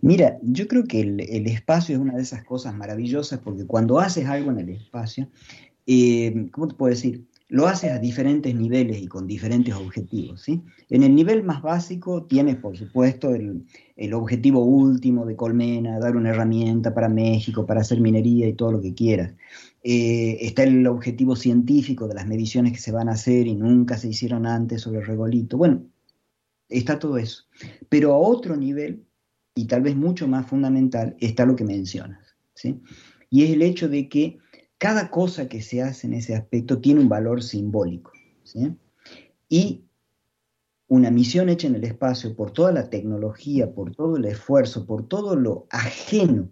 Mira, 0.00 0.38
yo 0.42 0.68
creo 0.68 0.84
que 0.84 1.00
el, 1.00 1.46
espacio 1.46 1.96
es 1.96 2.00
una 2.00 2.14
de 2.14 2.22
esas 2.22 2.44
cosas 2.44 2.74
maravillosas 2.74 3.40
porque 3.40 3.64
cuando 3.64 3.98
haces 3.98 4.26
algo 4.26 4.50
en 4.50 4.58
el 4.60 4.68
espacio, 4.68 5.28
eh, 5.86 6.46
¿cómo 6.52 6.68
te 6.68 6.74
puedo 6.74 6.90
decir? 6.90 7.24
Lo 7.50 7.66
haces 7.66 7.92
a 7.92 7.98
diferentes 7.98 8.54
niveles 8.54 9.00
y 9.00 9.06
con 9.06 9.26
diferentes 9.26 9.74
objetivos. 9.74 10.42
¿sí? 10.42 10.62
En 10.90 11.02
el 11.02 11.14
nivel 11.14 11.42
más 11.44 11.62
básico 11.62 12.24
tienes, 12.24 12.56
por 12.56 12.76
supuesto, 12.76 13.34
el, 13.34 13.64
objetivo 14.12 14.64
último 14.64 15.24
de 15.24 15.34
Colmena, 15.34 15.98
dar 15.98 16.16
una 16.16 16.30
herramienta 16.30 16.92
para 16.92 17.08
México, 17.08 17.64
para 17.64 17.80
hacer 17.80 18.00
minería 18.00 18.46
y 18.46 18.52
todo 18.52 18.72
lo 18.72 18.80
que 18.82 18.94
quieras. 18.94 19.32
Eh, 19.82 20.38
está 20.42 20.64
el 20.64 20.86
objetivo 20.86 21.36
científico 21.36 22.06
de 22.06 22.14
las 22.14 22.26
mediciones 22.26 22.72
que 22.72 22.80
se 22.80 22.92
van 22.92 23.08
a 23.08 23.12
hacer 23.12 23.46
y 23.46 23.54
nunca 23.54 23.96
se 23.96 24.08
hicieron 24.08 24.46
antes 24.46 24.82
sobre 24.82 25.00
el 25.00 25.06
regolito. 25.06 25.56
Bueno, 25.56 25.82
está 26.68 26.98
todo 26.98 27.16
eso. 27.16 27.44
Pero 27.88 28.12
a 28.12 28.18
otro 28.18 28.56
nivel 28.56 29.06
y 29.58 29.64
tal 29.64 29.82
vez 29.82 29.96
mucho 29.96 30.28
más 30.28 30.46
fundamental, 30.46 31.16
está 31.18 31.44
lo 31.44 31.56
que 31.56 31.64
mencionas. 31.64 32.36
¿sí? 32.54 32.80
Y 33.28 33.42
es 33.42 33.50
el 33.50 33.62
hecho 33.62 33.88
de 33.88 34.08
que 34.08 34.38
cada 34.78 35.10
cosa 35.10 35.48
que 35.48 35.60
se 35.60 35.82
hace 35.82 36.06
en 36.06 36.14
ese 36.14 36.34
aspecto 36.34 36.80
tiene 36.80 37.00
un 37.00 37.08
valor 37.08 37.42
simbólico. 37.42 38.12
¿sí? 38.44 38.76
Y 39.48 39.84
una 40.86 41.10
misión 41.10 41.48
hecha 41.48 41.66
en 41.66 41.74
el 41.74 41.84
espacio 41.84 42.34
por 42.34 42.52
toda 42.52 42.72
la 42.72 42.88
tecnología, 42.88 43.72
por 43.74 43.94
todo 43.94 44.16
el 44.16 44.24
esfuerzo, 44.24 44.86
por 44.86 45.06
todo 45.06 45.36
lo 45.36 45.66
ajeno 45.70 46.48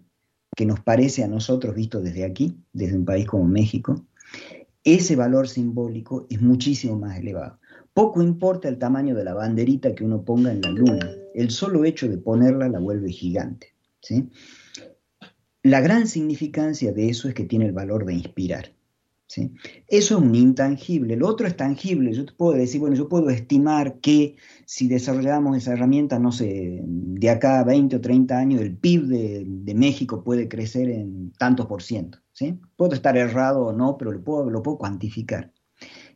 que 0.55 0.65
nos 0.65 0.79
parece 0.79 1.23
a 1.23 1.27
nosotros 1.27 1.75
visto 1.75 2.01
desde 2.01 2.25
aquí, 2.25 2.57
desde 2.73 2.97
un 2.97 3.05
país 3.05 3.25
como 3.27 3.45
México, 3.45 4.05
ese 4.83 5.15
valor 5.15 5.47
simbólico 5.47 6.27
es 6.29 6.41
muchísimo 6.41 6.97
más 6.97 7.19
elevado. 7.19 7.59
Poco 7.93 8.21
importa 8.21 8.67
el 8.67 8.77
tamaño 8.77 9.15
de 9.15 9.23
la 9.23 9.33
banderita 9.33 9.93
que 9.95 10.03
uno 10.03 10.23
ponga 10.23 10.51
en 10.51 10.61
la 10.61 10.69
luna, 10.69 11.11
el 11.33 11.49
solo 11.49 11.83
hecho 11.83 12.07
de 12.07 12.17
ponerla 12.17 12.69
la 12.69 12.79
vuelve 12.79 13.11
gigante. 13.11 13.73
¿sí? 14.01 14.29
La 15.63 15.81
gran 15.81 16.07
significancia 16.07 16.93
de 16.93 17.09
eso 17.09 17.27
es 17.27 17.33
que 17.33 17.45
tiene 17.45 17.65
el 17.65 17.73
valor 17.73 18.05
de 18.05 18.13
inspirar. 18.13 18.71
¿sí? 19.27 19.51
Eso 19.87 20.17
es 20.17 20.21
un 20.21 20.33
intangible, 20.33 21.15
lo 21.15 21.27
otro 21.27 21.47
es 21.47 21.55
tangible. 21.57 22.13
Yo 22.13 22.25
puedo 22.37 22.57
decir, 22.57 22.79
bueno, 22.79 22.95
yo 22.95 23.09
puedo 23.09 23.29
estimar 23.29 23.99
que 23.99 24.35
si 24.65 24.87
desarrollamos 24.87 25.57
esa 25.57 25.73
herramienta, 25.73 26.19
no 26.19 26.31
sé, 26.31 26.81
de 26.83 27.29
acá 27.29 27.59
a 27.59 27.63
20 27.63 27.97
o 27.97 28.01
30 28.01 28.37
años, 28.37 28.61
el 28.61 28.77
PIB 28.77 29.07
de, 29.07 29.75
México 29.75 30.23
puede 30.23 30.47
crecer 30.47 30.89
en 30.89 31.31
tantos 31.33 31.67
por 31.67 31.83
ciento. 31.83 32.19
¿sí? 32.33 32.59
Puedo 32.75 32.93
estar 32.93 33.17
errado 33.17 33.65
o 33.65 33.73
no, 33.73 33.97
pero 33.97 34.11
lo 34.11 34.23
puedo, 34.23 34.49
lo 34.49 34.63
puedo 34.63 34.77
cuantificar. 34.77 35.53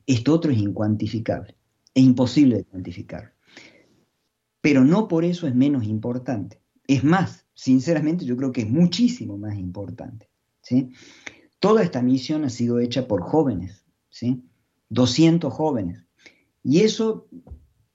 Esto 0.07 0.33
otro 0.33 0.51
es 0.51 0.57
incuantificable. 0.57 1.55
Es 1.93 2.03
imposible 2.03 2.57
de 2.57 2.65
cuantificar. 2.65 3.33
Pero 4.61 4.83
no 4.83 5.07
por 5.07 5.25
eso 5.25 5.47
es 5.47 5.55
menos 5.55 5.83
importante. 5.85 6.61
Es 6.87 7.03
más, 7.03 7.40
sinceramente 7.53 8.25
yo 8.25 8.35
creo 8.37 8.51
que 8.51 8.61
es 8.61 8.69
muchísimo 8.69 9.37
más 9.37 9.55
importante. 9.55 10.29
¿sí? 10.61 10.91
Toda 11.59 11.83
esta 11.83 12.01
misión 12.01 12.43
ha 12.45 12.49
sido 12.49 12.79
hecha 12.79 13.07
por 13.07 13.21
jóvenes, 13.21 13.85
¿sí? 14.09 14.43
200 14.89 15.53
jóvenes. 15.53 16.05
Y 16.63 16.81
eso 16.81 17.27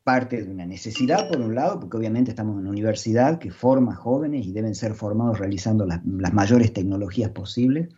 parte 0.02 0.40
de 0.40 0.50
una 0.50 0.64
necesidad, 0.64 1.28
por 1.28 1.40
un 1.40 1.56
lado, 1.56 1.80
porque 1.80 1.96
obviamente 1.96 2.30
estamos 2.30 2.54
en 2.54 2.60
una 2.60 2.70
universidad 2.70 3.40
que 3.40 3.50
forma 3.50 3.96
jóvenes 3.96 4.46
y 4.46 4.52
deben 4.52 4.76
ser 4.76 4.94
formados 4.94 5.40
realizando 5.40 5.84
las, 5.84 6.00
las 6.06 6.32
mayores 6.32 6.72
tecnologías 6.72 7.30
posibles, 7.30 7.88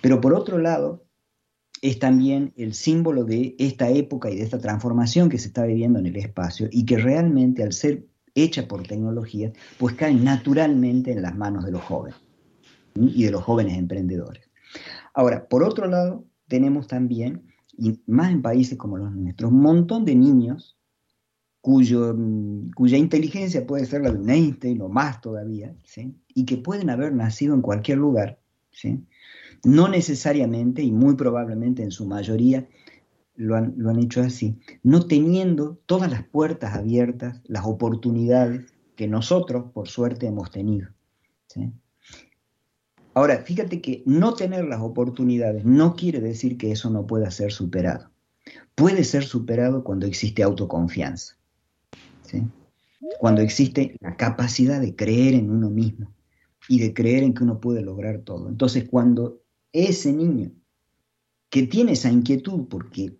pero 0.00 0.20
por 0.20 0.34
otro 0.34 0.58
lado, 0.58 1.04
es 1.82 1.98
también 1.98 2.52
el 2.56 2.74
símbolo 2.74 3.24
de 3.24 3.54
esta 3.58 3.90
época 3.90 4.30
y 4.30 4.36
de 4.36 4.42
esta 4.42 4.58
transformación 4.58 5.28
que 5.28 5.38
se 5.38 5.48
está 5.48 5.64
viviendo 5.64 5.98
en 5.98 6.06
el 6.06 6.16
espacio 6.16 6.68
y 6.70 6.84
que 6.84 6.98
realmente 6.98 7.62
al 7.62 7.72
ser 7.72 8.06
hecha 8.34 8.66
por 8.66 8.86
tecnología, 8.86 9.52
pues 9.78 9.94
cae 9.94 10.14
naturalmente 10.14 11.12
en 11.12 11.22
las 11.22 11.36
manos 11.36 11.64
de 11.64 11.72
los 11.72 11.82
jóvenes 11.82 12.18
y 12.94 13.24
de 13.24 13.30
los 13.30 13.44
jóvenes 13.44 13.78
emprendedores. 13.78 14.50
Ahora, 15.14 15.48
por 15.48 15.62
otro 15.62 15.86
lado, 15.86 16.24
tenemos 16.46 16.86
también, 16.86 17.44
y 17.76 18.00
más 18.06 18.32
en 18.32 18.42
países 18.42 18.78
como 18.78 18.98
los 18.98 19.12
nuestros, 19.12 19.50
un 19.52 19.60
montón 19.60 20.04
de 20.04 20.14
niños 20.14 20.76
cuyo, 21.60 22.16
cuya 22.74 22.96
inteligencia 22.96 23.66
puede 23.66 23.84
ser 23.84 24.02
la 24.02 24.10
de 24.10 24.18
un 24.18 24.30
Einstein 24.30 24.80
o 24.80 24.88
más 24.88 25.20
todavía, 25.20 25.74
y 26.34 26.44
que 26.44 26.56
pueden 26.56 26.90
haber 26.90 27.12
nacido 27.14 27.54
en 27.54 27.62
cualquier 27.62 27.98
lugar, 27.98 28.40
¿sí? 28.70 29.04
No 29.64 29.88
necesariamente 29.88 30.82
y 30.82 30.92
muy 30.92 31.16
probablemente 31.16 31.82
en 31.82 31.90
su 31.90 32.06
mayoría 32.06 32.68
lo 33.38 33.54
han, 33.54 33.98
hecho 34.00 34.20
así, 34.20 34.58
no 34.82 35.06
teniendo 35.06 35.78
todas 35.86 36.10
las 36.10 36.24
puertas 36.24 36.74
abiertas, 36.74 37.40
las 37.44 37.64
oportunidades 37.66 38.66
que 38.96 39.06
nosotros, 39.06 39.70
por 39.72 39.88
suerte, 39.88 40.26
hemos 40.26 40.50
tenido. 40.50 40.88
Ahora, 43.14 43.38
fíjate 43.38 43.80
que 43.80 44.02
no 44.06 44.34
tener 44.34 44.64
las 44.64 44.80
oportunidades 44.80 45.64
no 45.64 45.94
quiere 45.94 46.20
decir 46.20 46.58
que 46.58 46.72
eso 46.72 46.90
no 46.90 47.06
pueda 47.06 47.30
ser 47.30 47.52
superado. 47.52 48.10
Puede 48.74 49.04
ser 49.04 49.24
superado 49.24 49.84
cuando 49.84 50.06
existe 50.06 50.42
autoconfianza. 50.42 51.36
Cuando 53.20 53.40
existe 53.40 53.96
la 54.00 54.16
capacidad 54.16 54.80
de 54.80 54.96
creer 54.96 55.34
en 55.34 55.50
uno 55.50 55.70
mismo 55.70 56.12
y 56.68 56.80
de 56.80 56.92
creer 56.92 57.22
en 57.22 57.34
que 57.34 57.44
uno 57.44 57.60
puede 57.60 57.82
lograr 57.82 58.18
todo. 58.22 58.48
Entonces, 58.48 58.88
cuando 58.88 59.40
ese 59.72 60.12
niño 60.12 60.50
que 61.50 61.66
tiene 61.66 61.92
esa 61.92 62.10
inquietud, 62.10 62.66
porque 62.68 63.16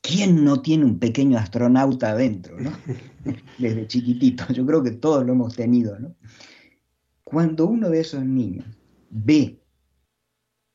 ¿quién 0.00 0.44
no 0.44 0.62
tiene 0.62 0.84
un 0.84 0.98
pequeño 0.98 1.38
astronauta 1.38 2.10
adentro, 2.10 2.58
¿no? 2.58 2.72
Desde 3.58 3.86
chiquitito, 3.86 4.52
yo 4.52 4.64
creo 4.66 4.82
que 4.82 4.92
todos 4.92 5.24
lo 5.24 5.32
hemos 5.32 5.54
tenido, 5.54 5.98
¿no? 5.98 6.14
Cuando 7.24 7.66
uno 7.66 7.90
de 7.90 8.00
esos 8.00 8.24
niños 8.24 8.66
ve 9.10 9.62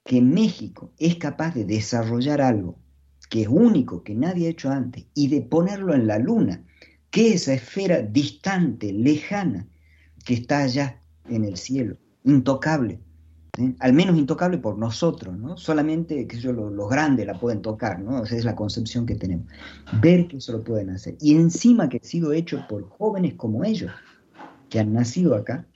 que 0.06 0.22
México 0.22 0.94
es 1.00 1.16
capaz 1.16 1.56
de 1.56 1.66
desarrollar 1.66 2.42
algo 2.42 2.84
que 3.34 3.42
es 3.42 3.48
único, 3.48 4.04
que 4.04 4.14
nadie 4.14 4.46
ha 4.46 4.52
hecho 4.52 4.70
antes, 4.70 5.08
y 5.16 5.28
de 5.28 5.42
ponerlo 5.42 5.96
en 5.96 6.06
la 6.06 6.20
luna, 6.20 6.64
que 7.10 7.34
esa 7.34 7.56
esfera 7.56 8.04
distante, 8.04 8.94
lejana, 8.94 9.68
que 10.24 10.36
está 10.36 10.60
allá 10.60 11.02
en 11.28 11.44
el 11.44 11.58
cielo, 11.58 11.98
intocable, 12.24 13.00
al 13.80 13.94
menos 13.94 14.18
intocable 14.18 14.58
por 14.58 14.78
nosotros, 14.80 15.38
¿no? 15.38 15.58
Solamente 15.58 16.26
que 16.26 16.40
yo, 16.40 16.52
los, 16.52 16.90
grandes 16.90 17.28
la 17.28 17.40
pueden 17.40 17.62
tocar, 17.62 18.00
¿no? 18.00 18.24
Esa 18.24 18.36
es 18.36 18.46
la 18.46 18.56
concepción 18.56 19.06
que 19.06 19.16
tenemos. 19.16 19.46
Ver 20.02 20.28
que 20.28 20.38
eso 20.38 20.54
lo 20.54 20.64
pueden 20.64 20.90
hacer. 20.90 21.18
Y 21.22 21.36
encima 21.36 21.88
que 21.88 21.98
ha 21.98 22.06
sido 22.06 22.34
hecho 22.34 22.66
por 22.68 22.90
jóvenes 22.90 23.36
como 23.36 23.64
ellos, 23.64 23.92
que 24.70 24.80
han 24.80 24.94
nacido 24.94 25.36
acá, 25.36 25.68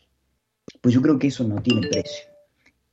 pues 0.82 0.96
yo 0.96 1.02
creo 1.04 1.20
que 1.20 1.28
eso 1.28 1.44
no 1.44 1.62
tiene 1.62 1.88
precio. 1.88 2.26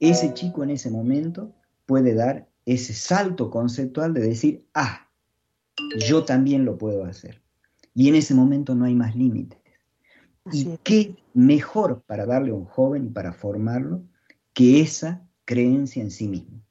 Ese 0.00 0.34
chico 0.34 0.62
en 0.62 0.70
ese 0.70 0.90
momento 0.90 1.50
puede 1.86 2.14
dar 2.14 2.46
ese 2.66 2.92
salto 2.92 3.50
conceptual 3.50 4.12
de 4.12 4.20
decir, 4.20 4.66
ah, 4.74 5.08
yo 6.06 6.24
también 6.24 6.66
lo 6.66 6.76
puedo 6.76 7.04
hacer. 7.04 7.42
Y 7.94 8.10
en 8.10 8.16
ese 8.16 8.34
momento 8.34 8.74
no 8.74 8.84
hay 8.84 8.94
más 8.94 9.16
límites. 9.16 9.58
y 10.52 10.76
qué 10.82 11.16
mejor 11.32 12.02
para 12.02 12.26
darle 12.26 12.50
a 12.50 12.54
un 12.54 12.66
joven 12.66 13.06
y 13.06 13.08
para 13.08 13.32
formarlo 13.32 14.02
que 14.54 14.80
esa 14.80 15.28
creencia 15.44 16.02
en 16.02 16.10
sí 16.10 16.28
mismo. 16.28 16.62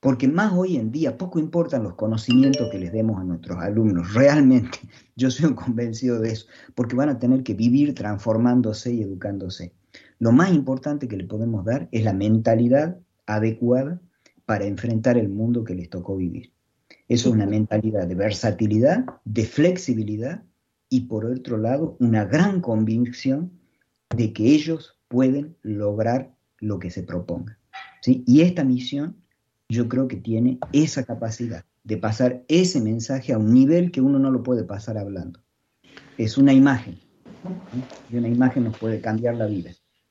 Porque 0.00 0.26
más 0.26 0.54
hoy 0.54 0.76
en 0.76 0.90
día 0.90 1.18
poco 1.18 1.38
importan 1.38 1.82
los 1.82 1.94
conocimientos 1.94 2.70
que 2.72 2.78
les 2.78 2.90
demos 2.90 3.20
a 3.20 3.24
nuestros 3.24 3.58
alumnos. 3.58 4.14
Realmente, 4.14 4.78
yo 5.16 5.30
soy 5.30 5.46
un 5.46 5.54
convencido 5.54 6.18
de 6.18 6.32
eso, 6.32 6.46
porque 6.74 6.96
van 6.96 7.10
a 7.10 7.18
tener 7.18 7.42
que 7.42 7.54
vivir 7.54 7.94
transformándose 7.94 8.92
y 8.92 9.02
educándose. 9.02 9.74
Lo 10.18 10.32
más 10.32 10.52
importante 10.52 11.06
que 11.06 11.16
le 11.16 11.24
podemos 11.24 11.64
dar 11.64 11.88
es 11.92 12.04
la 12.04 12.14
mentalidad 12.14 12.98
adecuada 13.26 14.00
para 14.46 14.64
enfrentar 14.64 15.18
el 15.18 15.28
mundo 15.28 15.64
que 15.64 15.74
les 15.74 15.90
tocó 15.90 16.16
vivir. 16.16 16.52
Eso 17.06 17.28
es 17.28 17.34
una 17.34 17.46
mentalidad 17.46 18.06
de 18.06 18.14
versatilidad, 18.14 19.04
de 19.24 19.44
flexibilidad 19.44 20.42
y 20.88 21.02
por 21.02 21.26
otro 21.26 21.58
lado 21.58 21.96
una 22.00 22.24
gran 22.24 22.60
convicción 22.60 23.52
de 24.16 24.32
que 24.32 24.46
ellos 24.46 24.98
pueden 25.08 25.56
lograr 25.62 26.34
lo 26.60 26.78
que 26.78 26.90
se 26.90 27.02
proponga. 27.02 27.58
¿sí? 28.00 28.24
Y 28.26 28.42
esta 28.42 28.64
misión 28.64 29.16
yo 29.68 29.88
creo 29.88 30.08
que 30.08 30.16
tiene 30.16 30.58
esa 30.72 31.04
capacidad 31.04 31.64
de 31.84 31.96
pasar 31.96 32.44
ese 32.48 32.80
mensaje 32.80 33.32
a 33.32 33.38
un 33.38 33.52
nivel 33.52 33.90
que 33.90 34.00
uno 34.00 34.18
no 34.18 34.30
lo 34.30 34.42
puede 34.42 34.64
pasar 34.64 34.98
hablando. 34.98 35.40
Es 36.18 36.38
una 36.38 36.52
imagen. 36.52 36.98
Y 38.10 38.16
una 38.16 38.28
imagen 38.28 38.64
nos 38.64 38.78
puede 38.78 39.00
cambiar 39.00 39.34
la 39.34 39.46
vida 39.46 39.70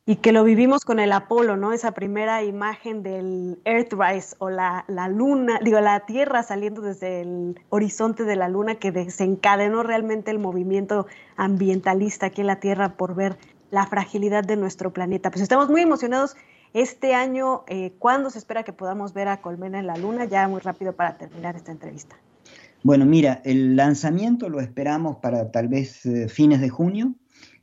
y 0.10 0.16
que 0.16 0.32
lo 0.32 0.44
vivimos 0.44 0.86
con 0.86 1.00
el 1.00 1.12
Apolo, 1.12 1.56
¿no? 1.56 1.72
Esa 1.72 1.92
primera 1.92 2.44
imagen 2.44 3.04
del 3.04 3.60
Earthrise 3.64 4.36
o 4.40 4.50
la, 4.50 4.84
la, 4.88 5.08
luna, 5.08 5.60
digo, 5.64 5.80
la 5.82 6.00
Tierra 6.08 6.42
saliendo 6.42 6.82
desde 6.82 7.22
el 7.22 7.60
horizonte 7.70 8.24
de 8.24 8.36
la 8.36 8.50
luna 8.50 8.80
que 8.80 8.92
desencadenó 8.92 9.84
realmente 9.84 10.32
el 10.32 10.40
movimiento 10.40 11.06
ambientalista 11.38 12.26
aquí 12.26 12.42
en 12.42 12.48
la 12.48 12.60
Tierra 12.60 12.98
por 12.98 13.14
ver 13.14 13.38
la 13.72 13.86
fragilidad 13.86 14.44
de 14.44 14.56
nuestro 14.56 14.92
planeta. 14.94 15.32
Pues 15.32 15.42
estamos 15.42 15.70
muy 15.70 15.82
emocionados 15.82 16.36
este 16.74 17.14
año. 17.14 17.64
Eh, 17.68 17.94
¿Cuándo 18.00 18.30
se 18.30 18.40
espera 18.40 18.64
que 18.64 18.74
podamos 18.74 19.14
ver 19.14 19.28
a 19.28 19.42
Colmena 19.42 19.80
en 19.80 19.88
la 19.88 19.98
luna? 19.98 20.26
Ya 20.26 20.48
muy 20.48 20.60
rápido 20.62 20.94
para 20.94 21.18
terminar 21.18 21.56
esta 21.56 21.72
entrevista. 21.72 22.16
Bueno, 22.84 23.06
mira, 23.06 23.42
el 23.44 23.76
lanzamiento 23.76 24.50
lo 24.50 24.62
esperamos 24.62 25.18
para 25.18 25.52
tal 25.52 25.68
vez 25.68 26.06
eh, 26.06 26.30
fines 26.30 26.62
de 26.62 26.70
junio 26.70 27.14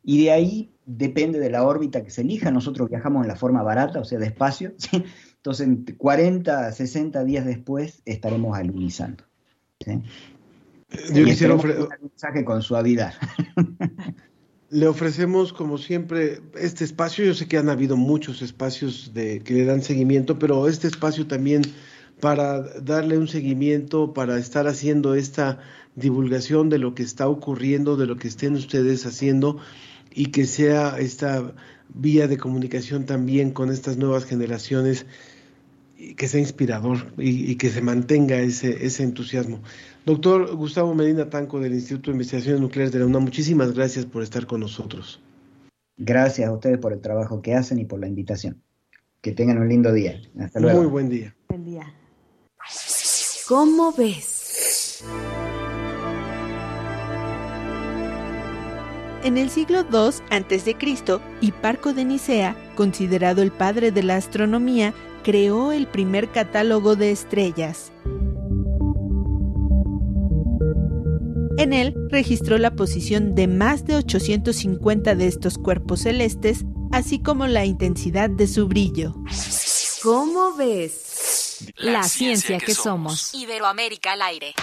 y 0.02 0.24
de 0.24 0.30
ahí 0.30 0.72
depende 0.84 1.38
de 1.38 1.50
la 1.50 1.64
órbita 1.64 2.04
que 2.04 2.10
se 2.10 2.20
elija. 2.20 2.50
Nosotros 2.50 2.88
viajamos 2.88 3.22
en 3.22 3.28
la 3.28 3.36
forma 3.36 3.62
barata, 3.62 4.00
o 4.00 4.04
sea, 4.04 4.18
despacio. 4.18 4.74
¿sí? 4.78 5.04
Entonces, 5.36 5.68
40, 5.96 6.72
60 6.72 7.24
días 7.24 7.46
después 7.46 8.02
estaremos 8.04 8.56
alunizando. 8.56 9.24
¿sí? 9.84 10.02
Yo 11.12 11.24
quisiera 11.24 11.54
ofrecer 11.54 11.82
un 11.82 11.88
mensaje 12.00 12.44
con 12.44 12.62
suavidad. 12.62 13.14
Le 14.68 14.88
ofrecemos, 14.88 15.52
como 15.52 15.78
siempre, 15.78 16.40
este 16.58 16.84
espacio. 16.84 17.24
Yo 17.24 17.34
sé 17.34 17.46
que 17.46 17.56
han 17.56 17.68
habido 17.68 17.96
muchos 17.96 18.42
espacios 18.42 19.12
de, 19.14 19.40
que 19.40 19.54
le 19.54 19.64
dan 19.64 19.82
seguimiento, 19.82 20.38
pero 20.38 20.68
este 20.68 20.88
espacio 20.88 21.26
también 21.26 21.62
para 22.20 22.62
darle 22.80 23.18
un 23.18 23.28
seguimiento, 23.28 24.12
para 24.12 24.38
estar 24.38 24.66
haciendo 24.66 25.14
esta 25.14 25.60
divulgación 25.94 26.68
de 26.68 26.78
lo 26.78 26.94
que 26.94 27.02
está 27.02 27.28
ocurriendo, 27.28 27.96
de 27.96 28.06
lo 28.06 28.16
que 28.16 28.28
estén 28.28 28.54
ustedes 28.54 29.06
haciendo 29.06 29.58
y 30.12 30.26
que 30.26 30.46
sea 30.46 30.98
esta 30.98 31.54
vía 31.94 32.26
de 32.26 32.38
comunicación 32.38 33.04
también 33.06 33.50
con 33.50 33.70
estas 33.70 33.96
nuevas 33.98 34.24
generaciones 34.24 35.06
y 35.98 36.14
que 36.14 36.26
sea 36.26 36.40
inspirador 36.40 37.12
y, 37.18 37.56
que 37.56 37.70
se 37.70 37.82
mantenga 37.82 38.38
ese, 38.38 38.84
ese 38.84 39.02
entusiasmo. 39.02 39.60
Doctor 40.06 40.54
Gustavo 40.54 40.94
Medina 40.94 41.28
Tanco 41.28 41.58
del 41.58 41.74
Instituto 41.74 42.12
de 42.12 42.14
Investigaciones 42.14 42.60
Nucleares 42.60 42.92
de 42.92 43.00
la 43.00 43.06
UNAM, 43.06 43.24
muchísimas 43.24 43.74
gracias 43.74 44.06
por 44.06 44.22
estar 44.22 44.46
con 44.46 44.60
nosotros. 44.60 45.20
Gracias 45.96 46.48
a 46.48 46.52
ustedes 46.52 46.78
por 46.78 46.92
el 46.92 47.00
trabajo 47.00 47.42
que 47.42 47.56
hacen 47.56 47.80
y 47.80 47.86
por 47.86 47.98
la 47.98 48.06
invitación. 48.06 48.62
Que 49.20 49.32
tengan 49.32 49.58
un 49.58 49.68
lindo 49.68 49.92
día. 49.92 50.22
Hasta 50.38 50.60
luego. 50.60 50.78
Muy 50.78 50.86
buen 50.86 51.08
día. 51.08 51.34
Buen 51.48 51.64
día. 51.64 51.92
¿Cómo 53.48 53.92
ves? 53.98 55.02
En 59.24 59.36
el 59.38 59.50
siglo 59.50 59.80
II 59.92 60.20
a.C., 60.30 60.76
Hiparco 61.40 61.92
de 61.94 62.04
Nicea, 62.04 62.56
considerado 62.76 63.42
el 63.42 63.50
padre 63.50 63.90
de 63.90 64.04
la 64.04 64.14
astronomía, 64.14 64.94
creó 65.24 65.72
el 65.72 65.88
primer 65.88 66.30
catálogo 66.30 66.94
de 66.94 67.10
estrellas. 67.10 67.90
En 71.58 71.72
él 71.72 71.94
registró 72.10 72.58
la 72.58 72.76
posición 72.76 73.34
de 73.34 73.48
más 73.48 73.86
de 73.86 73.96
850 73.96 75.14
de 75.14 75.26
estos 75.26 75.56
cuerpos 75.56 76.00
celestes, 76.02 76.66
así 76.92 77.18
como 77.18 77.46
la 77.46 77.64
intensidad 77.64 78.28
de 78.28 78.46
su 78.46 78.68
brillo. 78.68 79.14
¿Cómo 80.02 80.54
ves? 80.54 81.72
La, 81.76 82.02
ciencia, 82.02 82.58
que, 82.58 82.74
somos. 82.74 83.32
Iberoamérica 83.34 84.12
al 84.12 84.22
aire. 84.22 84.54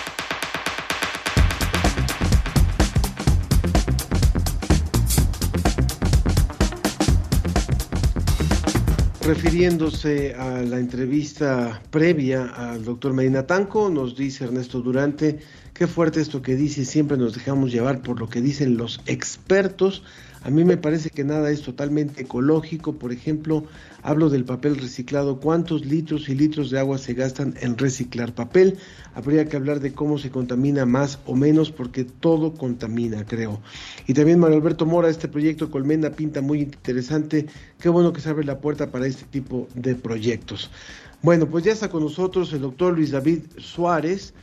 Refiriéndose 9.26 10.36
a 10.36 10.62
la 10.62 10.78
entrevista 10.78 11.82
previa 11.90 12.46
al 12.56 12.86
doctor 12.86 13.14
Medina 13.14 13.48
Tanco, 13.48 13.90
nos 13.90 14.16
dice 14.16 14.44
Ernesto 14.44 14.82
Durante, 14.82 15.40
qué 15.74 15.88
fuerte 15.88 16.22
esto 16.22 16.42
que 16.42 16.56
dice, 16.56 16.86
siempre 16.86 17.18
nos 17.18 17.34
dejamos 17.34 17.72
llevar 17.72 18.02
por 18.02 18.20
lo 18.20 18.30
que 18.30 18.42
dicen 18.42 18.78
los 18.78 19.02
expertos. 19.06 20.04
A 20.44 20.50
mí 20.50 20.66
me 20.66 20.76
parece 20.76 21.10
que 21.10 21.24
nada 21.24 21.50
es 21.52 21.62
totalmente 21.62 22.24
ecológico. 22.24 22.94
Por 22.94 23.14
ejemplo, 23.14 23.64
hablo 24.02 24.30
del 24.30 24.44
papel 24.44 24.76
reciclado. 24.76 25.40
¿Cuántos 25.40 25.86
litros 25.86 26.28
y 26.28 26.36
litros 26.36 26.70
de 26.70 26.80
agua 26.80 26.98
se 26.98 27.14
gastan 27.14 27.54
en 27.62 27.78
reciclar 27.78 28.36
papel? 28.36 28.78
Habría 29.16 29.46
que 29.46 29.56
hablar 29.56 29.80
de 29.80 29.94
cómo 29.94 30.18
se 30.18 30.32
contamina 30.32 30.86
más 30.86 31.20
o 31.26 31.36
menos 31.36 31.72
porque 31.72 32.04
todo 32.04 32.54
contamina, 32.54 33.26
creo. 33.26 33.62
Y 34.06 34.14
también 34.14 34.40
Manuel 34.40 34.60
Alberto 34.60 34.86
Mora, 34.86 35.10
este 35.10 35.30
proyecto 35.30 35.72
Colmena 35.72 36.10
pinta 36.10 36.42
muy 36.42 36.60
interesante. 36.60 37.48
Qué 37.80 37.88
bueno 37.88 38.12
que 38.12 38.20
se 38.20 38.30
abre 38.30 38.44
la 38.44 38.60
puerta 38.60 38.92
para 38.92 39.08
este 39.08 39.24
tipo 39.24 39.70
de 39.76 39.96
proyectos. 39.96 40.70
Bueno, 41.22 41.48
pues 41.48 41.64
ya 41.64 41.72
está 41.72 41.90
con 41.90 42.04
nosotros 42.04 42.52
el 42.52 42.60
doctor 42.60 42.94
Luis 42.94 43.12
David 43.12 43.44
Suárez. 43.58 44.34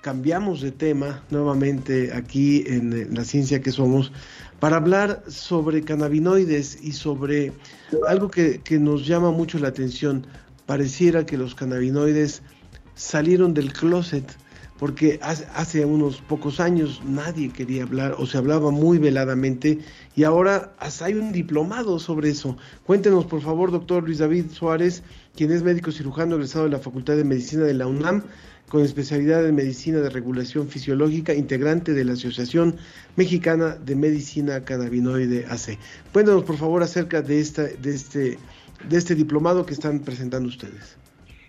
Cambiamos 0.00 0.62
de 0.62 0.72
tema 0.72 1.22
nuevamente 1.30 2.12
aquí 2.14 2.64
en 2.66 3.14
la 3.14 3.24
ciencia 3.24 3.60
que 3.60 3.70
somos 3.70 4.12
para 4.58 4.76
hablar 4.76 5.22
sobre 5.28 5.82
cannabinoides 5.82 6.78
y 6.82 6.92
sobre 6.92 7.52
algo 8.06 8.30
que, 8.30 8.60
nos 8.78 9.06
llama 9.06 9.30
mucho 9.30 9.58
la 9.58 9.68
atención. 9.68 10.26
Pareciera 10.66 11.26
que 11.26 11.36
los 11.36 11.54
cannabinoides 11.54 12.42
salieron 12.94 13.52
del 13.52 13.72
closet, 13.72 14.24
porque 14.78 15.18
hace, 15.22 15.84
unos 15.84 16.22
pocos 16.22 16.60
años 16.60 17.02
nadie 17.04 17.50
quería 17.50 17.82
hablar 17.82 18.14
o 18.18 18.26
se 18.26 18.38
hablaba 18.38 18.70
muy 18.70 18.98
veladamente 18.98 19.80
y 20.16 20.24
ahora 20.24 20.74
hasta 20.78 21.06
hay 21.06 21.14
un 21.14 21.32
diplomado 21.32 21.98
sobre 21.98 22.30
eso. 22.30 22.56
Cuéntenos, 22.84 23.26
por 23.26 23.42
favor, 23.42 23.70
doctor 23.70 24.04
Luis 24.04 24.18
David 24.18 24.46
Suárez, 24.50 25.02
quien 25.36 25.52
es 25.52 25.62
médico 25.62 25.92
cirujano 25.92 26.36
egresado 26.36 26.64
de 26.64 26.70
la 26.70 26.78
Facultad 26.78 27.16
de 27.16 27.24
Medicina 27.24 27.64
de 27.64 27.74
la 27.74 27.86
UNAM, 27.86 28.24
con 28.70 28.84
especialidad 28.84 29.44
en 29.46 29.56
medicina 29.56 29.98
de 29.98 30.08
regulación 30.08 30.68
fisiológica, 30.68 31.34
integrante 31.34 31.92
de 31.92 32.04
la 32.04 32.12
Asociación 32.12 32.76
Mexicana 33.16 33.74
de 33.74 33.96
Medicina 33.96 34.64
Cannabinoide 34.64 35.44
AC. 35.46 35.76
Cuéntanos, 36.12 36.44
por 36.44 36.56
favor, 36.56 36.80
acerca 36.84 37.20
de, 37.20 37.40
esta, 37.40 37.64
de, 37.64 37.92
este, 37.92 38.38
de 38.88 38.96
este 38.96 39.16
diplomado 39.16 39.66
que 39.66 39.74
están 39.74 39.98
presentando 39.98 40.48
ustedes. 40.48 40.96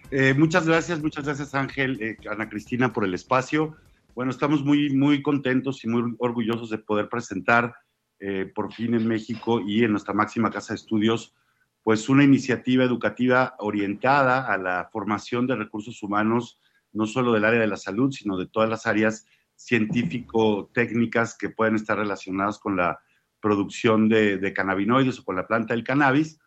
Eh, 0.09 0.33
muchas 0.33 0.65
gracias, 0.65 0.99
muchas 0.99 1.23
gracias 1.23 1.53
Ángel, 1.53 2.01
eh, 2.01 2.17
Ana 2.27 2.49
Cristina 2.49 2.91
por 2.91 3.05
el 3.05 3.13
espacio. 3.13 3.77
Bueno, 4.15 4.31
estamos 4.31 4.65
muy, 4.65 4.89
muy 4.89 5.21
contentos 5.21 5.83
y 5.83 5.89
muy 5.89 6.15
orgullosos 6.17 6.71
de 6.71 6.79
poder 6.79 7.07
presentar 7.07 7.75
eh, 8.19 8.51
por 8.53 8.73
fin 8.73 8.95
en 8.95 9.07
México 9.07 9.61
y 9.61 9.83
en 9.83 9.91
nuestra 9.91 10.15
máxima 10.15 10.49
casa 10.49 10.73
de 10.73 10.77
estudios, 10.77 11.35
pues 11.83 12.09
una 12.09 12.23
iniciativa 12.23 12.83
educativa 12.83 13.53
orientada 13.59 14.51
a 14.51 14.57
la 14.57 14.89
formación 14.91 15.45
de 15.45 15.55
recursos 15.55 16.01
humanos, 16.01 16.59
no 16.93 17.05
solo 17.05 17.33
del 17.33 17.45
área 17.45 17.61
de 17.61 17.67
la 17.67 17.77
salud, 17.77 18.11
sino 18.11 18.37
de 18.37 18.47
todas 18.47 18.69
las 18.69 18.87
áreas 18.87 19.25
científico-técnicas 19.55 21.37
que 21.37 21.49
pueden 21.49 21.75
estar 21.75 21.97
relacionadas 21.97 22.59
con 22.59 22.77
la 22.77 22.99
producción 23.39 24.09
de, 24.09 24.37
de 24.37 24.53
cannabinoides 24.53 25.19
o 25.19 25.23
con 25.23 25.35
la 25.35 25.47
planta 25.47 25.73
del 25.73 25.83
cannabis, 25.83 26.39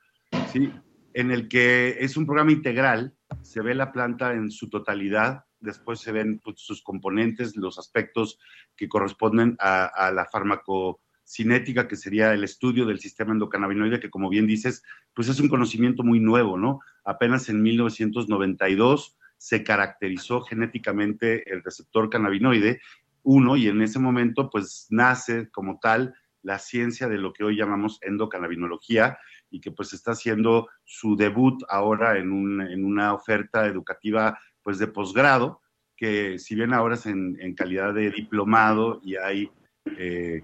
¿sí? 0.52 0.70
en 1.14 1.30
el 1.30 1.48
que 1.48 1.96
es 2.00 2.16
un 2.16 2.26
programa 2.26 2.52
integral, 2.52 3.14
se 3.40 3.62
ve 3.62 3.74
la 3.74 3.92
planta 3.92 4.32
en 4.32 4.50
su 4.50 4.68
totalidad, 4.68 5.44
después 5.60 6.00
se 6.00 6.12
ven 6.12 6.40
pues, 6.42 6.56
sus 6.58 6.82
componentes, 6.82 7.56
los 7.56 7.78
aspectos 7.78 8.38
que 8.76 8.88
corresponden 8.88 9.56
a, 9.60 10.10
la 10.12 10.26
farmacocinética, 10.26 11.86
que 11.86 11.96
sería 11.96 12.34
el 12.34 12.42
estudio 12.42 12.84
del 12.84 12.98
sistema 12.98 13.32
endocannabinoide, 13.32 14.00
que 14.00 14.10
como 14.10 14.28
bien 14.28 14.46
dices, 14.46 14.82
pues 15.14 15.28
es 15.28 15.40
un 15.40 15.48
conocimiento 15.48 16.02
muy 16.02 16.18
nuevo, 16.18 16.58
¿no? 16.58 16.80
Apenas 17.04 17.48
en 17.48 17.62
1992 17.62 19.16
se 19.36 19.62
caracterizó 19.62 20.42
genéticamente 20.42 21.50
el 21.52 21.62
receptor 21.62 22.10
cannabinoide, 22.10 22.80
uno, 23.22 23.56
y 23.56 23.68
en 23.68 23.80
ese 23.82 23.98
momento 23.98 24.50
pues 24.50 24.86
nace 24.90 25.50
como 25.50 25.78
tal 25.80 26.14
la 26.42 26.58
ciencia 26.58 27.08
de 27.08 27.16
lo 27.16 27.32
que 27.32 27.44
hoy 27.44 27.56
llamamos 27.56 27.98
endocannabinología, 28.02 29.18
y 29.54 29.60
que 29.60 29.70
pues 29.70 29.92
está 29.92 30.10
haciendo 30.10 30.68
su 30.82 31.14
debut 31.14 31.62
ahora 31.68 32.18
en, 32.18 32.32
una 32.32 33.14
oferta 33.14 33.66
educativa 33.66 34.36
pues 34.62 34.78
de 34.78 34.88
posgrado, 34.88 35.60
que 35.96 36.40
si 36.40 36.56
bien 36.56 36.74
ahora 36.74 36.96
es 36.96 37.06
en, 37.06 37.54
calidad 37.54 37.94
de 37.94 38.10
diplomado 38.10 39.00
y 39.04 39.14
hay 39.14 39.48
eh, 39.96 40.42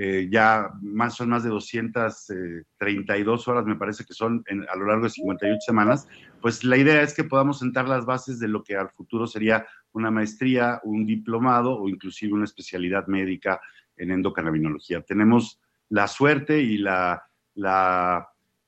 eh, 0.00 0.28
ya 0.30 0.70
son 1.10 1.28
más 1.28 1.42
de 1.42 1.50
232 1.50 3.48
horas, 3.48 3.66
me 3.66 3.74
parece 3.74 4.04
que 4.04 4.14
son 4.14 4.44
a 4.70 4.76
lo 4.76 4.86
largo 4.86 5.04
de 5.04 5.10
58 5.10 5.58
semanas, 5.60 6.06
pues 6.40 6.62
la 6.62 6.76
idea 6.76 7.02
es 7.02 7.14
que 7.14 7.24
podamos 7.24 7.58
sentar 7.58 7.88
las 7.88 8.06
bases 8.06 8.38
de 8.38 8.46
lo 8.46 8.62
que 8.62 8.76
al 8.76 8.90
futuro 8.90 9.26
sería 9.26 9.66
una 9.90 10.12
maestría, 10.12 10.80
un 10.84 11.04
diplomado 11.04 11.76
o 11.76 11.88
inclusive 11.88 12.32
una 12.32 12.44
especialidad 12.44 13.08
médica 13.08 13.60
en 13.96 14.12
endocannabinología. 14.12 15.02
Tenemos 15.02 15.60
la 15.88 16.06
suerte 16.06 16.60
y 16.60 16.78
la, 16.78 17.20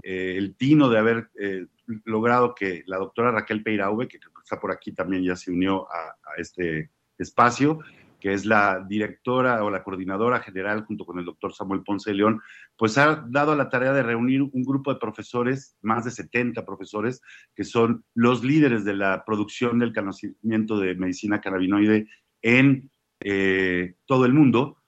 eh, 0.02 0.34
el 0.36 0.56
tino 0.56 0.88
de 0.88 0.98
haber 0.98 1.30
eh, 1.38 1.66
logrado 2.06 2.56
que 2.56 2.82
la 2.86 2.96
doctora 2.96 3.30
Raquel 3.30 3.62
Peirauve, 3.62 4.08
que 4.08 4.18
está 4.42 4.58
por 4.58 4.72
aquí 4.72 4.90
también 4.90 5.22
ya 5.22 5.36
se 5.36 5.52
unió 5.52 5.86
a, 5.90 6.16
este 6.36 6.90
espacio, 7.18 7.80
que 8.20 8.32
es 8.32 8.44
la 8.46 8.84
directora 8.88 9.64
o 9.64 9.70
la 9.70 9.82
coordinadora 9.82 10.40
general 10.40 10.84
junto 10.84 11.04
con 11.04 11.18
el 11.18 11.24
doctor 11.24 11.52
Samuel 11.52 11.82
Ponce 11.82 12.10
de 12.10 12.16
León, 12.16 12.40
pues 12.76 12.98
ha 12.98 13.24
dado 13.28 13.56
la 13.56 13.68
tarea 13.68 13.92
de 13.92 14.02
reunir 14.02 14.42
un 14.42 14.62
grupo 14.62 14.92
de 14.92 15.00
profesores, 15.00 15.76
más 15.82 16.04
de 16.04 16.10
70 16.10 16.64
profesores, 16.64 17.22
que 17.54 17.64
son 17.64 18.04
los 18.14 18.44
líderes 18.44 18.84
de 18.84 18.94
la 18.94 19.24
producción 19.24 19.78
del 19.78 19.92
conocimiento 19.94 20.78
de 20.78 20.94
medicina 20.94 21.40
cannabinoide 21.40 22.06
en 22.42 22.90
eh, 23.22 23.94
todo 24.06 24.24
el 24.24 24.32
mundo, 24.32 24.78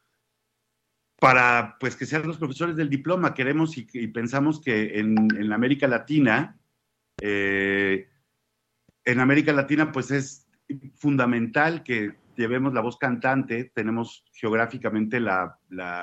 para 1.18 1.76
pues 1.78 1.96
que 1.96 2.06
sean 2.06 2.26
los 2.26 2.38
profesores 2.38 2.76
del 2.76 2.90
diploma. 2.90 3.34
Queremos 3.34 3.76
y, 3.78 3.84
pensamos 4.08 4.60
que 4.60 4.98
en, 4.98 5.52
América 5.52 5.86
Latina, 5.86 6.58
eh, 7.20 8.08
en 9.04 9.20
América 9.20 9.52
Latina 9.52 9.92
pues 9.92 10.10
es 10.10 10.48
fundamental 10.96 11.82
que 11.82 12.21
llevemos 12.36 12.72
la 12.72 12.80
voz 12.80 12.96
cantante. 12.96 13.70
Tenemos 13.74 14.24
geográficamente 14.32 15.20
la, 15.20 15.58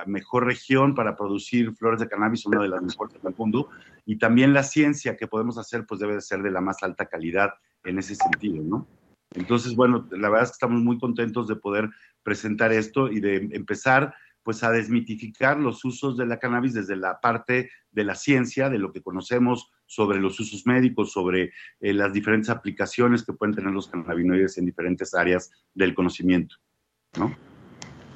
mejor 0.07 0.45
región 0.45 0.95
para 0.95 1.15
producir 1.15 1.73
flores 1.75 1.99
de 1.99 2.07
cannabis, 2.07 2.45
una 2.45 2.61
de 2.61 2.69
las 2.69 2.81
mejores 2.81 3.21
del 3.21 3.35
mundo, 3.37 3.69
y 4.05 4.17
también 4.17 4.53
la 4.53 4.63
ciencia 4.63 5.17
que 5.17 5.27
podemos 5.27 5.57
hacer 5.57 5.85
pues 5.85 5.99
debe 5.99 6.15
de 6.15 6.21
ser 6.21 6.41
de 6.41 6.51
la 6.51 6.61
más 6.61 6.81
alta 6.83 7.05
calidad 7.05 7.53
en 7.83 7.99
ese 7.99 8.15
sentido, 8.15 8.63
¿no? 8.63 8.87
Entonces, 9.35 9.75
bueno, 9.75 10.07
la 10.11 10.29
verdad 10.29 10.45
es 10.45 10.49
que 10.49 10.55
estamos 10.55 10.81
muy 10.81 10.97
contentos 10.97 11.47
de 11.47 11.55
poder 11.55 11.89
presentar 12.23 12.71
esto 12.71 13.11
y 13.11 13.19
de 13.19 13.35
empezar 13.51 14.13
pues 14.49 14.63
a 14.63 14.71
desmitificar 14.71 15.59
los 15.59 15.85
usos 15.85 16.17
de 16.17 16.25
la 16.25 16.39
cannabis 16.39 16.73
desde 16.73 16.95
la 16.95 17.21
parte 17.21 17.69
de 17.91 18.03
la 18.03 18.15
ciencia, 18.15 18.67
de 18.67 18.79
lo 18.79 18.91
que 18.91 19.03
conocemos 19.03 19.69
sobre 19.85 20.17
los 20.17 20.39
usos 20.39 20.65
médicos, 20.65 21.11
sobre 21.11 21.51
eh, 21.79 21.93
las 21.93 22.13
diferentes 22.13 22.49
aplicaciones 22.49 23.23
que 23.23 23.33
pueden 23.33 23.53
tener 23.53 23.71
los 23.71 23.87
cannabinoides 23.89 24.57
en 24.57 24.65
diferentes 24.65 25.13
áreas 25.13 25.51
del 25.75 25.93
conocimiento, 25.93 26.55
¿no? 27.15 27.37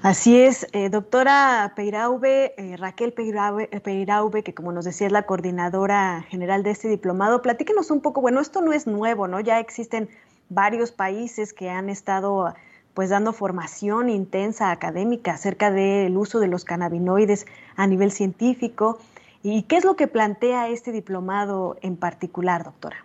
Así 0.01 0.39
es, 0.39 0.65
eh, 0.73 0.89
doctora 0.89 1.71
Peirauve, 1.75 2.55
eh, 2.57 2.77
Raquel 2.77 3.13
Peirauve, 3.13 4.41
que 4.43 4.55
como 4.55 4.71
nos 4.71 4.85
decía 4.85 5.05
es 5.05 5.13
la 5.13 5.27
coordinadora 5.27 6.23
general 6.29 6.63
de 6.63 6.71
este 6.71 6.89
diplomado, 6.89 7.43
platíquenos 7.43 7.91
un 7.91 8.01
poco, 8.01 8.21
bueno, 8.21 8.39
esto 8.39 8.59
no 8.59 8.73
es 8.73 8.87
nuevo, 8.87 9.27
¿no? 9.27 9.39
Ya 9.39 9.59
existen 9.59 10.09
varios 10.49 10.91
países 10.91 11.53
que 11.53 11.69
han 11.69 11.91
estado 11.91 12.55
pues 12.93 13.09
dando 13.09 13.33
formación 13.33 14.09
intensa 14.09 14.71
académica 14.71 15.33
acerca 15.33 15.71
del 15.71 16.15
uso 16.17 16.39
de 16.39 16.47
los 16.47 16.65
cannabinoides 16.65 17.45
a 17.75 17.87
nivel 17.87 18.11
científico. 18.11 18.99
¿Y 19.41 19.63
qué 19.63 19.77
es 19.77 19.85
lo 19.85 19.95
que 19.95 20.07
plantea 20.07 20.69
este 20.69 20.91
diplomado 20.91 21.77
en 21.81 21.97
particular, 21.97 22.63
doctora? 22.63 23.03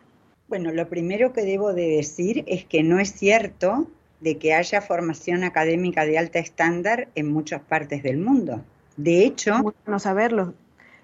Bueno, 0.49 0.73
lo 0.73 0.89
primero 0.89 1.33
que 1.33 1.43
debo 1.43 1.73
de 1.73 1.89
decir 1.89 2.45
es 2.47 2.65
que 2.65 2.83
no 2.83 2.99
es 2.99 3.13
cierto 3.13 3.87
de 4.21 4.39
que 4.39 4.55
haya 4.55 4.81
formación 4.81 5.45
académica 5.45 6.05
de 6.05 6.19
alta 6.19 6.39
estándar 6.39 7.09
en 7.15 7.31
muchas 7.33 7.61
partes 7.61 8.03
del 8.03 8.19
mundo. 8.19 8.63
De 8.97 9.25
hecho, 9.25 9.63
bueno 9.63 9.99
saberlo. 9.99 10.55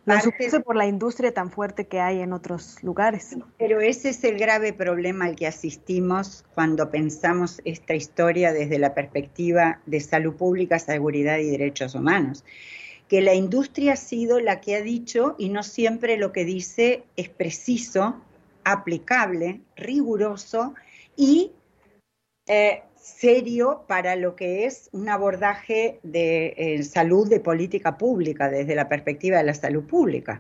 Lo 0.07 0.21
supuse 0.21 0.61
por 0.61 0.77
la 0.77 0.87
industria 0.87 1.33
tan 1.33 1.51
fuerte 1.51 1.87
que 1.87 2.01
hay 2.01 2.21
en 2.21 2.33
otros 2.33 2.83
lugares. 2.83 3.37
Pero 3.59 3.81
ese 3.81 4.11
es 4.11 4.23
el 4.25 4.39
grave 4.39 4.73
problema 4.75 5.25
al 5.25 5.37
que 5.37 5.47
asistimos 5.47 6.45
cuando 6.55 6.91
pensamos 6.91 7.63
esta 7.65 7.95
historia 7.95 8.53
desde 8.53 8.79
la 8.79 8.95
perspectiva 8.95 9.81
de 9.87 10.01
salud 10.01 10.35
pública, 10.35 10.79
seguridad 10.79 11.39
y 11.39 11.49
derechos 11.51 11.95
humanos. 11.95 12.45
Que 13.09 13.23
la 13.23 13.35
industria 13.35 13.95
ha 13.95 13.97
sido 13.97 14.41
la 14.41 14.61
que 14.61 14.77
ha 14.77 14.83
dicho 14.83 15.37
y 15.39 15.49
no 15.49 15.63
siempre 15.63 16.19
lo 16.19 16.33
que 16.33 16.45
dice 16.45 17.05
es 17.17 17.31
preciso, 17.31 18.21
aplicable, 18.65 19.63
riguroso 19.77 20.75
y 21.17 21.53
eh, 22.47 22.83
serio 23.05 23.85
para 23.87 24.17
lo 24.17 24.35
que 24.35 24.65
es 24.65 24.89
un 24.93 25.11
abordaje 25.11 26.01
de 26.03 26.55
eh, 26.57 26.83
salud 26.85 27.29
de 27.29 27.39
política 27.39 27.99
pública 27.99 28.49
desde 28.49 28.75
la 28.75 28.89
perspectiva 28.89 29.37
de 29.37 29.45
la 29.45 29.53
salud 29.53 29.85
pública. 29.85 30.39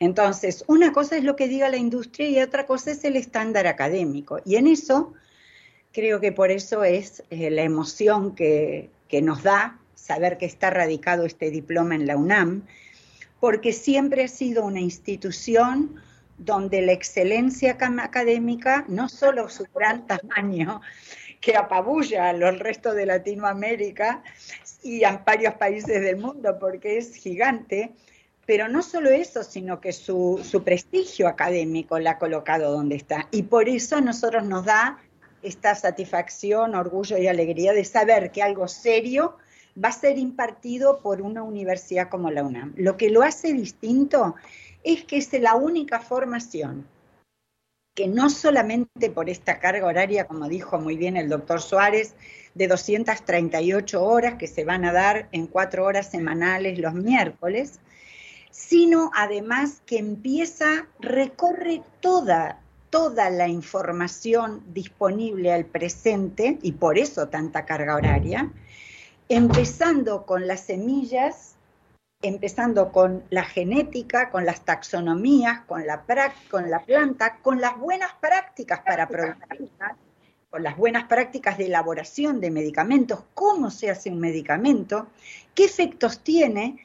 Entonces, 0.00 0.64
una 0.66 0.92
cosa 0.92 1.18
es 1.18 1.24
lo 1.24 1.36
que 1.36 1.46
diga 1.46 1.68
la 1.68 1.76
industria 1.76 2.28
y 2.28 2.40
otra 2.40 2.64
cosa 2.64 2.90
es 2.92 3.04
el 3.04 3.16
estándar 3.16 3.66
académico. 3.66 4.40
Y 4.46 4.56
en 4.56 4.66
eso, 4.66 5.12
creo 5.92 6.18
que 6.18 6.32
por 6.32 6.50
eso 6.50 6.84
es 6.84 7.22
eh, 7.28 7.50
la 7.50 7.62
emoción 7.62 8.34
que, 8.34 8.88
que 9.08 9.20
nos 9.20 9.42
da 9.42 9.78
saber 9.94 10.38
que 10.38 10.46
está 10.46 10.70
radicado 10.70 11.26
este 11.26 11.50
diploma 11.50 11.96
en 11.96 12.06
la 12.06 12.16
UNAM, 12.16 12.62
porque 13.40 13.74
siempre 13.74 14.24
ha 14.24 14.28
sido 14.28 14.64
una 14.64 14.80
institución 14.80 16.00
donde 16.38 16.82
la 16.82 16.92
excelencia 16.92 17.76
académica, 17.78 18.84
no 18.88 19.08
solo 19.08 19.48
su 19.48 19.66
gran 19.74 20.06
tamaño, 20.06 20.80
que 21.46 21.56
apabulla 21.56 22.30
a 22.30 22.32
los 22.32 22.58
restos 22.58 22.96
de 22.96 23.06
Latinoamérica 23.06 24.24
y 24.82 25.04
a 25.04 25.22
varios 25.24 25.54
países 25.54 26.02
del 26.02 26.16
mundo 26.16 26.58
porque 26.58 26.98
es 26.98 27.14
gigante. 27.14 27.92
Pero 28.46 28.66
no 28.66 28.82
solo 28.82 29.10
eso, 29.10 29.44
sino 29.44 29.80
que 29.80 29.92
su, 29.92 30.40
su 30.42 30.64
prestigio 30.64 31.28
académico 31.28 32.00
la 32.00 32.12
ha 32.12 32.18
colocado 32.18 32.72
donde 32.72 32.96
está. 32.96 33.28
Y 33.30 33.44
por 33.44 33.68
eso 33.68 33.94
a 33.94 34.00
nosotros 34.00 34.44
nos 34.44 34.64
da 34.64 34.98
esta 35.40 35.76
satisfacción, 35.76 36.74
orgullo 36.74 37.16
y 37.16 37.28
alegría 37.28 37.72
de 37.72 37.84
saber 37.84 38.32
que 38.32 38.42
algo 38.42 38.66
serio 38.66 39.36
va 39.82 39.90
a 39.90 39.92
ser 39.92 40.18
impartido 40.18 40.98
por 40.98 41.22
una 41.22 41.44
universidad 41.44 42.08
como 42.08 42.32
la 42.32 42.42
UNAM. 42.42 42.74
Lo 42.76 42.96
que 42.96 43.08
lo 43.08 43.22
hace 43.22 43.52
distinto 43.52 44.34
es 44.82 45.04
que 45.04 45.18
es 45.18 45.32
la 45.34 45.54
única 45.54 46.00
formación 46.00 46.88
que 47.96 48.06
no 48.06 48.28
solamente 48.28 49.10
por 49.10 49.30
esta 49.30 49.58
carga 49.58 49.86
horaria, 49.86 50.26
como 50.26 50.48
dijo 50.48 50.78
muy 50.78 50.98
bien 50.98 51.16
el 51.16 51.30
doctor 51.30 51.62
Suárez, 51.62 52.14
de 52.54 52.68
238 52.68 54.04
horas 54.04 54.34
que 54.34 54.46
se 54.46 54.64
van 54.64 54.84
a 54.84 54.92
dar 54.92 55.28
en 55.32 55.46
cuatro 55.46 55.86
horas 55.86 56.10
semanales 56.10 56.78
los 56.78 56.92
miércoles, 56.92 57.80
sino 58.50 59.10
además 59.14 59.82
que 59.86 59.98
empieza, 59.98 60.86
recorre 61.00 61.82
toda, 62.00 62.60
toda 62.90 63.30
la 63.30 63.48
información 63.48 64.62
disponible 64.74 65.52
al 65.52 65.64
presente, 65.64 66.58
y 66.60 66.72
por 66.72 66.98
eso 66.98 67.28
tanta 67.28 67.64
carga 67.64 67.96
horaria, 67.96 68.50
empezando 69.30 70.26
con 70.26 70.46
las 70.46 70.60
semillas 70.60 71.55
empezando 72.22 72.92
con 72.92 73.24
la 73.30 73.44
genética, 73.44 74.30
con 74.30 74.46
las 74.46 74.64
taxonomías, 74.64 75.60
con 75.66 75.86
la, 75.86 76.04
planta, 76.04 77.38
con 77.42 77.60
las 77.60 77.78
buenas 77.78 78.12
prácticas 78.20 78.80
para 78.80 79.06
producir, 79.06 79.70
con 80.50 80.62
las 80.62 80.76
buenas 80.76 81.04
prácticas 81.04 81.58
de 81.58 81.66
elaboración 81.66 82.40
de 82.40 82.50
medicamentos, 82.50 83.24
cómo 83.34 83.70
se 83.70 83.90
hace 83.90 84.10
un 84.10 84.20
medicamento, 84.20 85.08
qué 85.54 85.64
efectos 85.64 86.20
tiene 86.20 86.78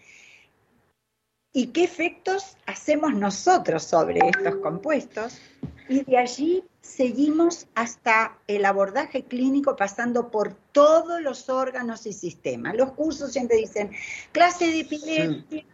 y 1.53 1.67
qué 1.67 1.83
efectos 1.83 2.57
hacemos 2.65 3.13
nosotros 3.13 3.83
sobre 3.83 4.19
estos 4.19 4.55
compuestos. 4.57 5.39
Y 5.87 6.03
de 6.03 6.17
allí 6.17 6.63
seguimos 6.81 7.67
hasta 7.75 8.37
el 8.47 8.65
abordaje 8.65 9.23
clínico 9.23 9.75
pasando 9.75 10.31
por 10.31 10.55
todos 10.71 11.21
los 11.21 11.49
órganos 11.49 12.05
y 12.05 12.13
sistemas. 12.13 12.75
Los 12.75 12.93
cursos 12.93 13.31
siempre 13.31 13.57
dicen 13.57 13.91
clase 14.31 14.71
de 14.71 14.79
epilepsia, 14.81 15.65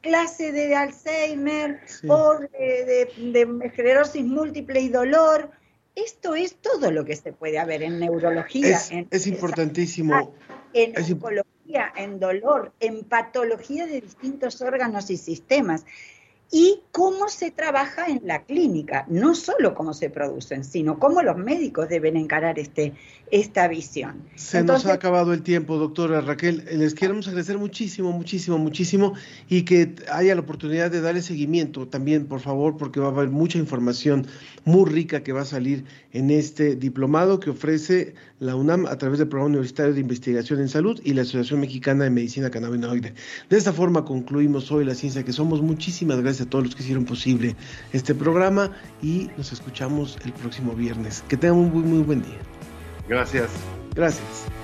clase 0.00 0.52
de 0.52 0.74
Alzheimer 0.74 1.80
o 2.08 2.38
de, 2.38 3.10
de, 3.18 3.58
esclerosis 3.64 4.24
múltiple 4.24 4.80
y 4.80 4.88
dolor. 4.88 5.50
Esto 5.94 6.34
es 6.34 6.56
todo 6.56 6.90
lo 6.90 7.04
que 7.04 7.14
se 7.14 7.32
puede 7.32 7.58
haber 7.58 7.82
en 7.82 8.00
neurología. 8.00 8.76
Es, 8.76 8.90
en, 8.90 9.06
es 9.10 9.26
importantísimo. 9.26 10.34
En 10.72 10.96
oncología, 10.96 11.92
en 11.96 12.18
dolor, 12.18 12.72
en 12.80 13.04
patología 13.04 13.86
de 13.86 14.00
distintos 14.00 14.60
órganos 14.60 15.08
y 15.10 15.16
sistemas 15.16 15.84
y 16.50 16.80
cómo 16.92 17.28
se 17.28 17.50
trabaja 17.50 18.06
en 18.06 18.20
la 18.24 18.44
clínica, 18.44 19.06
no 19.08 19.34
solo 19.34 19.74
cómo 19.74 19.92
se 19.92 20.10
producen, 20.10 20.62
sino 20.62 20.98
cómo 20.98 21.22
los 21.22 21.36
médicos 21.36 21.88
deben 21.88 22.16
encarar 22.16 22.58
este, 22.58 22.92
esta 23.30 23.66
visión. 23.66 24.22
Se 24.36 24.62
nos 24.62 24.86
ha 24.86 24.92
acabado 24.92 25.32
el 25.32 25.42
tiempo, 25.42 25.76
doctora 25.76 26.20
Raquel. 26.20 26.64
Les 26.72 26.94
queremos 26.94 27.26
agradecer 27.26 27.58
muchísimo, 27.58 28.12
muchísimo, 28.12 28.58
muchísimo 28.58 29.14
y 29.48 29.62
que 29.62 29.96
haya 30.12 30.34
la 30.34 30.42
oportunidad 30.42 30.90
de 30.90 31.00
darle 31.00 31.22
seguimiento 31.22 31.88
también, 31.88 32.26
por 32.26 32.40
favor, 32.40 32.76
porque 32.76 33.00
va 33.00 33.06
a 33.06 33.10
haber 33.10 33.30
mucha 33.30 33.58
información 33.58 34.26
muy 34.64 34.88
rica 34.88 35.22
que 35.22 35.32
va 35.32 35.42
a 35.42 35.46
salir 35.46 35.84
en 36.12 36.30
este 36.30 36.76
diplomado 36.76 37.40
que 37.40 37.50
ofrece 37.50 38.14
la 38.44 38.54
UNAM 38.56 38.86
a 38.86 38.96
través 38.98 39.18
del 39.18 39.28
Programa 39.28 39.54
Universitario 39.54 39.94
de 39.94 40.00
Investigación 40.00 40.60
en 40.60 40.68
Salud 40.68 41.00
y 41.02 41.14
la 41.14 41.22
Asociación 41.22 41.60
Mexicana 41.60 42.04
de 42.04 42.10
Medicina 42.10 42.50
Cannabinoide. 42.50 43.14
De 43.48 43.56
esta 43.56 43.72
forma 43.72 44.04
concluimos 44.04 44.70
hoy 44.70 44.84
la 44.84 44.94
ciencia 44.94 45.24
que 45.24 45.32
somos. 45.32 45.62
Muchísimas 45.62 46.20
gracias 46.20 46.46
a 46.46 46.50
todos 46.50 46.64
los 46.64 46.76
que 46.76 46.82
hicieron 46.82 47.06
posible 47.06 47.56
este 47.92 48.14
programa 48.14 48.70
y 49.02 49.30
nos 49.38 49.52
escuchamos 49.52 50.18
el 50.24 50.32
próximo 50.32 50.74
viernes. 50.74 51.24
Que 51.28 51.38
tengan 51.38 51.58
un 51.58 51.72
muy, 51.72 51.82
muy 51.82 52.02
buen 52.02 52.22
día. 52.22 52.38
Gracias. 53.08 53.50
Gracias. 53.94 54.63